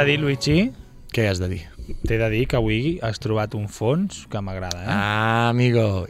de 0.00 0.06
dir, 0.08 0.20
Luigi, 0.20 0.70
Què 1.12 1.26
has 1.28 1.40
de 1.42 1.48
dir? 1.50 1.64
t'he 2.06 2.18
de 2.20 2.28
dir 2.30 2.44
que 2.46 2.56
avui 2.58 2.98
has 3.02 3.18
trobat 3.18 3.54
un 3.58 3.66
fons 3.68 4.24
que 4.30 4.40
m'agrada, 4.44 4.84
eh? 4.84 4.86
Ah, 4.88 5.48
amigo, 5.50 6.06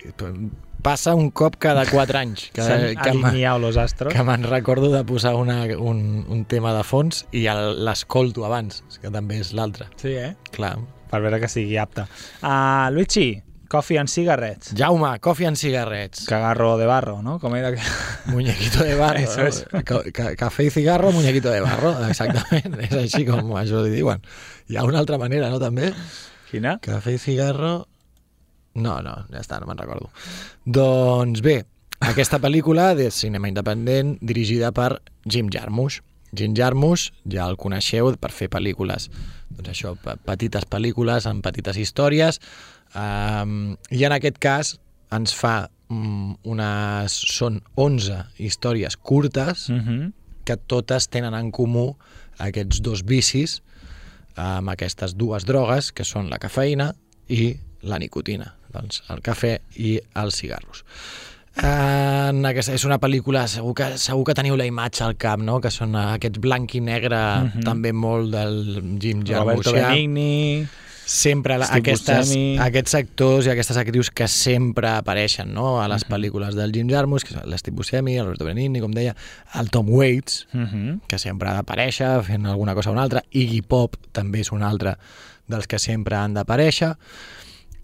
passa 0.84 1.14
un 1.16 1.30
cop 1.30 1.57
cada 1.61 1.86
4 1.88 2.18
anys 2.18 2.51
que, 2.53 2.62
que, 2.62 3.12
los 3.59 3.76
astros. 3.76 4.12
que 4.12 4.22
me'n 4.24 4.45
recordo 4.45 4.91
de 4.93 5.03
posar 5.05 5.34
una, 5.36 5.64
un, 5.76 6.24
un 6.28 6.45
tema 6.45 6.74
de 6.76 6.84
fons 6.84 7.26
i 7.32 7.47
l'escolto 7.49 8.45
abans, 8.45 8.82
que 9.01 9.11
també 9.11 9.41
és 9.41 9.53
l'altre. 9.57 9.88
Sí, 9.97 10.14
eh? 10.16 10.34
Clar. 10.53 10.76
Per 11.11 11.20
veure 11.20 11.41
que 11.43 11.49
sigui 11.51 11.76
apte. 11.80 12.05
Uh, 12.43 12.86
Luigi, 12.95 13.43
coffee 13.70 13.96
and 14.02 14.10
cigarettes. 14.10 14.72
Jaume, 14.74 15.12
coffee 15.22 15.46
and 15.46 15.56
cigarrets. 15.56 16.24
Cagarro 16.26 16.72
de 16.76 16.86
barro, 16.90 17.20
no? 17.22 17.38
Com 17.38 17.54
era 17.56 17.70
que... 17.72 17.80
Muñequito 18.32 18.82
de 18.82 18.96
barro. 18.98 19.20
Eso 19.24 19.46
es. 19.46 19.62
Ca 19.86 20.02
ca 20.12 20.32
cafè 20.36 20.66
i 20.66 20.70
cigarro, 20.74 21.12
muñequito 21.14 21.52
de 21.54 21.60
barro. 21.62 21.92
Exactament, 22.10 22.74
és 22.82 22.96
així 22.98 23.22
com 23.28 23.54
això 23.60 23.84
li 23.86 23.94
diuen. 23.94 24.20
Hi 24.68 24.76
ha 24.80 24.84
una 24.88 24.98
altra 25.00 25.18
manera, 25.22 25.48
no, 25.54 25.60
també? 25.62 25.92
Quina? 26.50 26.76
Cafè 26.82 27.14
i 27.14 27.22
cigarro... 27.22 27.86
No, 28.74 29.00
no, 29.02 29.16
ja 29.30 29.40
està, 29.42 29.56
no 29.62 29.66
me'n 29.70 29.78
recordo. 29.80 30.10
Doncs 30.66 31.40
bé, 31.42 31.56
aquesta 32.06 32.38
pel·lícula 32.42 32.92
de 32.98 33.08
cinema 33.14 33.48
independent 33.50 34.16
dirigida 34.22 34.70
per 34.74 35.00
Jim 35.26 35.48
Jarmusch. 35.50 36.02
Jim 36.34 36.54
Jarmusch 36.54 37.08
ja 37.26 37.48
el 37.50 37.56
coneixeu 37.58 38.12
per 38.22 38.30
fer 38.30 38.46
pel·lícules, 38.52 39.08
doncs 39.50 39.72
això, 39.72 39.96
pe- 39.98 40.14
petites 40.22 40.66
pel·lícules 40.70 41.26
amb 41.26 41.42
petites 41.42 41.80
històries, 41.82 42.38
um, 42.95 43.76
i 43.91 44.05
en 44.05 44.12
aquest 44.12 44.38
cas 44.38 44.78
ens 45.12 45.34
fa 45.34 45.68
um, 45.91 46.36
unes... 46.45 47.12
són 47.36 47.61
11 47.76 48.24
històries 48.38 48.97
curtes 48.97 49.68
Mm 49.68 49.80
-hmm. 49.80 50.12
que 50.45 50.57
totes 50.57 51.09
tenen 51.09 51.34
en 51.34 51.51
comú 51.51 51.97
aquests 52.38 52.80
dos 52.82 53.05
vicis 53.05 53.62
amb 54.36 54.68
aquestes 54.70 55.14
dues 55.16 55.45
drogues, 55.45 55.93
que 55.93 56.05
són 56.05 56.30
la 56.30 56.38
cafeïna 56.38 56.95
i 57.28 57.57
la 57.82 57.99
nicotina, 57.99 58.55
doncs 58.72 59.03
el 59.11 59.20
cafè 59.20 59.59
i 59.76 60.01
els 60.14 60.34
cigarros. 60.36 60.84
En 61.62 62.45
aquesta, 62.47 62.72
és 62.72 62.84
una 62.84 62.99
pel·lícula, 62.99 63.47
segur 63.49 63.74
que, 63.74 63.99
segur 63.99 64.24
que 64.24 64.34
teniu 64.34 64.57
la 64.57 64.64
imatge 64.64 65.03
al 65.05 65.16
cap, 65.16 65.41
no? 65.43 65.59
que 65.61 65.70
són 65.70 65.97
aquests 65.97 66.38
blanc 66.41 66.74
i 66.74 66.80
negre, 66.80 67.18
Mhm. 67.43 67.62
també 67.64 67.93
molt 67.93 68.30
del 68.30 68.99
Jim 69.01 69.24
Roberto 69.26 69.72
Jarmusch. 69.74 69.91
Benigni... 69.91 70.66
Sempre 71.11 71.56
la, 71.58 71.66
aquestes, 71.74 72.28
aquests 72.62 72.94
actors 72.94 73.46
i 73.48 73.50
aquestes 73.50 73.76
actrius 73.80 74.12
que 74.14 74.28
sempre 74.30 74.92
apareixen 74.92 75.50
no? 75.52 75.80
a 75.82 75.88
les 75.90 76.04
Mhm. 76.04 76.12
pel·lícules 76.14 76.54
del 76.54 76.70
Jim 76.70 76.88
Jarmusch, 76.88 77.24
que 77.26 77.34
l'Steve 77.50 77.74
Buscemi, 77.76 78.14
el 78.16 78.26
Roberto 78.26 78.44
Benigni, 78.44 78.80
com 78.80 78.92
deia, 78.94 79.16
el 79.58 79.70
Tom 79.70 79.88
Waits, 79.90 80.46
Mm 80.52 80.64
-hmm. 80.66 81.00
que 81.08 81.18
sempre 81.18 81.48
ha 81.48 81.54
d'aparèixer 81.61 82.22
fent 82.22 82.46
alguna 82.46 82.74
cosa 82.74 82.90
o 82.90 82.92
una 82.92 83.02
altra. 83.02 83.24
Iggy 83.32 83.62
Pop 83.62 83.96
també 84.12 84.40
és 84.40 84.52
un 84.52 84.62
altre 84.62 84.96
dels 85.48 85.66
que 85.66 85.78
sempre 85.80 86.14
han 86.14 86.34
d'aparèixer. 86.34 86.96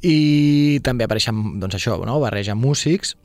I 0.03 0.81
també 0.85 1.05
apareixen, 1.05 1.59
doncs 1.59 1.75
això, 1.75 1.99
no? 2.05 2.21
barreja 2.21 2.55
músics 2.55 3.17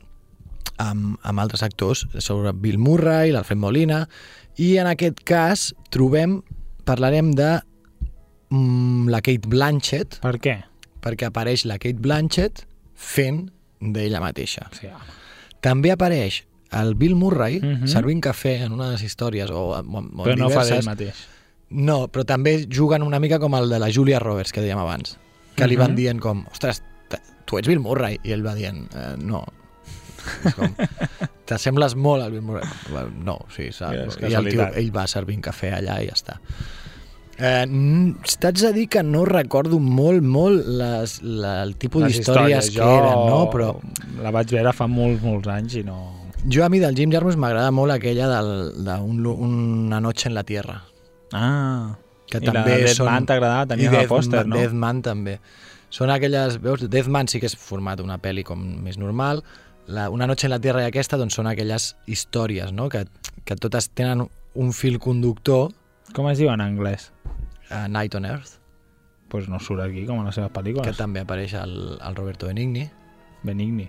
amb, 0.78 1.18
amb 1.22 1.39
altres 1.39 1.62
actors, 1.62 2.08
sobre 2.18 2.54
Bill 2.54 2.80
Murray, 2.80 3.32
l'Alfred 3.32 3.58
Molina, 3.60 4.08
i 4.58 4.78
en 4.78 4.88
aquest 4.88 5.20
cas 5.24 5.76
trobem, 5.91 6.41
parlarem 6.86 7.34
de 7.34 7.60
mm, 8.52 9.08
la 9.10 9.22
Kate 9.26 9.47
Blanchett, 9.49 10.20
Per 10.22 10.36
què? 10.43 10.58
perquè 11.02 11.26
apareix 11.32 11.66
la 11.66 11.80
Kate 11.82 11.97
Blanchett 11.99 12.66
fent 12.93 13.47
d'ella 13.82 14.20
mateixa. 14.22 14.68
Sí, 14.78 14.86
home. 14.91 15.18
També 15.62 15.91
apareix 15.91 16.43
el 16.78 16.93
Bill 16.95 17.16
Murray 17.16 17.60
Mhm. 17.60 17.88
servint 17.88 18.22
cafè 18.24 18.62
en 18.66 18.72
una 18.72 18.86
de 18.86 18.91
les 18.93 19.04
històries 19.04 19.49
o, 19.49 19.72
o, 19.72 19.80
o 19.80 19.82
Però 19.82 20.38
no 20.38 20.49
fa 20.49 20.62
d'ell 20.64 20.80
diverses. 20.82 20.86
mateix. 20.86 21.16
No, 21.72 22.08
però 22.12 22.26
també 22.26 22.68
juguen 22.70 23.02
una 23.04 23.20
mica 23.20 23.39
com 23.39 23.56
el 23.56 23.70
de 23.70 23.80
la 23.80 23.89
Julia 23.91 24.20
Roberts, 24.20 24.52
que 24.52 24.62
dèiem 24.62 24.78
abans, 24.80 25.18
que 25.56 25.68
li 25.68 25.76
van 25.78 25.91
Mhm. 25.91 25.95
dient 25.97 26.20
com, 26.20 26.45
ostres, 26.52 26.84
tu 27.45 27.58
ets 27.58 27.68
Bill 27.68 27.80
Murray, 27.80 28.20
i 28.24 28.32
ell 28.32 28.45
va 28.45 28.54
dient, 28.56 28.89
eh, 28.93 29.16
no. 29.18 29.45
És 30.45 30.54
com, 30.54 30.76
t'assembles 31.45 31.95
molt 31.95 32.24
al 32.24 32.32
Bill 32.32 32.41
Murray. 32.43 32.64
No, 33.24 33.39
sí, 33.56 33.72
saps? 33.72 34.18
Ja, 34.20 34.28
I 34.30 34.34
el 34.36 34.49
tio, 34.49 34.68
ell 34.76 34.91
va 34.95 35.08
servint 35.08 35.41
cafè 35.41 35.72
allà 35.74 36.02
i 36.04 36.08
ja 36.08 36.14
està. 36.14 36.39
Eh, 37.42 37.66
T'haig 38.42 38.60
de 38.62 38.70
dir 38.76 38.88
que 38.94 39.02
no 39.02 39.24
recordo 39.26 39.80
molt, 39.82 40.22
molt 40.22 40.68
les, 40.68 41.16
la, 41.24 41.62
el 41.64 41.72
tipus 41.82 42.04
d'històries 42.06 42.70
que 42.76 42.82
eren, 42.86 43.24
no? 43.32 43.39
Però 43.54 43.72
La 44.22 44.30
vaig 44.36 44.52
veure 44.54 44.74
fa 44.78 44.86
molts, 44.92 45.24
molts 45.26 45.48
anys 45.50 45.80
i 45.80 45.84
no... 45.88 45.96
jo 46.46 46.64
a 46.66 46.70
mi 46.70 46.80
del 46.84 46.94
Jim 46.98 47.10
Jarmusch 47.14 47.38
m'agrada 47.42 47.72
molt 47.74 47.96
aquella 47.96 48.28
del- 48.30 48.84
d'un 48.86 49.18
lu- 49.24 49.34
una 49.42 50.00
noche 50.02 50.30
en 50.30 50.36
la 50.38 50.44
tierra. 50.44 50.84
Ah, 51.34 51.96
que 52.30 52.38
I 52.38 52.46
la 52.46 52.54
també 52.54 52.78
de 52.84 52.94
són... 52.94 53.08
Deathman 53.08 53.26
t'agradava, 53.30 53.66
tenia 53.74 53.89
Death- 53.92 54.10
pòster, 54.12 54.46
no? 54.46 54.56
Deathman 54.60 55.02
també. 55.02 55.39
Són 55.89 56.10
aquelles, 56.14 56.60
veus, 56.62 56.86
Deathman 56.89 57.28
sí 57.28 57.39
que 57.42 57.50
és 57.50 57.56
format 57.58 58.00
una 58.06 58.20
pel·li 58.22 58.44
com 58.48 58.62
més 58.86 58.98
normal, 59.02 59.42
la, 59.92 60.10
Una 60.14 60.28
noche 60.30 60.46
en 60.48 60.52
la 60.54 60.60
tierra 60.62 60.84
i 60.86 60.86
aquesta 60.92 61.18
doncs 61.18 61.36
són 61.36 61.48
aquelles 61.50 61.96
històries, 62.08 62.70
no? 62.72 62.88
que, 62.88 63.02
que 63.44 63.56
totes 63.58 63.89
tenen 63.89 64.28
un 64.56 64.74
fil 64.78 65.00
conductor, 65.00 65.72
Com 66.14 66.28
es 66.28 66.38
diu 66.42 66.50
en 66.52 66.60
anglès? 66.60 67.10
A 67.72 67.88
Night 67.88 68.16
on 68.16 68.26
Earth, 68.26 68.58
Pues 69.32 69.48
no 69.48 69.62
surt 69.64 69.80
aquí, 69.80 70.06
com 70.06 70.20
en 70.20 70.26
les 70.28 70.36
seves 70.36 70.52
que 70.52 70.60
pel·lícules. 70.60 70.98
també 70.98 71.22
apareix 71.22 71.54
el, 71.56 71.98
el 72.04 72.16
Roberto 72.18 72.48
Benigni. 72.48 72.90
Benigni. 73.44 73.86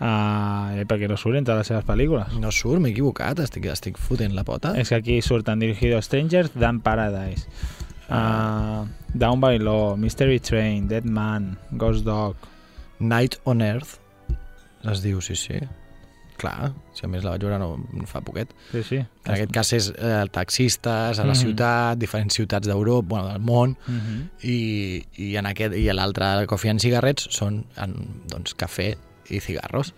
Uh, 0.00 0.72
eh, 0.80 0.86
perquè 0.88 1.06
no 1.06 1.18
surt 1.20 1.36
entre 1.36 1.54
les 1.58 1.68
seves 1.68 1.84
pel·lícules. 1.84 2.32
No 2.40 2.48
surt, 2.50 2.80
m'he 2.80 2.94
equivocat, 2.94 3.38
estic, 3.44 3.68
estic 3.68 4.00
fotent 4.00 4.32
la 4.34 4.42
pota. 4.48 4.72
És 4.80 4.88
que 4.88 4.96
aquí 4.96 5.20
surten 5.20 5.60
Dirigido 5.60 5.98
a 5.98 6.02
Strangers, 6.02 6.54
Dan 6.56 6.80
Paradise, 6.80 7.44
uh, 8.08 8.88
Down 9.12 9.44
by 9.44 9.58
Law, 9.58 9.98
Mystery 10.00 10.40
Train, 10.40 10.88
Dead 10.88 11.04
Man, 11.04 11.58
Ghost 11.72 12.06
Dog... 12.08 12.36
Night 12.98 13.36
on 13.44 13.60
Earth, 13.60 13.98
es 14.90 15.02
diu, 15.04 15.20
sí, 15.20 15.36
sí. 15.36 15.58
Clar, 16.36 16.72
si 16.92 17.04
a 17.06 17.08
més 17.08 17.24
la 17.24 17.30
vaig 17.30 17.40
veure 17.46 17.58
no, 17.58 17.78
no 17.92 18.06
fa 18.06 18.20
poquet. 18.20 18.50
Sí, 18.72 18.82
sí. 18.82 18.96
En 18.96 19.32
aquest 19.34 19.52
cas 19.52 19.72
és 19.72 19.86
eh, 19.96 20.24
taxistes 20.30 21.18
a 21.18 21.24
la 21.24 21.32
Mhm. 21.32 21.40
ciutat, 21.40 21.98
diferents 21.98 22.34
ciutats 22.34 22.66
d'Europa, 22.68 23.06
bueno, 23.08 23.28
del 23.32 23.40
món, 23.40 23.76
Uh 23.88 23.94
-huh. 23.94 24.28
i, 24.42 25.04
i 25.16 25.36
en 25.36 25.46
aquest 25.46 25.74
i 25.74 25.86
l'altre 25.92 26.46
Coffee 26.46 26.70
and 26.70 26.80
Cigarrets 26.80 27.26
són 27.30 27.64
en, 27.76 27.94
doncs, 28.28 28.54
cafè 28.56 28.96
i 29.30 29.40
cigarros. 29.40 29.94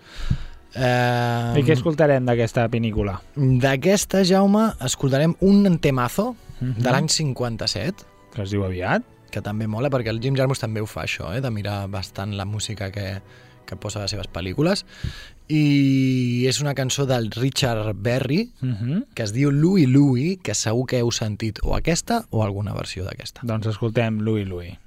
Eh, 0.75 1.59
I 1.59 1.63
què 1.65 1.73
escoltarem 1.73 2.25
d'aquesta 2.25 2.67
pel·lícula? 2.69 3.19
D'aquesta, 3.35 4.23
Jaume, 4.23 4.73
escoltarem 4.85 5.35
un 5.41 5.79
temazo 5.79 6.35
Uh 6.61 6.67
-huh. 6.67 6.75
de 6.75 6.91
l'any 6.91 7.07
57, 7.09 8.03
Que 8.35 8.41
es 8.43 8.49
diu 8.51 8.63
aviat? 8.65 9.01
que 9.31 9.41
també 9.41 9.65
mola, 9.67 9.89
perquè 9.89 10.09
el 10.09 10.19
Jim 10.19 10.35
Jarmusch 10.35 10.59
també 10.59 10.81
ho 10.81 10.85
fa 10.85 11.03
això, 11.03 11.33
eh, 11.35 11.39
de 11.41 11.49
mirar 11.51 11.87
bastant 11.89 12.33
la 12.35 12.45
música 12.45 12.91
que, 12.91 13.21
que 13.65 13.75
posa 13.75 13.99
a 13.99 14.01
les 14.01 14.11
seves 14.11 14.27
pel·lícules. 14.27 14.83
I 15.49 16.45
és 16.47 16.59
una 16.61 16.75
cançó 16.77 17.07
del 17.09 17.31
Richard 17.31 17.95
Berry, 17.97 18.51
Uh 18.61 18.69
-huh. 18.69 19.05
que 19.15 19.23
es 19.23 19.33
diu 19.33 19.51
Louie 19.51 19.87
Louie, 19.87 20.37
que 20.37 20.53
segur 20.53 20.85
que 20.85 20.99
heu 20.99 21.11
sentit 21.11 21.59
o 21.63 21.75
aquesta 21.75 22.25
o 22.29 22.43
alguna 22.43 22.73
versió 22.73 23.03
d'aquesta. 23.03 23.41
Doncs 23.43 23.67
escoltem 23.67 24.19
Louis 24.21 24.47
Louis. 24.47 24.77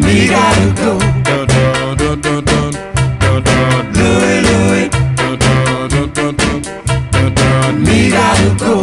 Me 0.00 0.26
gotta 0.28 0.74
go. 1.12 1.17
Go. 8.58 8.82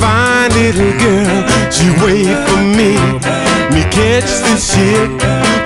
Fine 0.00 0.50
little 0.58 0.92
girl, 0.98 1.38
she 1.70 1.86
wait 2.02 2.36
for 2.48 2.62
me. 2.78 2.92
Me 3.72 3.82
catch 3.90 4.30
the 4.46 4.56
ship 4.56 5.10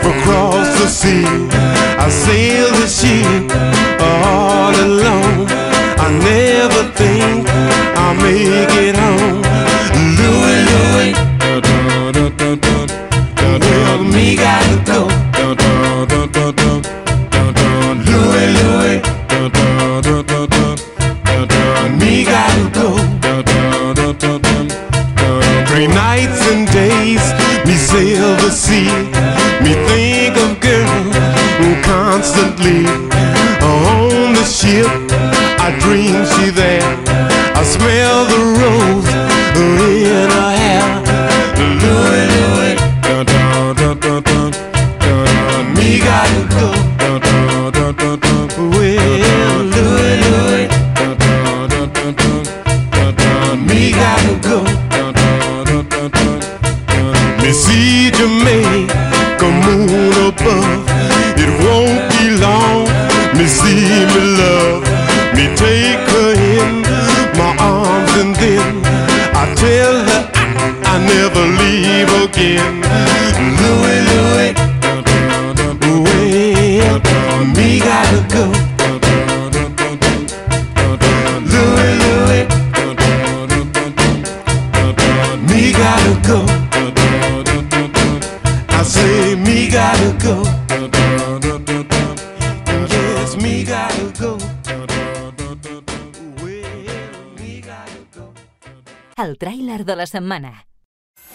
across 0.04 0.68
the 0.80 0.88
sea. 0.88 1.26
I 1.98 2.08
sail 2.08 2.70
the 2.80 2.86
ship 2.86 3.45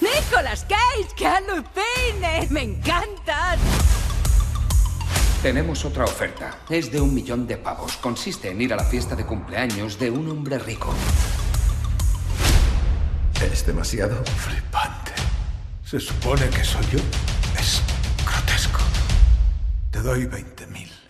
¡Nicolas 0.02 0.66
Cage! 0.68 1.16
¡Que 1.16 1.26
alucine! 1.26 2.48
¡Me 2.50 2.64
encantas! 2.64 3.58
Tenemos 5.42 5.86
otra 5.86 6.04
oferta. 6.04 6.60
Es 6.70 6.92
de 6.92 7.00
un 7.00 7.14
millón 7.14 7.48
de 7.48 7.56
pavos. 7.56 7.96
Consiste 7.98 8.52
en 8.52 8.62
ir 8.62 8.74
a 8.74 8.76
la 8.76 8.84
fiesta 8.84 9.16
de 9.16 9.26
cumpleaños 9.26 9.98
de 9.98 10.12
un 10.12 10.30
hombre 10.30 10.60
rico. 10.60 10.94
Es 13.42 13.66
demasiado 13.66 14.24
flipante. 14.26 15.14
Se 15.86 16.00
supone 16.00 16.50
que 16.50 16.64
soy 16.66 16.86
yo. 16.92 17.00
Es 17.58 17.82
grotesco. 18.26 18.82
Te 19.90 20.02
doy 20.02 20.26
20.000. 20.26 21.01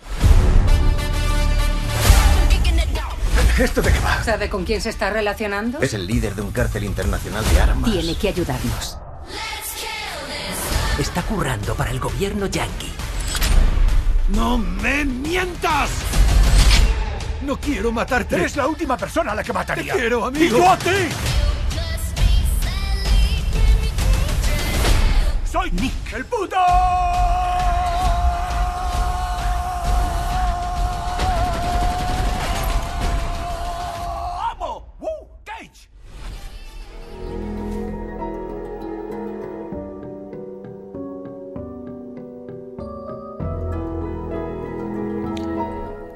¿Esto 3.61 3.83
de 3.83 3.91
qué 3.91 3.99
va? 3.99 4.23
¿Sabe 4.23 4.49
con 4.49 4.65
quién 4.65 4.81
se 4.81 4.89
está 4.89 5.11
relacionando? 5.11 5.79
Es 5.81 5.93
el 5.93 6.07
líder 6.07 6.33
de 6.33 6.41
un 6.41 6.51
cártel 6.51 6.83
internacional 6.83 7.47
de 7.53 7.61
armas. 7.61 7.91
Tiene 7.91 8.15
que 8.15 8.29
ayudarnos. 8.29 8.97
Está 10.97 11.21
currando 11.21 11.75
para 11.75 11.91
el 11.91 11.99
gobierno 11.99 12.47
yankee. 12.47 12.91
¡No 14.29 14.57
me 14.57 15.05
mientas! 15.05 15.91
No 17.43 17.59
quiero 17.59 17.91
matarte. 17.91 18.35
Eres 18.35 18.55
la 18.55 18.65
última 18.65 18.97
persona 18.97 19.33
a 19.33 19.35
la 19.35 19.43
que 19.43 19.53
mataría. 19.53 19.93
Te 19.93 19.99
quiero, 19.99 20.25
amigo. 20.25 20.57
¡Y 20.57 20.59
yo 20.59 20.71
a 20.71 20.77
ti! 20.77 20.89
¡Soy 25.51 25.69
Nick, 25.71 26.13
el 26.13 26.25
puto! 26.25 26.57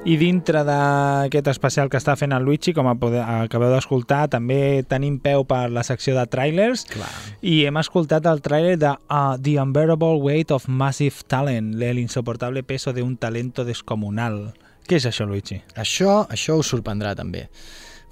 I 0.05 0.19
dintre 0.21 0.61
d'aquest 0.61 1.47
especial 1.49 1.87
que 1.89 1.97
està 1.97 2.13
fent 2.13 2.35
el 2.35 2.43
Luigi, 2.45 2.75
com 2.77 2.85
acabeu 2.91 3.71
d'escoltar, 3.71 4.27
també 4.29 4.83
tenim 4.85 5.15
peu 5.17 5.47
per 5.49 5.63
la 5.73 5.81
secció 5.81 6.13
de 6.13 6.27
trailers 6.29 6.83
Clar. 6.91 7.09
i 7.41 7.55
hem 7.65 7.79
escoltat 7.81 8.27
el 8.29 8.43
trailer 8.45 8.75
de 8.77 8.91
uh, 8.93 9.33
The 9.41 9.55
Unbearable 9.63 10.21
Weight 10.21 10.53
of 10.53 10.67
Massive 10.69 11.25
Talent, 11.25 11.73
l'insoportable 11.81 12.61
peso 12.61 12.93
de 12.93 13.01
un 13.01 13.15
talento 13.17 13.65
descomunal. 13.65 14.53
Què 14.85 14.99
és 14.99 15.09
això, 15.09 15.25
Luigi? 15.25 15.57
Això, 15.73 16.19
això 16.29 16.59
us 16.61 16.69
sorprendrà 16.69 17.15
també, 17.17 17.47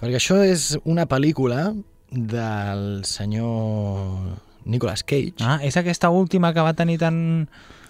perquè 0.01 0.17
això 0.17 0.39
és 0.41 0.71
una 0.89 1.05
pel·lícula 1.05 1.75
del 2.09 3.05
senyor 3.05 4.33
Nicolas 4.65 5.05
Cage. 5.05 5.37
Ah, 5.45 5.59
és 5.61 5.77
aquesta 5.77 6.09
última 6.09 6.55
que 6.57 6.65
va 6.65 6.73
tenir 6.73 6.97
tan... 7.05 7.21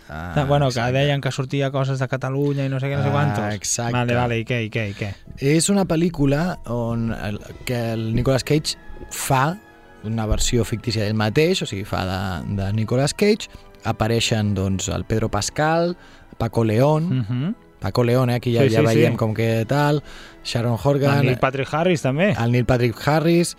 Ah, 0.09 0.45
bueno, 0.47 0.65
que 0.65 0.79
exacte. 0.79 0.91
deien 0.97 1.21
que 1.21 1.31
sortia 1.31 1.71
coses 1.71 1.97
de 1.99 2.07
Catalunya 2.07 2.65
i 2.65 2.69
no 2.69 2.79
sé 2.79 2.87
què, 2.91 2.97
no 2.97 3.03
sé 3.03 3.09
Ah, 3.09 3.11
quantos. 3.11 3.53
exacte. 3.55 3.93
Vale, 3.93 4.13
vale, 4.15 4.39
i 4.39 4.45
què, 4.45 4.65
i 4.65 4.69
què, 4.69 4.89
i 4.89 4.93
què? 4.93 5.13
És 5.39 5.69
una 5.69 5.85
pel·lícula 5.85 6.59
on 6.67 7.11
el, 7.13 7.39
que 7.65 7.93
el 7.93 8.13
Nicolas 8.15 8.43
Cage 8.43 8.75
fa 9.09 9.57
una 10.03 10.25
versió 10.27 10.65
fictícia 10.65 11.03
d'ell 11.05 11.15
mateix, 11.15 11.61
o 11.63 11.65
sigui, 11.65 11.85
fa 11.85 12.03
de, 12.05 12.55
de 12.61 12.73
Nicolas 12.73 13.13
Cage, 13.13 13.47
apareixen 13.85 14.53
doncs 14.53 14.89
el 14.89 15.05
Pedro 15.05 15.29
Pascal, 15.29 15.95
Paco 16.37 16.63
León, 16.63 17.03
Mm 17.09 17.25
-hmm. 17.29 17.55
Paco 17.79 18.03
León, 18.03 18.29
eh, 18.29 18.35
aquí 18.35 18.53
ja, 18.55 18.63
Sí, 18.63 18.69
ja 18.69 18.79
sí, 18.79 18.85
veiem 18.85 19.11
sí. 19.13 19.17
com 19.17 19.33
que 19.33 19.65
tal, 19.67 20.03
Sharon 20.45 20.77
Horgan, 20.81 21.19
El 21.19 21.25
Neil 21.25 21.37
Patrick 21.39 21.73
Harris, 21.73 22.01
també. 22.01 22.31
el 22.31 22.51
Neil 22.51 22.65
Patrick 22.65 22.95
Harris, 23.07 23.57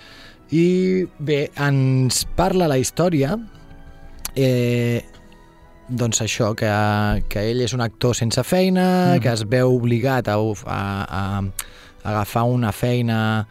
i 0.51 1.07
bé, 1.19 1.51
ens 1.57 2.25
parla 2.37 2.67
la 2.69 2.79
història 2.79 3.39
eh, 4.35 5.05
doncs 5.89 6.21
això, 6.25 6.55
que, 6.57 6.69
que 7.29 7.43
ell 7.51 7.61
és 7.65 7.75
un 7.77 7.81
actor 7.85 8.15
sense 8.17 8.43
feina, 8.45 9.15
Mhm. 9.15 9.21
que 9.23 9.33
es 9.33 9.45
veu 9.49 9.75
obligat 9.77 10.29
a, 10.29 10.37
a, 10.39 10.81
a 11.09 11.43
agafar 12.05 12.45
una 12.45 12.73
feina 12.73 13.47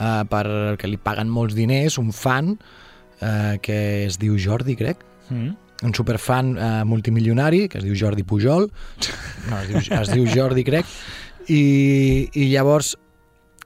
eh, 0.00 0.22
per 0.28 0.76
que 0.78 0.88
li 0.88 0.96
paguen 0.96 1.28
molts 1.30 1.54
diners, 1.54 1.98
un 1.98 2.12
fan 2.12 2.58
eh, 3.20 3.58
que 3.62 4.04
es 4.06 4.18
diu 4.18 4.36
Jordi, 4.38 4.76
crec, 4.76 4.98
Mm. 5.30 5.54
un 5.88 5.94
superfan 5.96 6.50
eh, 6.58 6.84
multimilionari 6.84 7.62
que 7.68 7.78
es 7.78 7.84
diu 7.84 7.94
Jordi 7.96 8.22
Pujol 8.28 8.66
no, 9.48 9.58
es, 9.62 9.68
diu, 9.70 9.80
es 9.96 10.10
diu 10.12 10.26
Jordi 10.28 10.62
crec 10.64 10.84
i, 11.48 12.28
i 12.34 12.50
llavors 12.52 12.90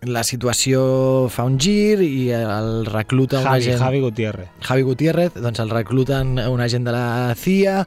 la 0.07 0.23
situació 0.23 1.27
fa 1.33 1.43
un 1.49 1.57
gir 1.59 1.99
i 2.05 2.31
el 2.31 2.87
recluta 2.87 3.41
un 3.41 3.47
Javi, 3.49 3.65
agent... 3.65 3.81
Javi 3.83 4.01
Gutiérrez. 4.01 4.51
Javi 4.63 4.85
Gutiérrez, 4.87 5.35
doncs 5.35 5.59
el 5.65 5.71
recluten 5.71 6.39
un 6.39 6.61
agent 6.63 6.87
de 6.87 6.95
la 6.95 7.35
CIA 7.35 7.81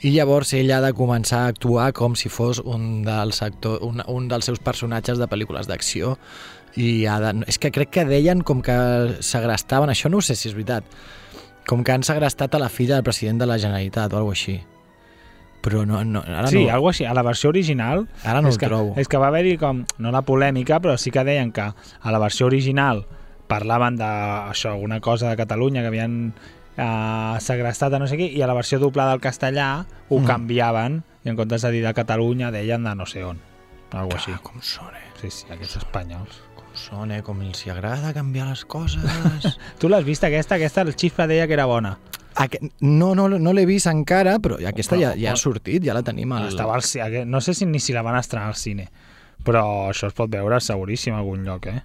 i 0.00 0.14
llavors 0.14 0.54
ell 0.56 0.72
ha 0.72 0.80
de 0.80 0.94
començar 0.96 1.42
a 1.44 1.50
actuar 1.52 1.90
com 1.92 2.16
si 2.16 2.32
fos 2.32 2.62
un 2.64 3.02
dels, 3.04 3.42
actor, 3.44 3.82
un, 3.84 4.00
un 4.08 4.30
dels 4.32 4.48
seus 4.48 4.62
personatges 4.64 5.20
de 5.20 5.28
pel·lícules 5.28 5.68
d'acció 5.68 6.16
i 6.78 7.04
ha 7.10 7.18
de, 7.20 7.34
és 7.50 7.60
que 7.60 7.72
crec 7.74 7.92
que 7.98 8.06
deien 8.08 8.40
com 8.40 8.62
que 8.64 8.78
segrestaven, 9.20 9.92
això 9.92 10.08
no 10.08 10.22
sé 10.24 10.38
si 10.38 10.48
és 10.48 10.56
veritat, 10.56 10.88
com 11.68 11.84
que 11.84 11.92
han 11.92 12.06
segrestat 12.06 12.54
a 12.54 12.62
la 12.62 12.72
filla 12.72 12.96
del 12.96 13.04
president 13.04 13.44
de 13.44 13.50
la 13.50 13.60
Generalitat 13.60 14.14
o 14.14 14.22
alguna 14.22 14.38
així. 14.38 14.60
Però 15.62 15.84
no, 15.86 16.04
no, 16.04 16.20
ara 16.22 16.46
sí, 16.48 16.64
no, 16.66 16.72
algo 16.74 16.88
així. 16.92 17.04
A 17.04 17.14
la 17.14 17.22
versió 17.26 17.50
original... 17.50 18.06
Ara 18.24 18.40
no 18.40 18.48
és 18.52 18.56
ho 18.56 18.60
que, 18.62 18.66
trobo. 18.70 18.92
És 19.00 19.08
que 19.10 19.18
va 19.18 19.26
haver-hi 19.32 19.56
com, 19.58 19.84
no 19.98 20.12
la 20.14 20.22
polèmica, 20.22 20.78
però 20.80 20.94
sí 20.96 21.10
que 21.10 21.24
deien 21.26 21.50
que 21.52 21.66
a 21.72 22.12
la 22.14 22.20
versió 22.22 22.46
original 22.46 23.04
parlaven 23.48 23.96
d'això, 23.98 24.74
alguna 24.76 25.00
cosa 25.00 25.30
de 25.30 25.36
Catalunya 25.40 25.80
que 25.82 25.88
havien 25.90 26.16
eh, 26.76 27.36
segrestat 27.40 27.94
a 27.94 27.98
no 27.98 28.06
sé 28.06 28.16
qui, 28.20 28.28
i 28.38 28.42
a 28.42 28.46
la 28.46 28.54
versió 28.54 28.78
doblada 28.78 29.12
al 29.16 29.20
castellà 29.24 29.84
ho 30.08 30.18
Mm. 30.20 30.26
canviaven 30.26 31.02
i 31.24 31.28
en 31.32 31.36
comptes 31.36 31.62
de 31.62 31.70
dir 31.74 31.82
de 31.84 31.94
Catalunya 31.94 32.50
deien 32.54 32.84
de 32.84 32.94
no 32.94 33.06
sé 33.06 33.24
on. 33.24 33.40
Algo 33.90 34.14
així. 34.14 34.32
com 34.42 34.60
són, 34.62 34.92
eh? 34.94 35.08
Sí, 35.20 35.30
sí, 35.30 35.46
aquests 35.50 35.78
espanyols. 35.80 36.42
Com 36.54 36.68
són, 36.76 37.10
eh? 37.10 37.22
Com 37.24 37.40
els 37.42 37.66
agrada 37.66 38.12
canviar 38.14 38.46
les 38.50 38.64
coses. 38.64 39.00
Tu 39.80 39.88
l'has 39.88 40.04
vist 40.04 40.22
aquesta? 40.24 40.54
Aquesta 40.60 40.82
el 40.84 40.94
Xifra 40.94 41.26
deia 41.26 41.46
que 41.48 41.54
era 41.56 41.64
bona. 41.66 41.96
No, 42.80 43.14
no, 43.18 43.28
no 43.28 43.52
l'he 43.56 43.66
vist 43.66 43.90
encara, 43.90 44.38
però 44.42 44.60
aquesta 44.70 44.98
ja, 45.00 45.12
ja 45.18 45.32
ha 45.32 45.36
Però- 45.36 45.42
sortit, 45.42 45.82
ja 45.84 45.96
la 45.96 46.04
tenim 46.06 46.32
al... 46.36 46.48
Estava 46.52 46.78
al, 46.78 47.20
no 47.26 47.40
sé 47.42 47.54
si 47.54 47.66
ni 47.66 47.80
si 47.82 47.96
la 47.96 48.04
van 48.06 48.18
estrenar 48.20 48.52
al 48.52 48.58
cine, 48.58 48.88
però 49.44 49.64
això 49.90 50.10
es 50.10 50.16
pot 50.16 50.30
veure 50.30 50.60
seguríssim 50.62 51.16
a 51.16 51.22
algun 51.22 51.46
lloc, 51.46 51.66
eh? 51.72 51.80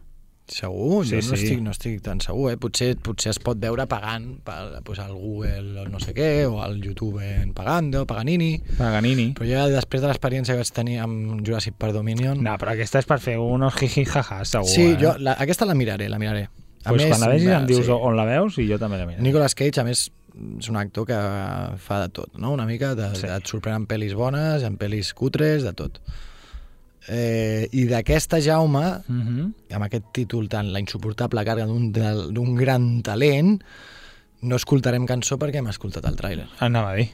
Segur? 0.47 1.05
Sí, 1.07 1.15
jo 1.15 1.21
no, 1.21 1.37
sí. 1.37 1.45
estic, 1.45 1.59
no 1.63 1.71
estic 1.71 2.01
tan 2.03 2.19
segur, 2.21 2.49
eh? 2.51 2.57
Potser, 2.59 2.89
potser 2.99 3.31
es 3.31 3.39
pot 3.39 3.59
veure 3.61 3.85
pagant 3.87 4.25
per, 4.43 4.81
pues, 4.83 4.99
al 4.99 5.13
Google 5.15 5.85
o 5.85 5.85
no 5.87 6.01
sé 6.03 6.11
què, 6.13 6.43
o 6.49 6.59
al 6.61 6.81
YouTube 6.83 7.23
en 7.23 7.53
Pagando, 7.55 8.03
Paganini... 8.05 8.57
Paganini. 8.77 9.29
Però 9.37 9.47
ja 9.47 9.69
després 9.71 10.03
de 10.03 10.09
l'experiència 10.11 10.57
que 10.57 10.65
vaig 10.65 10.73
tenir 10.75 10.97
amb 11.05 11.39
Jurassic 11.47 11.77
Park 11.79 11.95
Dominion... 11.95 12.43
No, 12.43 12.57
però 12.59 12.75
aquesta 12.75 12.99
és 12.99 13.07
per 13.07 13.21
fer 13.23 13.37
unos 13.39 13.79
jiji 13.79 14.03
jaja, 14.03 14.41
segur, 14.43 14.67
sí, 14.67 14.89
eh? 14.91 14.99
jo, 14.99 15.15
la, 15.23 15.37
aquesta 15.39 15.69
la 15.69 15.77
miraré, 15.79 16.11
la 16.11 16.19
miraré. 16.19 16.49
pues 16.83 17.05
quan 17.07 17.21
la 17.21 17.29
vegis 17.31 17.47
em 17.55 17.65
dius 17.69 17.85
sí. 17.87 17.95
on 17.95 18.17
la 18.19 18.25
veus 18.27 18.57
i 18.59 18.67
jo 18.67 18.77
també 18.81 18.99
la 18.99 19.07
miraré. 19.07 19.23
Nicolas 19.23 19.55
Cage, 19.55 19.79
a 19.79 19.87
més, 19.87 20.09
és 20.59 20.69
un 20.69 20.77
actor 20.77 21.05
que 21.05 21.17
fa 21.77 21.99
de 22.01 22.09
tot, 22.09 22.33
no? 22.37 22.51
Una 22.51 22.65
mica 22.65 22.95
de, 22.95 23.11
Sí. 23.15 23.27
et 23.27 23.45
sorprèn 23.45 23.75
en 23.75 23.87
pel·lis 23.87 24.15
bones, 24.15 24.63
en 24.63 24.77
pel·lis 24.77 25.13
cutres, 25.13 25.63
de 25.63 25.73
tot. 25.73 25.99
Eh, 27.07 27.67
I 27.71 27.83
d'aquesta 27.85 28.39
Jaume, 28.41 29.03
Mm 29.07 29.21
-hmm. 29.21 29.53
amb 29.75 29.83
aquest 29.83 30.05
títol 30.13 30.47
tan 30.47 30.71
La 30.71 30.79
insuportable 30.79 31.41
càrrega 31.43 31.65
d'un 31.67 32.55
gran 32.55 33.01
talent, 33.03 33.61
no 34.41 34.55
escoltarem 34.55 35.05
cançó 35.05 35.37
perquè 35.37 35.55
hem 35.57 35.67
escoltat 35.67 36.05
el 36.05 36.15
tràiler. 36.15 36.47
Anava 36.59 36.91
a 36.91 36.95
dir. 36.95 37.09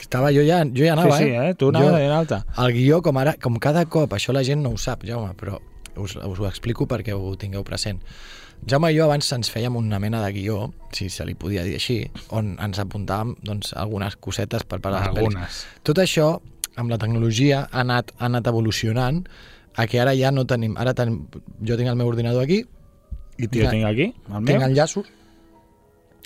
Estava, 0.00 0.30
jo 0.32 0.42
ja, 0.42 0.64
jo 0.64 0.84
ja 0.84 0.92
anava, 0.92 1.16
sí, 1.18 1.24
sí, 1.24 1.30
eh? 1.30 1.54
Tu 1.54 1.68
anaves 1.68 1.90
Jo- 1.90 1.96
dir 1.98 2.10
alta. 2.10 2.46
El 2.58 2.72
guió, 2.72 3.02
com, 3.02 3.16
ara, 3.18 3.34
com 3.34 3.58
cada 3.58 3.84
cop, 3.86 4.12
això 4.12 4.32
la 4.32 4.42
gent 4.42 4.62
no 4.62 4.70
ho 4.70 4.76
sap, 4.78 5.04
Jaume, 5.04 5.34
però 5.34 5.58
us, 5.96 6.16
us 6.16 6.38
ho 6.38 6.46
explico 6.46 6.86
perquè 6.86 7.12
ho 7.12 7.36
tingueu 7.36 7.62
present. 7.64 8.00
Jaume 8.68 8.90
i 8.92 8.96
jo 8.98 9.04
abans 9.06 9.30
ens 9.32 9.48
fèiem 9.50 9.76
una 9.78 9.98
mena 9.98 10.20
de 10.24 10.32
guió, 10.34 10.72
si 10.92 11.08
se 11.10 11.24
li 11.24 11.34
podia 11.34 11.62
dir 11.64 11.74
així, 11.78 12.00
on 12.36 12.52
ens 12.60 12.78
apuntàvem 12.82 13.34
doncs, 13.46 13.72
algunes 13.78 14.16
cosetes 14.20 14.64
per 14.68 14.80
parlar 14.84 15.00
de 15.00 15.06
les 15.08 15.16
pel·lis. 15.16 15.36
Algunes. 15.36 15.60
Tot 15.86 15.98
això, 16.02 16.26
amb 16.76 16.90
la 16.92 16.98
tecnologia, 17.00 17.62
ha 17.72 17.80
anat, 17.80 18.12
ha 18.18 18.26
anat 18.28 18.46
evolucionant 18.52 19.22
a 19.76 19.86
que 19.86 20.00
ara 20.02 20.12
ja 20.18 20.30
no 20.30 20.44
tenim... 20.46 20.76
Ara 20.78 20.92
tenim, 20.94 21.22
jo 21.64 21.78
tinc 21.80 21.88
el 21.88 21.96
meu 21.96 22.10
ordinador 22.12 22.44
aquí 22.44 22.60
i 23.40 23.48
Jo 23.48 23.70
tinc 23.72 23.86
aquí, 23.88 24.10
el 24.28 24.44
tinc 24.44 24.58
meu. 24.60 24.66
enllaços 24.68 25.08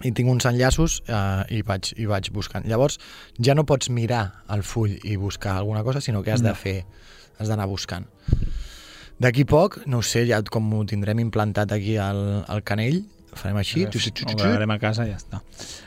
i 0.02 0.10
tinc 0.10 0.26
uns 0.28 0.44
enllaços 0.50 0.96
eh, 1.06 1.44
i, 1.54 1.62
vaig, 1.62 1.92
i 2.02 2.08
vaig 2.10 2.32
buscant. 2.34 2.64
Llavors, 2.66 2.98
ja 3.38 3.54
no 3.54 3.62
pots 3.64 3.88
mirar 3.94 4.42
el 4.50 4.64
full 4.66 4.96
i 5.06 5.14
buscar 5.16 5.54
alguna 5.60 5.84
cosa, 5.86 6.00
sinó 6.02 6.24
que 6.26 6.32
has 6.34 6.42
de 6.42 6.50
No. 6.50 6.54
fer, 6.58 6.80
has 7.38 7.46
d'anar 7.48 7.68
buscant. 7.70 8.08
D'aquí 9.24 9.46
poc, 9.48 9.78
no 9.88 10.02
ho 10.02 10.04
sé, 10.04 10.26
ja 10.28 10.42
com 10.52 10.66
ho 10.76 10.82
tindrem 10.84 11.22
implantat 11.22 11.70
aquí 11.72 11.94
al, 11.96 12.18
al 12.50 12.60
canell, 12.66 12.98
farem 13.32 13.56
així... 13.56 13.86
tu, 13.88 13.96
tu, 13.96 14.10
tu, 14.10 14.26
Ho 14.26 14.28
tu, 14.28 14.34
tu. 14.34 14.42
gravarem 14.42 14.74
a 14.74 14.76
casa 14.82 15.06
i 15.06 15.14
ja 15.14 15.16
està. 15.16 15.40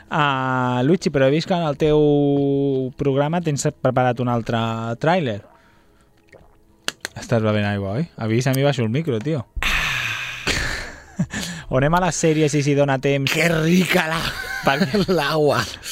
Uh, 0.08 0.80
Luigi, 0.82 1.12
però 1.14 1.28
he 1.28 1.34
vist 1.36 1.46
que 1.46 1.54
en 1.54 1.68
el 1.68 1.78
teu 1.78 2.00
programa 2.98 3.38
tens 3.44 3.68
preparat 3.78 4.18
un 4.24 4.32
altre 4.32 4.58
tràiler. 4.98 5.36
Estàs 7.14 7.44
bevent 7.44 7.68
aigua, 7.68 7.94
oi? 8.00 8.08
Avís, 8.26 8.50
a 8.50 8.56
mi 8.58 8.66
baixo 8.66 8.82
el 8.82 8.90
micro, 8.90 9.22
tio. 9.22 9.44
o 11.70 11.78
anem 11.78 11.94
a 11.94 12.04
les 12.08 12.22
sèries 12.26 12.58
i 12.58 12.66
si 12.66 12.74
dona 12.74 12.98
temps... 12.98 13.30
Que 13.30 13.46
rica 13.54 14.08
la... 14.10 14.18
perquè, 14.66 14.98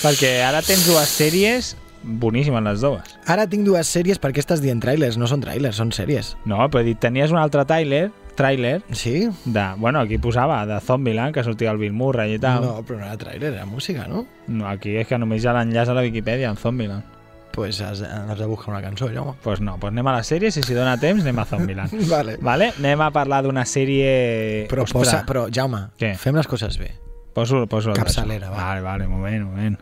perquè 0.02 0.38
ara 0.42 0.66
tens 0.66 0.90
dues 0.90 1.14
sèries 1.14 1.76
boníssimes 2.06 2.62
les 2.62 2.80
dues. 2.80 3.16
Ara 3.26 3.48
tinc 3.50 3.66
dues 3.66 3.88
sèries 3.90 4.20
perquè 4.22 4.40
estàs 4.40 4.62
dient 4.62 4.80
trailers, 4.82 5.18
no 5.18 5.26
són 5.26 5.42
trailers, 5.42 5.76
són 5.76 5.90
sèries. 5.92 6.36
No, 6.46 6.62
però 6.70 6.80
he 6.84 6.88
dit, 6.92 7.00
tenies 7.02 7.34
un 7.34 7.40
altre 7.42 7.66
tràiler, 7.66 8.06
tràiler 8.36 8.82
Sí? 8.92 9.28
de, 9.44 9.64
bueno, 9.78 10.00
aquí 10.00 10.18
posava, 10.18 10.60
de 10.68 10.78
Zombieland, 10.80 11.34
que 11.34 11.42
sortia 11.44 11.70
el 11.72 11.78
Bill 11.82 11.92
Murray 11.96 12.36
i 12.36 12.38
tal. 12.38 12.62
No, 12.64 12.78
però 12.86 13.00
no 13.00 13.06
era 13.06 13.16
trailer, 13.18 13.52
era 13.54 13.66
música, 13.66 14.06
no? 14.06 14.26
no 14.46 14.68
aquí 14.68 14.96
és 15.00 15.08
que 15.08 15.18
només 15.18 15.42
hi 15.42 15.48
ha 15.50 15.54
l'enllaç 15.56 15.88
a 15.90 15.96
la 15.96 16.04
Viquipèdia, 16.06 16.50
en 16.52 16.56
Zombieland. 16.60 17.12
Pues 17.56 17.80
has, 17.80 18.02
has 18.02 18.38
de 18.38 18.44
buscar 18.44 18.68
una 18.74 18.82
cançó, 18.82 19.08
Jaume. 19.08 19.32
Pues 19.42 19.62
no, 19.64 19.78
pues 19.80 19.90
anem 19.90 20.06
a 20.10 20.18
les 20.18 20.28
sèries 20.28 20.58
i 20.60 20.62
si 20.62 20.74
dona 20.76 20.98
temps 21.00 21.22
anem 21.24 21.38
a 21.40 21.46
Zombieland. 21.48 21.94
Vale. 22.12 22.36
vale? 22.44 22.70
Anem 22.76 23.00
a 23.00 23.08
parlar 23.14 23.42
d'una 23.46 23.64
sèrie... 23.64 24.66
Però, 24.68 24.84
Ostres, 24.84 25.00
posa, 25.00 25.22
però 25.24 25.46
Jaume, 25.48 25.86
Què? 25.96 26.12
fem 26.20 26.36
les 26.36 26.46
coses 26.46 26.76
bé. 26.76 26.92
Poso, 27.32 27.64
poso 27.66 27.92
Capçalera, 27.96 28.50
va. 28.52 28.56
Vale, 28.60 28.84
vale, 28.84 29.08
moment, 29.08 29.48
moment. 29.48 29.80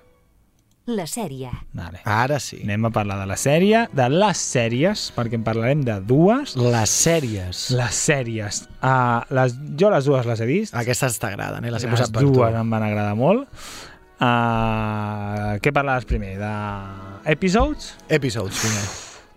La 0.87 1.07
sèrie. 1.09 1.49
Vale. 1.73 2.03
Ara 2.05 2.37
sí. 2.45 2.59
Anem 2.63 2.85
a 2.85 2.91
parlar 2.93 3.17
de 3.23 3.25
la 3.31 3.39
sèrie, 3.41 3.87
de 3.97 4.05
les 4.13 4.37
sèries, 4.37 5.07
perquè 5.17 5.39
en 5.39 5.45
parlarem 5.47 5.81
de 5.87 5.95
dues. 6.05 6.57
Les 6.61 6.91
sèries. 6.93 7.63
Les 7.73 8.01
sèries. 8.05 8.59
Uh, 8.85 9.23
les, 9.33 9.55
jo 9.81 9.89
les 9.95 10.05
dues 10.05 10.27
les 10.29 10.43
he 10.45 10.49
vist. 10.51 10.75
Aquestes 10.77 11.17
t'agraden, 11.23 11.65
eh? 11.65 11.73
Les 11.73 11.87
he 11.87 11.89
les 11.89 11.95
posat 11.97 12.13
per 12.13 12.21
tu. 12.27 12.35
dues 12.37 12.59
em 12.61 12.75
van 12.77 12.85
agradar 12.85 13.15
molt. 13.17 13.47
Uh, 14.21 15.57
què 15.65 15.73
parlaves 15.73 16.05
primer? 16.09 16.35
De 16.43 16.51
episodes? 17.33 17.95
Episodes, 18.13 18.61
primer. 18.61 18.85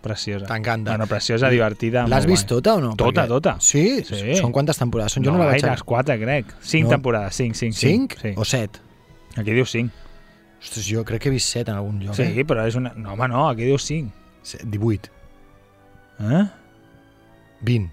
Preciosa. 0.04 0.46
T'encanta. 0.46 0.92
Bueno, 0.92 1.06
preciosa, 1.10 1.48
divertida. 1.50 2.04
L'has 2.12 2.26
vist 2.28 2.44
guai. 2.44 2.58
tota 2.58 2.74
o 2.76 2.80
no? 2.84 2.92
Tota, 2.94 3.22
Perquè- 3.24 3.28
tota. 3.32 3.56
Sí? 3.64 4.04
Sí. 4.06 4.36
Són 4.38 4.52
quantes 4.52 4.78
temporades? 4.78 5.16
Són? 5.16 5.24
Jo 5.24 5.32
no, 5.32 5.38
no 5.40 5.44
la 5.46 5.50
vaig... 5.54 5.64
gaires, 5.64 5.82
quatre, 5.82 6.18
crec. 6.20 6.52
Cinc 6.60 6.86
No. 6.86 6.92
temporades, 6.98 7.34
cinc, 7.40 7.56
cinc. 7.58 7.74
Cinc? 7.74 8.14
Sí. 8.20 8.34
O 8.36 8.44
set? 8.44 8.78
Aquí 9.36 9.50
diu 9.56 9.66
cinc. 9.66 9.90
Ostres, 10.60 10.86
jo 10.90 11.04
crec 11.06 11.22
que 11.22 11.28
he 11.30 11.32
vist 11.36 11.52
set 11.54 11.68
en 11.70 11.76
algun 11.78 12.00
lloc. 12.02 12.16
Sí, 12.18 12.22
Eh? 12.26 12.44
però 12.44 12.64
és 12.66 12.74
una... 12.78 12.92
No, 12.96 13.12
home, 13.14 13.28
no, 13.30 13.48
aquí 13.48 13.64
diu 13.68 13.78
cinc. 13.78 14.10
Se- 14.42 14.58
18. 14.64 15.10
Eh? 16.20 16.44
20. 17.62 17.90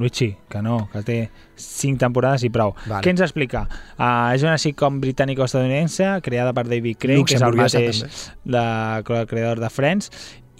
Luigi, 0.00 0.30
que 0.48 0.62
no, 0.64 0.88
que 0.92 1.02
té 1.04 1.16
cinc 1.60 1.98
temporades 2.00 2.42
i 2.46 2.48
prou. 2.50 2.70
Vale. 2.86 3.02
Què 3.04 3.10
ens 3.12 3.20
explica? 3.20 3.66
Uh, 3.98 4.30
és 4.32 4.42
una 4.46 4.54
sitcom 4.58 4.96
britànico-estadounidense 5.02 6.06
creada 6.24 6.54
per 6.56 6.64
David 6.70 6.96
Crane, 7.02 7.24
que 7.28 7.36
és 7.36 7.42
el 7.44 7.58
mateix 7.58 8.00
de, 8.48 8.62
creador 9.28 9.60
de 9.60 9.68
Friends, 9.68 10.08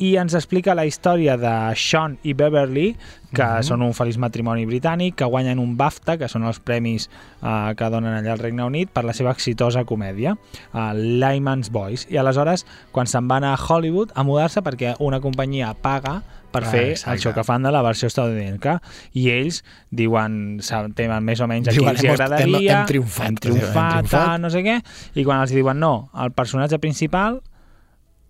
i 0.00 0.14
ens 0.16 0.32
explica 0.34 0.72
la 0.74 0.86
història 0.88 1.34
de 1.36 1.50
Sean 1.76 2.14
i 2.24 2.32
Beverly, 2.32 2.94
que 3.34 3.44
Mhm. 3.44 3.62
són 3.62 3.82
un 3.84 3.92
feliç 3.94 4.16
matrimoni 4.18 4.64
britànic, 4.66 5.14
que 5.14 5.24
guanyen 5.28 5.58
un 5.60 5.76
BAFTA, 5.76 6.16
que 6.18 6.26
són 6.28 6.42
els 6.48 6.58
premis 6.58 7.08
uh, 7.42 7.74
que 7.76 7.90
donen 7.90 8.14
allà 8.16 8.32
al 8.32 8.38
Regne 8.40 8.64
Unit, 8.64 8.90
per 8.90 9.04
la 9.04 9.12
seva 9.12 9.30
exitosa 9.30 9.84
comèdia, 9.84 10.36
uh, 10.72 10.92
Lyman's 10.94 11.70
Boys. 11.70 12.06
I 12.10 12.16
aleshores, 12.16 12.64
quan 12.92 13.06
se'n 13.06 13.28
van 13.28 13.44
a 13.44 13.54
Hollywood 13.56 14.10
a 14.14 14.22
mudar-se 14.24 14.62
perquè 14.62 14.96
una 14.98 15.20
companyia 15.20 15.74
paga 15.74 16.22
per 16.50 16.64
Ah, 16.64 16.70
fer 16.70 16.90
exacte. 16.90 17.16
això 17.20 17.32
que 17.34 17.44
fan 17.44 17.62
de 17.62 17.70
la 17.70 17.80
versió 17.82 18.08
estadounidenca 18.08 18.80
i 19.12 19.28
ells 19.30 19.62
diuen, 19.90 20.58
tenen 20.96 21.22
més 21.24 21.40
o 21.40 21.46
menys 21.46 21.68
aquí 21.68 21.76
Diuen, 21.78 21.90
els 21.94 22.02
hi 22.02 22.06
"Hem- 22.06 22.12
agradaria 22.14 22.72
hem- 22.72 22.78
hem 22.80 22.86
triomfat", 22.86 23.26
hem 23.28 23.34
diuen, 23.34 23.56
hem 23.56 23.60
triomfat, 23.60 24.06
triomfat. 24.08 24.40
no 24.40 24.50
sé 24.50 24.62
què 24.64 24.82
i 25.14 25.24
quan 25.24 25.40
els 25.40 25.50
diuen 25.52 25.78
no, 25.78 26.10
el 26.18 26.32
personatge 26.32 26.78
principal 26.80 27.42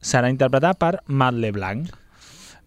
serà 0.01 0.30
interpretat 0.32 0.78
per 0.80 0.98
Matt 1.07 1.36
LeBlanc 1.38 1.90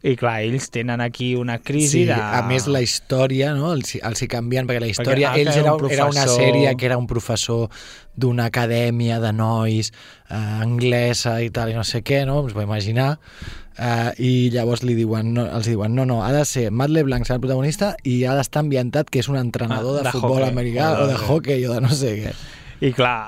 i 0.03 0.17
clar, 0.19 0.41
ells 0.43 0.65
tenen 0.67 0.99
aquí 0.99 1.29
una 1.39 1.59
crisi 1.63 2.01
Sí, 2.01 2.05
de... 2.09 2.13
a 2.17 2.41
més 2.43 2.65
la 2.67 2.81
història, 2.83 3.53
no? 3.55 3.69
els, 3.71 3.93
els 4.03 4.21
hi 4.21 4.27
canvien, 4.27 4.67
perquè 4.67 4.81
la 4.83 4.89
història, 4.91 5.29
ah, 5.29 5.33
que 5.37 5.45
ells 5.45 5.55
era 5.55 5.71
un 5.77 5.85
era 5.89 6.09
una 6.09 6.25
professor. 6.25 6.41
sèrie 6.43 6.73
que 6.75 6.85
era 6.89 6.97
un 6.99 7.07
professor 7.07 7.69
d'una 8.19 8.49
acadèmia 8.51 9.21
de 9.23 9.31
nois 9.31 9.93
eh, 10.29 10.35
anglesa 10.35 11.37
i 11.41 11.47
tal, 11.55 11.71
i 11.71 11.77
no 11.77 11.85
sé 11.87 12.01
què, 12.03 12.25
no? 12.27 12.41
Us 12.43 12.51
ho 12.53 12.65
imaginar. 12.67 13.13
Eh, 13.79 14.11
I 14.19 14.49
llavors 14.53 14.83
li 14.83 14.93
diuen, 14.93 15.31
no, 15.33 15.47
els 15.55 15.71
diuen, 15.71 15.95
no, 15.95 16.03
no, 16.05 16.19
ha 16.27 16.33
de 16.35 16.43
ser 16.45 16.67
Matt 16.69 16.91
LeBlanc 16.91 17.23
serà 17.25 17.39
el 17.39 17.45
protagonista 17.47 17.93
i 18.03 18.19
ha 18.27 18.35
d'estar 18.35 18.59
ambientat 18.67 19.07
que 19.09 19.23
és 19.23 19.31
un 19.31 19.39
entrenador 19.39 20.01
Ah, 20.01 20.03
de, 20.03 20.09
de 20.09 20.11
futbol 20.17 20.41
hoquei, 20.43 20.51
americà 20.51 20.91
o 20.99 20.99
o 20.99 21.07
de- 21.07 21.13
de 21.15 21.23
hockey 21.31 21.65
o 21.65 21.73
de 21.73 21.81
no 21.87 21.95
sé 21.95 22.11
què. 22.25 22.35
I 22.83 22.89
clar, 22.91 23.19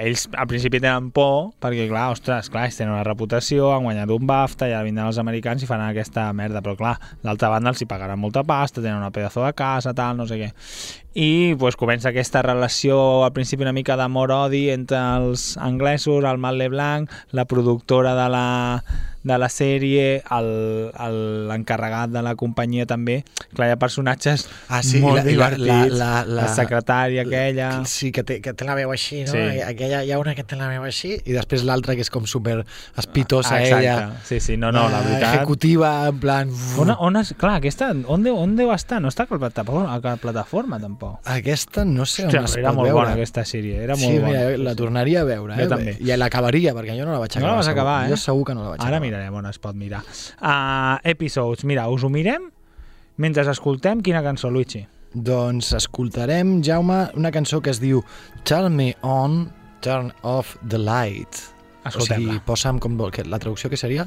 eh, 0.00 0.06
ells 0.06 0.22
al 0.40 0.46
principi 0.48 0.78
tenen 0.80 1.10
por 1.12 1.50
perquè, 1.60 1.84
clar, 1.90 2.06
ostres, 2.14 2.46
clar, 2.48 2.62
ells 2.64 2.78
tenen 2.78 2.94
una 2.94 3.02
reputació, 3.04 3.66
han 3.74 3.84
guanyat 3.84 4.08
un 4.14 4.24
BAFTA, 4.30 4.70
ara 4.70 4.86
vindran 4.86 5.10
els 5.10 5.18
americans 5.20 5.60
i 5.60 5.68
faran 5.68 5.90
aquesta 5.90 6.30
merda, 6.32 6.62
però 6.64 6.78
clar, 6.78 6.94
l'altra 7.26 7.50
banda 7.52 7.74
els 7.74 7.84
hi 7.84 7.88
pagaran 7.90 8.22
molta 8.22 8.40
pasta, 8.48 8.80
tenen 8.80 9.02
una 9.02 9.12
pedazo 9.12 9.44
de 9.44 9.52
casa, 9.52 9.92
tal, 9.92 10.16
no 10.16 10.24
sé 10.30 10.40
què. 10.40 10.48
I 11.14 11.54
pues, 11.60 11.76
comença 11.76 12.08
aquesta 12.08 12.40
relació 12.42 13.24
al 13.26 13.32
principi 13.36 13.62
una 13.66 13.72
mica 13.76 13.96
d'amor-odi 14.00 14.70
entre 14.72 14.96
els 15.18 15.58
anglesos, 15.60 16.24
el 16.24 16.38
Matt 16.40 16.56
LeBlanc, 16.56 17.10
la 17.36 17.44
productora 17.44 18.14
de 18.16 18.28
la, 18.32 18.46
de 19.22 19.36
la 19.38 19.48
sèrie, 19.52 20.22
l'encarregat 20.32 22.10
de 22.14 22.22
la 22.24 22.32
companyia 22.34 22.86
també. 22.88 23.18
Clar, 23.52 23.68
hi 23.68 23.74
ha 23.74 23.78
personatges 23.78 24.46
Ah, 24.72 24.80
sí, 24.82 25.00
molt 25.04 25.20
la- 25.20 25.30
i 25.30 25.34
la- 25.36 25.50
la- 25.50 25.56
divertits. 25.58 25.98
la- 25.98 26.24
la- 26.24 26.48
secretària 26.54 27.22
aquella... 27.26 27.84
Sí, 27.84 28.10
que 28.10 28.24
té, 28.24 28.40
que 28.40 28.54
té 28.54 28.64
la 28.64 28.74
veu 28.74 28.90
així, 28.90 29.20
no? 29.24 29.32
Sí. 29.32 29.60
Aquella, 29.60 30.02
hi 30.04 30.12
ha 30.12 30.18
una 30.18 30.34
que 30.34 30.44
té 30.44 30.56
la 30.56 30.68
veu 30.72 30.82
així 30.88 31.18
i 31.26 31.32
després 31.36 31.62
l'altra 31.68 31.94
que 31.94 32.00
és 32.00 32.10
com 32.10 32.24
super 32.26 32.64
espitosa 32.96 33.56
Ah, 33.56 33.62
exacte. 33.62 33.84
ella. 33.84 34.12
Sí, 34.24 34.40
sí, 34.40 34.56
no, 34.56 34.72
no, 34.72 34.88
la 34.88 35.00
eh, 35.02 35.04
veritat... 35.10 35.34
Executiva, 35.34 35.92
en 36.08 36.18
plan... 36.20 36.50
On, 36.78 36.90
on 36.98 37.16
es, 37.20 37.34
clar, 37.36 37.56
aquesta, 37.60 37.92
on 38.06 38.22
deu, 38.24 38.36
on 38.40 38.56
deu 38.56 38.72
estar? 38.72 39.00
No 39.02 39.08
està 39.12 39.24
a 39.28 39.34
la 39.36 39.38
plataforma, 39.38 39.92
a 39.94 40.00
la 40.00 40.16
plataforma 40.16 40.80
tampoc. 40.80 41.00
Aquesta 41.24 41.84
no 41.84 42.04
sé 42.06 42.24
on 42.26 42.30
Hòstia, 42.30 42.44
es 42.44 42.56
era 42.56 42.70
pot 42.70 42.76
molt 42.76 42.88
veure. 42.88 42.98
bona 43.00 43.12
aquesta 43.16 43.44
sèrie, 43.48 43.76
era 43.84 43.96
sí, 43.96 44.06
molt 44.08 44.26
mira, 44.28 44.42
bona. 44.44 44.56
la 44.64 44.74
tornaria 44.78 45.20
a 45.22 45.24
veure, 45.24 45.56
Jo 45.56 45.62
eh? 45.64 45.68
també. 45.68 45.96
I 46.00 46.16
l'acabaria, 46.16 46.74
perquè 46.74 46.96
jo 46.98 47.04
no 47.06 47.12
la 47.12 47.18
vaig 47.22 47.30
acabar. 47.32 47.46
No 47.46 47.52
la 47.52 47.56
vas 47.60 47.66
segur. 47.66 47.78
acabar, 47.80 48.06
eh? 48.06 48.10
Jo 48.10 48.16
segur 48.16 48.44
que 48.46 48.54
no 48.54 48.62
la 48.62 48.68
vaig 48.70 48.80
Ara 48.80 48.88
acabar. 48.96 49.00
mirarem 49.06 49.34
on 49.34 49.46
es 49.46 49.58
pot 49.58 49.74
mirar. 49.76 50.02
Uh, 50.40 50.98
episodes, 51.04 51.64
mira, 51.64 51.88
us 51.88 52.02
ho 52.04 52.08
mirem 52.10 52.50
mentre 53.16 53.42
escoltem 53.50 54.00
quina 54.02 54.22
cançó, 54.22 54.50
Luigi. 54.50 54.86
Doncs 55.14 55.72
escoltarem, 55.76 56.62
Jaume, 56.64 57.10
una 57.14 57.30
cançó 57.30 57.60
que 57.60 57.70
es 57.70 57.80
diu 57.80 58.02
Turn 58.44 58.74
Me 58.74 58.94
On, 59.02 59.50
Turn 59.82 60.12
Off 60.22 60.56
the 60.66 60.78
Light. 60.78 61.28
O 61.84 61.88
Escoltem-la. 61.88 62.32
sigui, 62.32 62.40
posa'm 62.46 62.78
com 62.78 62.96
vol, 62.96 63.10
que 63.10 63.24
la 63.24 63.38
traducció 63.38 63.68
que 63.68 63.76
seria? 63.76 64.06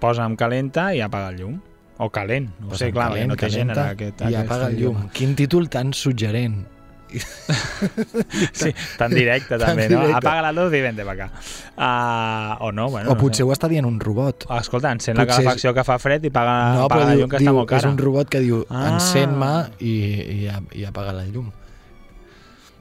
Posa'm 0.00 0.34
calenta 0.36 0.88
i 0.94 1.00
apaga 1.00 1.28
el 1.30 1.36
llum. 1.38 1.60
O 1.98 2.10
calent, 2.10 2.48
no 2.60 2.72
ho 2.72 2.74
sé, 2.78 2.88
clar, 2.92 3.10
calent, 3.12 3.28
no 3.30 3.36
té 3.36 3.46
calenta 3.46 3.74
gènere 3.74 3.90
aquest, 3.94 4.20
I 4.20 4.24
aquest 4.34 4.46
apaga 4.50 4.66
el 4.72 4.78
llum. 4.80 5.08
Quin 5.14 5.34
títol 5.38 5.68
tan 5.70 5.92
suggerent. 5.94 6.64
Sí, 8.52 8.72
tan 8.98 9.12
directe 9.14 9.54
Tan 9.54 9.68
també, 9.68 9.84
no? 9.88 10.00
directe. 10.00 10.16
Apaga 10.18 10.42
la 10.42 10.50
luz 10.56 10.72
i 10.74 10.80
vente 10.82 11.04
per 11.06 11.12
acá. 11.14 11.28
Uh, 11.76 12.64
o 12.66 12.72
no, 12.72 12.88
bueno, 12.90 13.10
o 13.10 13.14
no 13.14 13.20
potser 13.20 13.44
sé. 13.44 13.46
ho 13.46 13.52
està 13.54 13.68
dient 13.70 13.86
un 13.86 14.00
robot. 14.02 14.46
Escolta, 14.58 14.90
encén 14.90 15.14
la 15.14 15.22
Potser 15.22 15.36
és- 15.38 15.44
calefacció 15.44 15.74
que 15.76 15.84
fa 15.86 15.98
fred 16.02 16.24
i 16.26 16.30
paga, 16.34 16.56
no, 16.74 16.84
apaga 16.88 17.04
però 17.04 17.10
el 17.12 17.14
diu, 17.14 17.22
llum 17.22 17.30
que 17.30 17.38
diu, 17.38 17.46
està 17.46 17.54
molt 17.54 17.68
cara. 17.70 17.78
és 17.84 17.86
un 17.92 17.98
robot 18.02 18.28
que 18.34 18.40
diu 18.42 18.64
Ah. 18.68 18.82
encén-me 18.96 19.52
i, 19.78 19.94
i, 19.94 20.50
i 20.80 20.84
apaga 20.90 21.12
la 21.12 21.24
llum. 21.26 21.52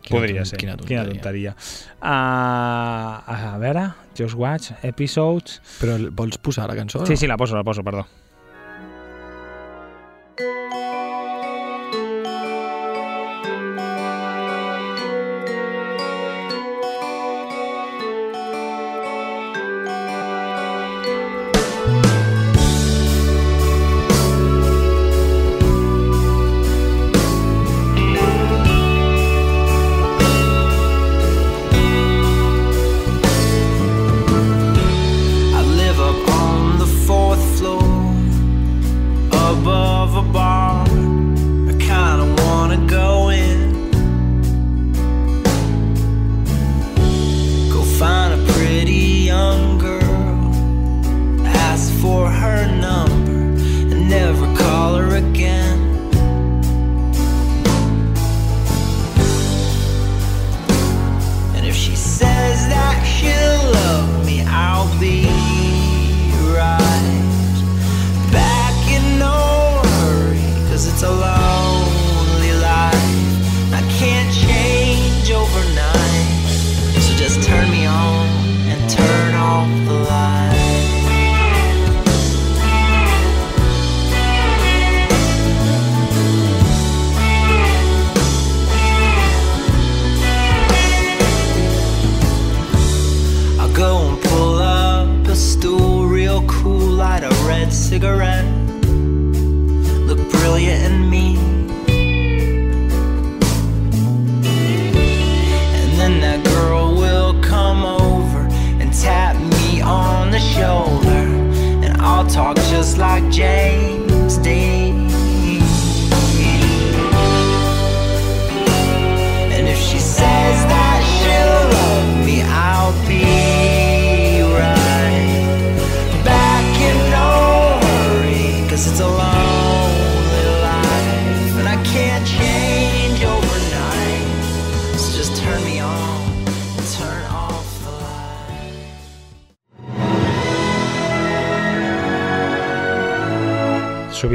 Quina 0.03 0.17
Podria 0.19 0.41
ton- 0.41 0.45
ser, 0.49 0.57
quina 0.57 0.75
quina 0.81 1.03
tonteria. 1.05 1.53
tonteria. 1.53 1.55
Uh, 2.01 3.53
a 3.53 3.57
veure, 3.61 3.85
Just 4.17 4.35
Watch, 4.35 4.71
Episodes... 4.81 5.61
Però 5.79 5.95
vols 6.11 6.37
posar 6.39 6.67
la 6.67 6.75
cançó? 6.75 7.05
Sí, 7.05 7.13
no? 7.13 7.17
sí, 7.17 7.27
la 7.27 7.37
poso, 7.37 7.55
la 7.55 7.63
poso, 7.63 7.83
perdó. 7.83 8.07
Música 10.39 11.12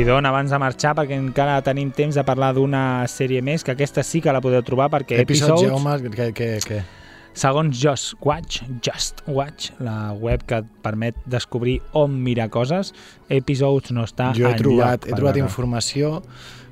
Subidon 0.08 0.24
abans 0.24 0.48
de 0.48 0.56
marxar 0.56 0.94
perquè 0.96 1.16
encara 1.20 1.58
tenim 1.60 1.90
temps 1.92 2.16
de 2.16 2.22
parlar 2.24 2.54
d'una 2.56 3.04
sèrie 3.12 3.42
més, 3.44 3.60
que 3.60 3.74
aquesta 3.74 4.00
sí 4.00 4.22
que 4.24 4.32
la 4.32 4.40
podeu 4.40 4.62
trobar 4.64 4.86
perquè 4.88 5.18
Episodes, 5.20 5.66
Episodes, 5.68 6.06
que, 6.14 6.28
que, 6.32 6.46
que... 6.64 6.78
segons 7.36 7.76
Just 7.76 8.14
Watch, 8.24 8.62
Just 8.80 9.20
Watch, 9.26 9.68
la 9.84 10.14
web 10.16 10.46
que 10.48 10.62
et 10.62 10.70
permet 10.80 11.18
descobrir 11.28 11.82
on 11.92 12.16
mirar 12.24 12.48
coses, 12.48 12.94
Episodes 13.28 13.92
no 13.92 14.06
està 14.08 14.30
Jo 14.32 14.48
he 14.48 14.56
trobat, 14.56 15.04
he 15.04 15.12
trobat 15.12 15.42
informació 15.42 16.22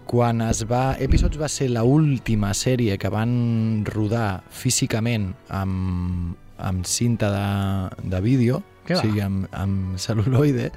quan 0.08 0.40
es 0.46 0.64
va... 0.64 0.94
Episodes 0.96 1.36
va 1.36 1.52
ser 1.52 1.68
la 1.76 1.84
última 1.84 2.54
sèrie 2.56 2.96
que 2.96 3.12
van 3.12 3.84
rodar 3.84 4.46
físicament 4.48 5.34
amb, 5.52 6.38
amb 6.56 6.88
cinta 6.88 7.28
de, 7.36 8.08
de 8.16 8.24
vídeo, 8.24 8.64
Què 8.88 8.96
o 8.96 9.04
sigui, 9.04 9.20
amb, 9.28 9.44
amb 9.52 10.00
cel·luloide, 10.00 10.70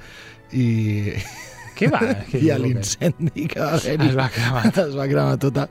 i... 0.52 0.68
Què 1.80 1.88
va? 1.88 2.00
Què 2.28 2.42
I 2.44 2.52
l'incendi 2.60 3.46
que 3.48 3.60
va 3.62 3.72
haver 3.78 3.96
Es 4.10 4.18
va 4.18 4.28
cremar. 4.34 4.64
Es 4.84 4.94
va 4.98 5.08
cremar 5.08 5.40
tota 5.40 5.66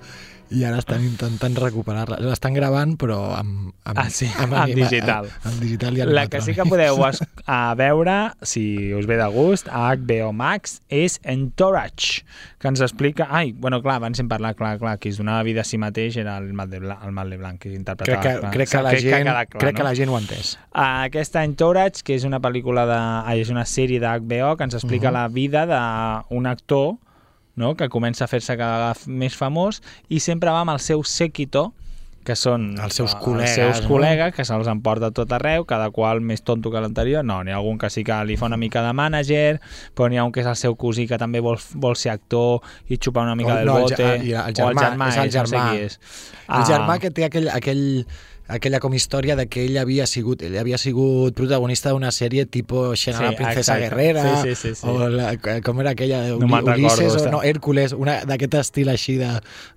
i 0.51 0.63
ara 0.65 0.79
estan 0.81 1.03
intentant 1.05 1.55
recuperar-la. 1.61 2.17
L'estan 2.25 2.53
gravant, 2.57 2.95
però 2.97 3.35
amb, 3.37 3.71
amb, 3.83 3.99
Ah, 3.99 4.09
sí, 4.09 4.25
amb 4.37 4.53
anima- 4.53 4.87
digital. 4.89 5.27
Amb, 5.43 5.59
digital 5.61 5.97
i 5.97 6.05
La 6.09 6.27
que 6.27 6.41
sí 6.41 6.55
que 6.55 6.65
podeu 6.65 6.97
es- 7.09 7.21
a 7.45 7.75
veure, 7.75 8.31
si 8.41 8.93
us 8.93 9.05
ve 9.05 9.17
de 9.17 9.27
gust, 9.27 9.67
a 9.69 9.91
HBO 9.95 10.31
Max, 10.33 10.81
és 10.89 11.19
Entourage, 11.23 12.23
que 12.59 12.67
ens 12.67 12.81
explica... 12.81 13.27
Ai, 13.29 13.51
bueno, 13.51 13.81
clar, 13.81 13.95
abans 13.97 14.19
hem 14.19 14.27
parlat, 14.27 14.57
clar, 14.57 14.77
clar, 14.79 14.97
qui 14.99 15.09
es 15.09 15.17
donava 15.17 15.43
vida 15.43 15.61
a 15.61 15.63
si 15.63 15.77
mateix 15.77 16.17
era 16.17 16.37
el 16.37 16.51
Matt 16.53 16.71
LeBlanc, 16.71 17.03
el 17.05 17.11
Matt 17.11 17.27
LeBlanc 17.29 17.59
que 17.61 17.73
interpretava. 17.73 18.21
Crec 18.21 18.33
que, 18.33 18.39
clar. 18.39 18.51
crec 18.53 18.69
que, 18.69 18.81
la, 18.83 18.89
Crec 18.89 19.01
gent, 19.05 19.23
quedat 19.27 19.49
clar, 19.49 19.61
crec 19.61 19.75
que 19.75 19.83
no? 19.83 19.89
la 19.89 19.95
gent 19.95 20.09
ho 20.09 20.15
ha 20.17 20.21
entès. 20.23 20.53
Uh, 20.73 20.87
aquesta 21.09 21.43
Entourage, 21.43 22.03
que 22.03 22.15
és 22.15 22.25
una 22.27 22.39
pel·lícula 22.41 22.85
de... 22.89 22.97
Ai, 23.29 23.39
és 23.45 23.49
una 23.53 23.65
sèrie 23.69 23.99
de 24.01 24.07
HBO 24.07 24.55
que 24.57 24.63
ens 24.67 24.73
explica 24.79 25.09
Mhm. 25.09 25.13
la 25.13 25.27
vida 25.27 25.65
d'un 25.69 26.45
actor 26.47 26.97
no? 27.59 27.75
que 27.75 27.89
comença 27.91 28.23
a 28.25 28.31
fer-se 28.31 28.55
cada 28.57 28.93
vegada 28.95 29.11
més 29.11 29.35
famós 29.37 29.83
i 30.09 30.19
sempre 30.23 30.49
va 30.55 30.63
amb 30.63 30.71
el 30.77 30.79
seu 30.79 31.03
séquito 31.03 31.69
que 32.29 32.35
són 32.35 32.75
Els 32.83 32.93
seus 32.99 33.13
eh, 33.15 33.17
col·legues, 33.23 33.47
els 33.57 33.77
seus 33.77 33.85
no? 33.85 33.89
col·legues 33.89 34.33
que 34.35 34.43
se'ls 34.45 34.67
emporta 34.69 35.07
tot 35.15 35.31
arreu, 35.33 35.63
cada 35.65 35.87
qual 35.89 36.19
més 36.21 36.43
tonto 36.45 36.69
que 36.69 36.81
l'anterior. 36.83 37.23
No, 37.25 37.39
n'hi 37.43 37.53
ha 37.55 37.57
algun 37.57 37.79
que 37.79 37.89
sí 37.89 38.03
que 38.05 38.17
li 38.27 38.35
fa 38.37 38.45
una 38.51 38.57
mica 38.59 38.83
de 38.85 38.91
mànager, 38.93 39.59
però 39.95 40.09
n'hi 40.11 40.19
ha 40.19 40.25
un 40.27 40.33
que 40.35 40.43
és 40.43 40.49
el 40.51 40.57
seu 40.59 40.75
cosí 40.77 41.07
que 41.09 41.17
també 41.17 41.39
vol, 41.41 41.57
vol 41.79 41.95
ser 41.97 42.11
actor 42.11 42.59
i 42.91 42.99
xupar 42.99 43.23
una 43.23 43.35
mica 43.39 43.55
No, 43.55 43.57
del 43.61 43.65
no, 43.71 43.77
el 43.79 43.83
bote. 43.87 43.95
ge- 44.03 44.25
i 44.29 44.33
el 44.35 44.41
o 44.41 44.45
el 44.49 44.59
germà, 44.59 44.83
germà, 44.83 45.07
és 45.09 45.17
el 45.17 45.31
és, 45.31 45.35
no 45.39 45.45
sé 45.47 45.55
germà. 45.55 45.65
és. 45.79 45.99
El 46.49 46.59
Ah, 46.59 46.65
germà 46.67 46.99
que 46.99 47.09
té 47.09 47.25
aquell, 47.25 47.49
aquell, 47.55 48.05
aquella 48.49 48.79
com 48.81 48.93
història 48.97 49.35
de 49.37 49.45
que 49.47 49.61
ell 49.67 49.77
havia 49.77 50.07
sigut, 50.09 50.41
ell 50.41 50.57
havia 50.57 50.79
sigut 50.81 51.35
protagonista 51.37 51.93
d'una 51.93 52.09
sèrie 52.11 52.47
tipus 52.49 52.99
Xena 52.99 53.19
Sí, 53.19 53.23
la 53.23 53.35
princesa 53.37 53.77
exacte. 53.77 53.83
guerrera 53.83 54.23
Sí, 54.41 54.55
sí, 54.55 54.55
sí, 54.55 54.75
sí. 54.81 54.87
o 54.89 55.07
la, 55.13 55.35
com 55.63 55.79
era 55.83 55.91
aquella 55.95 56.23
No 56.33 56.49
Ulisses 56.63 56.99
recordo, 57.13 57.27
o 57.27 57.31
no, 57.31 57.43
Hèrcules, 57.43 57.93
una 57.93 58.19
d'aquest 58.25 58.57
estil 58.63 58.89
així 58.89 59.19
de, 59.21 59.29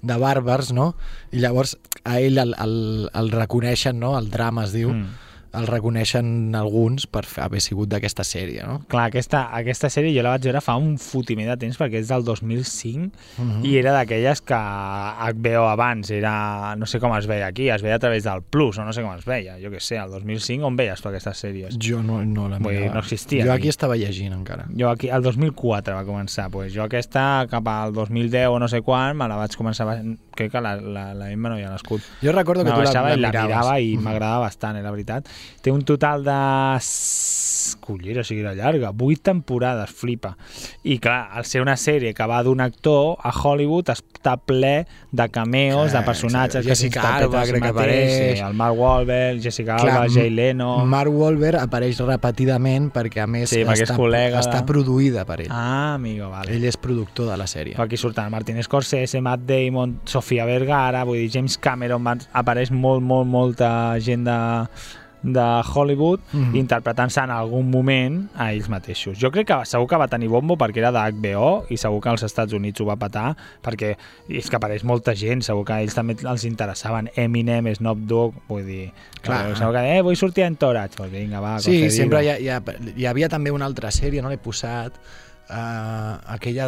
de 0.02 0.16
bàrbars, 0.18 0.72
no? 0.72 0.94
I 1.32 1.44
llavors 1.44 1.76
a 2.04 2.18
ell 2.20 2.38
el, 2.38 2.54
el, 2.58 3.10
el 3.12 3.30
reconeixen, 3.30 4.00
no? 4.00 4.16
El 4.18 4.30
drama 4.32 4.64
es 4.64 4.72
diu, 4.72 4.90
Mm. 4.92 5.12
El 5.52 5.66
reconeixen 5.66 6.54
alguns 6.56 7.06
per 7.06 7.24
haver 7.44 7.60
sigut 7.60 7.88
d'aquesta 7.92 8.24
sèrie, 8.24 8.62
no? 8.64 8.78
Clar, 8.88 9.08
aquesta, 9.10 9.44
aquesta 9.52 9.90
sèrie 9.92 10.14
jo 10.16 10.22
la 10.24 10.30
vaig 10.36 10.46
veure 10.48 10.60
fa 10.64 10.76
un 10.80 10.94
fotiment 10.98 11.48
de 11.52 11.56
temps 11.60 11.76
perquè 11.80 12.00
és 12.00 12.08
del 12.08 12.24
2005 12.24 13.10
Mhm. 13.38 13.64
i 13.64 13.76
era 13.78 13.92
d'aquelles 13.92 14.40
que 14.40 14.54
HBO 14.56 15.68
abans 15.68 16.10
era... 16.10 16.74
no 16.76 16.86
sé 16.86 17.00
com 17.00 17.14
es 17.16 17.26
veia 17.26 17.46
aquí, 17.46 17.68
es 17.70 17.82
veia 17.82 17.96
a 17.96 17.98
través 17.98 18.24
del 18.24 18.42
Plus 18.42 18.78
o 18.78 18.84
no 18.84 18.92
sé 18.92 19.02
com 19.02 19.12
es 19.16 19.24
veia, 19.24 19.58
jo 19.60 19.70
què 19.70 19.80
sé, 19.80 19.96
el 20.00 20.10
2005 20.10 20.66
on 20.66 20.76
veies 20.76 21.00
tu 21.02 21.08
aquestes 21.10 21.36
sèries? 21.44 21.76
Jo 21.80 22.02
no, 22.02 22.22
no 22.24 22.48
la 22.48 22.58
dir, 22.58 22.66
mirava. 22.68 22.94
no 22.94 23.00
existia 23.00 23.44
Jo 23.44 23.52
aquí. 23.52 23.62
aquí 23.62 23.68
estava 23.68 23.96
llegint 23.96 24.32
encara. 24.34 24.66
Jo 24.76 24.90
aquí, 24.90 25.08
el 25.08 25.22
2004 25.22 25.94
va 25.94 26.04
començar, 26.04 26.48
pues 26.50 26.72
jo 26.74 26.82
aquesta 26.84 27.46
cap 27.50 27.68
al 27.68 27.92
2010 27.92 28.48
o 28.48 28.58
no 28.58 28.68
sé 28.68 28.80
quan 28.82 29.16
me 29.16 29.28
la 29.28 29.36
vaig 29.36 29.56
començar, 29.56 29.86
crec 30.34 30.52
que 30.52 30.60
la, 30.60 30.76
la, 30.76 31.12
la 31.14 31.30
Emma 31.30 31.48
no 31.50 31.58
hi 31.58 31.62
ha 31.62 31.70
nascut. 31.70 32.02
Jo 32.22 32.32
recordo 32.32 32.64
que 32.64 32.70
tu 32.70 32.76
la- 32.82 32.92
la 32.92 33.14
i 33.14 33.20
la 33.20 33.28
miraves. 33.28 33.48
mirava 33.48 33.80
i 33.80 33.96
Mhm. 33.96 34.02
m'agradava 34.04 34.38
bastant, 34.40 34.76
eh, 34.78 34.82
la 34.82 34.90
veritat. 34.90 35.28
Té 35.60 35.70
un 35.70 35.82
total 35.84 36.24
de... 36.24 36.78
Collera, 37.80 38.20
o 38.20 38.24
sigui, 38.24 38.40
era 38.42 38.54
llarga. 38.54 38.90
Vuit 38.90 39.20
temporades, 39.22 39.90
flipa. 39.90 40.36
I 40.82 40.98
clar, 40.98 41.28
al 41.32 41.44
ser 41.44 41.62
una 41.62 41.76
sèrie 41.76 42.12
que 42.14 42.26
va 42.26 42.42
d'un 42.42 42.60
actor, 42.60 43.16
a 43.22 43.30
Hollywood 43.32 43.88
està 43.92 44.36
ple 44.36 44.86
de 45.12 45.28
cameos, 45.30 45.90
Clar, 45.90 46.00
de 46.02 46.06
personatges 46.06 46.62
sí, 46.64 46.68
que 46.68 46.74
Jessica 46.74 47.00
s'interpreten 47.02 47.24
Alba 47.38 47.42
crec 47.50 47.62
que 47.62 47.68
apareix. 47.68 48.12
sí, 48.38 48.40
el 48.44 48.54
Mark 48.54 48.78
Wahlberg, 48.78 49.42
Jessica 49.42 49.76
Alba, 49.76 50.06
Jay 50.12 50.30
Leno... 50.30 50.84
Mark 50.86 51.10
Wahlberg 51.12 51.60
apareix 51.62 51.98
repetidament 52.00 52.90
perquè 52.92 53.22
a 53.22 53.26
més 53.26 53.50
Sí, 53.50 53.62
perquè 53.64 53.86
està, 53.86 53.96
col·lega 53.96 54.40
està 54.40 54.64
produïda 54.66 55.24
per 55.24 55.40
ell. 55.42 55.48
Ah, 55.50 55.94
amigo, 55.94 56.30
vale. 56.30 56.52
Ell 56.54 56.64
és 56.64 56.76
productor 56.76 57.30
de 57.30 57.36
la 57.36 57.46
sèrie. 57.46 57.74
Aquí 57.78 57.96
surten 57.96 58.30
Martin 58.30 58.62
Scorsese, 58.62 59.20
Matt 59.20 59.42
Damon, 59.46 60.00
Sofia 60.04 60.21
Vergara, 60.46 61.04
vull 61.04 61.18
dir, 61.18 61.30
James 61.34 61.58
Cameron, 61.58 62.06
apareix 62.32 62.70
molt, 62.70 63.02
molt, 63.02 63.26
molta 63.26 63.98
gent 64.00 64.24
de, 64.24 64.38
de 65.22 65.62
Hollywood 65.74 66.18
Mhm. 66.32 66.56
interpretant-se 66.56 67.20
en 67.22 67.30
algun 67.30 67.68
moment 67.70 68.28
a 68.34 68.48
ells 68.52 68.68
mateixos. 68.68 69.16
Jo 69.20 69.30
crec 69.30 69.46
que 69.46 69.58
segur 69.66 69.86
que 69.86 69.96
va 69.96 70.08
tenir 70.08 70.26
bombo 70.28 70.56
perquè 70.56 70.78
era 70.78 70.90
de 70.90 70.98
HBO 70.98 71.64
i 71.70 71.76
segur 71.76 72.00
que 72.02 72.08
als 72.08 72.24
Estats 72.24 72.52
Units 72.52 72.80
ho 72.80 72.84
va 72.88 72.96
patar 72.96 73.36
perquè 73.62 73.92
és 74.28 74.50
que 74.50 74.56
apareix 74.56 74.82
molta 74.82 75.14
gent, 75.14 75.42
segur 75.46 75.64
que 75.64 75.72
a 75.74 75.80
ells 75.82 75.94
també 75.94 76.16
els 76.26 76.44
interessaven 76.44 77.08
Eminem, 77.14 77.68
Snoop 77.76 77.98
Dogg, 77.98 78.34
vull 78.48 78.66
dir, 78.66 78.90
Clar. 79.22 79.44
Clar. 79.46 79.56
segur 79.56 79.72
que, 79.74 79.96
eh, 79.98 80.02
vull 80.02 80.16
sortir 80.16 80.42
en 80.44 80.56
Torach, 80.56 80.90
pues 80.96 81.12
vinga, 81.12 81.38
va, 81.40 81.60
Sí, 81.60 81.88
sempre 81.90 82.24
hi, 82.24 82.28
ha, 82.28 82.38
hi, 82.40 82.48
ha, 82.48 82.60
hi 82.96 83.06
havia 83.06 83.28
també 83.28 83.52
una 83.52 83.64
altra 83.66 83.90
sèrie, 83.92 84.20
no 84.22 84.28
l'he 84.28 84.38
posat, 84.38 84.92
uh, 85.50 86.18
aquella 86.34 86.66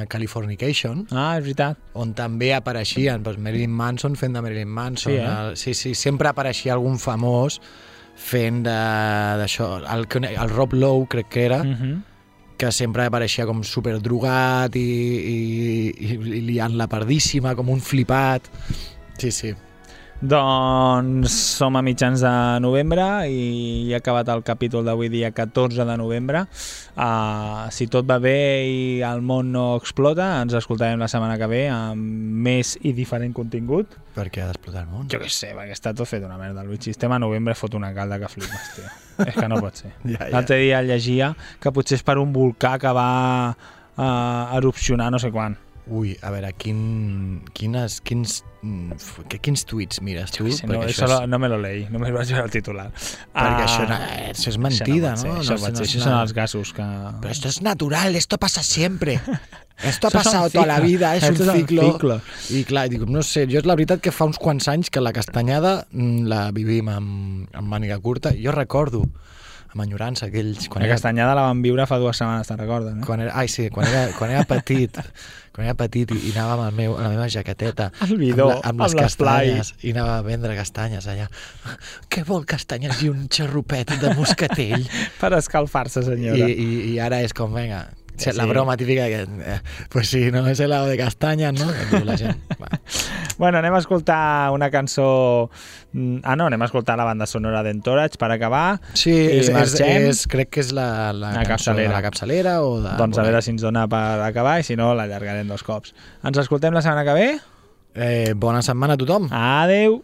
de 0.00 0.06
Californication, 0.08 1.06
Ah, 1.12 1.36
és 1.38 1.44
veritat. 1.44 1.76
on 1.94 2.12
també 2.14 2.52
apareixien 2.54 3.22
doncs, 3.22 3.38
Marilyn 3.38 3.70
Manson 3.70 4.16
fent 4.16 4.32
de 4.34 4.40
Marilyn 4.42 4.68
Manson. 4.68 5.12
Sí, 5.12 5.18
eh? 5.18 5.26
el, 5.26 5.56
sí, 5.56 5.74
sí, 5.74 5.94
sempre 5.94 6.28
apareixia 6.28 6.72
algun 6.74 6.98
famós 6.98 7.60
fent 8.16 8.62
d'això. 8.64 9.80
El, 9.90 10.06
el 10.30 10.48
Rob 10.50 10.72
Lowe, 10.74 11.06
crec 11.08 11.28
que 11.28 11.44
era, 11.44 11.62
Mm 11.64 11.74
-hmm. 11.74 12.02
que 12.56 12.70
sempre 12.72 13.04
apareixia 13.04 13.46
com 13.46 13.62
super 13.64 14.00
drogat 14.00 14.76
i, 14.76 14.80
i, 14.80 15.94
i, 15.98 16.12
i 16.14 16.40
liant-la 16.40 16.86
pardíssima, 16.86 17.54
com 17.56 17.68
un 17.68 17.80
flipat. 17.80 18.42
Sí, 19.18 19.30
sí. 19.32 19.54
Doncs 20.22 21.32
som 21.58 21.74
a 21.76 21.82
mitjans 21.82 22.22
de 22.22 22.32
novembre 22.62 23.02
i 23.28 23.90
ha 23.92 23.98
acabat 23.98 24.28
el 24.32 24.44
capítol 24.46 24.84
d'avui 24.86 25.10
dia 25.12 25.32
14 25.34 25.84
de 25.84 25.96
novembre. 25.98 26.44
Uh, 26.94 27.66
si 27.74 27.88
tot 27.90 28.06
va 28.08 28.20
bé 28.22 28.38
i 28.70 28.84
el 29.04 29.24
món 29.26 29.50
no 29.52 29.64
explota, 29.80 30.28
ens 30.40 30.54
escoltarem 30.54 31.02
la 31.02 31.10
setmana 31.10 31.36
que 31.40 31.48
ve 31.50 31.64
amb 31.72 31.98
més 32.46 32.76
i 32.86 32.94
diferent 32.96 33.34
contingut. 33.34 33.98
Per 34.14 34.28
què 34.30 34.44
ha 34.44 34.48
d'explotar 34.52 34.84
el 34.86 34.92
món? 34.92 35.10
Jo 35.12 35.20
què 35.20 35.28
sé, 35.32 35.50
perquè 35.56 35.74
està 35.74 35.92
tot 35.98 36.08
fet 36.08 36.24
una 36.24 36.38
merda. 36.38 36.62
El 36.62 36.80
sistem 36.80 37.12
a 37.12 37.18
novembre 37.18 37.58
fot 37.58 37.74
una 37.74 37.90
calda 37.96 38.20
que 38.22 38.30
flipes, 38.30 38.70
tio. 38.78 38.88
És 39.28 39.34
que 39.34 39.50
no 39.50 39.60
pot 39.62 39.82
ser. 39.82 39.92
Ja, 40.14 40.20
ja. 40.20 40.30
L'altre 40.30 40.60
dia 40.62 40.80
llegia 40.86 41.32
que 41.60 41.72
potser 41.74 41.98
és 41.98 42.06
per 42.06 42.20
un 42.22 42.32
volcà 42.32 42.76
que 42.78 42.90
va 42.94 43.10
uh, 43.50 44.56
erupcionar 44.56 45.10
no 45.10 45.18
sé 45.18 45.34
quan. 45.34 45.58
Ui, 45.86 46.14
a 46.24 46.30
veure, 46.32 46.48
quin, 46.56 47.42
quines, 47.52 47.98
quins, 48.00 48.38
mm, 48.64 48.94
que, 49.28 49.36
quins 49.44 49.66
tuits 49.68 50.00
mires 50.00 50.30
tu? 50.32 50.46
Sí, 50.48 50.64
no, 50.66 50.78
això 50.80 51.04
és- 51.04 51.10
no, 51.10 51.26
no 51.26 51.38
me 51.38 51.50
lo 51.52 51.58
leí, 51.60 51.82
només 51.92 52.10
vaig 52.14 52.30
veure 52.32 52.44
el 52.46 52.50
titular. 52.50 52.86
Perquè 53.34 53.66
això 53.66 53.84
no- 53.90 53.98
això 54.30 54.48
és 54.48 54.56
mentida, 54.56 55.12
això 55.12 55.28
no? 55.28 55.42
ser, 55.42 55.56
Això, 55.56 55.60
No, 55.60 55.68
no 55.68 55.82
és 55.82 55.90
això 55.90 56.00
són 56.06 56.16
els 56.22 56.32
gasos 56.32 56.72
que... 56.72 56.86
Pero 57.20 57.32
esto 57.32 57.48
es 57.48 57.60
natural, 57.60 58.16
esto 58.16 58.38
pasa 58.38 58.62
siempre. 58.62 59.20
Esto 59.82 60.06
ha 60.06 60.10
pasado 60.12 60.48
toda 60.50 60.66
la 60.66 60.78
vida, 60.78 61.16
es 61.16 61.24
Esto 61.24 61.42
un 61.42 61.50
ciclo. 61.58 61.82
ciclos. 61.92 62.22
I 62.50 62.62
clar, 62.62 62.88
dic, 62.88 63.00
no 63.10 63.24
sé, 63.24 63.44
jo 63.50 63.58
és 63.58 63.66
la 63.66 63.74
veritat 63.74 64.00
que 64.00 64.12
fa 64.12 64.24
uns 64.24 64.38
quants 64.38 64.68
anys 64.68 64.88
que 64.88 65.00
la 65.02 65.12
castanyada 65.12 65.88
mm, 65.90 66.26
la 66.30 66.52
vivim 66.52 66.88
amb, 66.88 67.48
amb 67.52 67.68
màniga 67.68 67.98
curta. 67.98 68.30
Jo 68.38 68.52
recordo 68.52 69.02
amb 69.74 69.82
enyorança, 69.82 70.28
aquells... 70.30 70.68
La 70.78 70.88
castanyada 70.88 71.34
la 71.34 71.48
van 71.48 71.62
viure 71.64 71.86
fa 71.90 71.98
dues 71.98 72.20
setmanes, 72.20 72.46
te'n 72.46 72.60
recorden? 72.60 73.00
Eh? 73.00 73.06
Quan 73.06 73.24
era, 73.24 73.32
ai, 73.40 73.50
sí, 73.50 73.66
quan 73.74 73.88
era, 73.90 74.04
quan 74.14 74.30
era 74.30 74.44
petit, 74.46 75.00
quan 75.54 75.66
era 75.66 75.74
petit 75.78 76.14
i, 76.14 76.20
i 76.28 76.32
anava 76.34 76.54
amb, 76.54 76.68
el 76.70 76.78
meu, 76.78 76.94
amb 76.94 77.08
la 77.08 77.10
meva 77.16 77.26
jaqueteta 77.30 77.90
Al 78.06 78.14
bidó, 78.20 78.48
amb, 78.50 78.62
la, 78.62 78.70
amb 78.70 78.84
les 78.84 78.94
amb 78.94 79.02
castanyes 79.02 79.74
i 79.82 79.94
anava 79.96 80.20
a 80.20 80.22
vendre 80.26 80.54
castanyes 80.58 81.10
allà. 81.10 81.26
Què 82.12 82.24
vol 82.28 82.46
castanyes 82.48 83.02
i 83.02 83.10
un 83.10 83.26
xarrupet 83.26 83.96
de 83.98 84.14
moscatell? 84.14 84.86
per 85.20 85.34
escalfar-se, 85.40 86.06
I, 86.06 86.08
senyora. 86.12 86.48
i, 86.48 86.70
I 86.94 86.96
ara 87.02 87.20
és 87.26 87.34
com, 87.36 87.52
venga, 87.54 87.84
Sí. 88.16 88.30
la 88.32 88.46
broma 88.46 88.76
típica 88.76 89.06
que, 89.06 89.22
eh, 89.22 89.60
pues 89.90 90.08
sí, 90.08 90.30
no 90.30 90.46
és 90.46 90.60
helado 90.60 90.86
de 90.86 90.96
castanyes, 90.96 91.52
no? 91.58 91.66
La 92.04 92.16
gent. 92.16 92.38
Bueno, 93.36 93.58
anem 93.58 93.74
a 93.74 93.80
escoltar 93.82 94.52
una 94.54 94.68
cançó... 94.70 95.50
mm, 95.92 96.20
Ah, 96.22 96.36
no, 96.36 96.46
anem 96.46 96.62
a 96.62 96.68
escoltar 96.68 96.94
la 96.96 97.02
banda 97.08 97.26
sonora 97.26 97.64
d'Entourage 97.66 98.14
per 98.16 98.28
acabar. 98.30 98.78
Sí, 98.94 99.10
és, 99.10 99.48
és, 99.50 99.74
és, 99.82 100.20
crec 100.30 100.52
que 100.54 100.62
és 100.62 100.70
la, 100.70 101.10
la, 101.12 101.32
La 101.40 101.42
capçalera. 101.48 101.88
de 101.88 101.94
la 101.96 102.02
capçalera 102.06 102.52
o 102.62 102.76
de... 102.80 102.92
Doncs 103.00 103.18
a 103.18 103.24
veure 103.26 103.42
si 103.42 103.50
ens 103.50 103.62
dona 103.66 103.88
per 103.90 104.20
acabar 104.28 104.60
i 104.60 104.62
si 104.62 104.76
no 104.78 104.92
l'allargarem 104.94 105.50
dos 105.50 105.66
cops. 105.66 105.90
Ens 106.22 106.38
escoltem 106.44 106.72
la 106.78 106.82
setmana 106.86 107.02
que 107.08 107.16
ve? 107.18 107.28
Eh, 107.94 108.32
bona 108.38 108.62
setmana 108.62 108.94
a 108.94 109.02
tothom. 109.02 109.26
Adeu. 109.34 109.98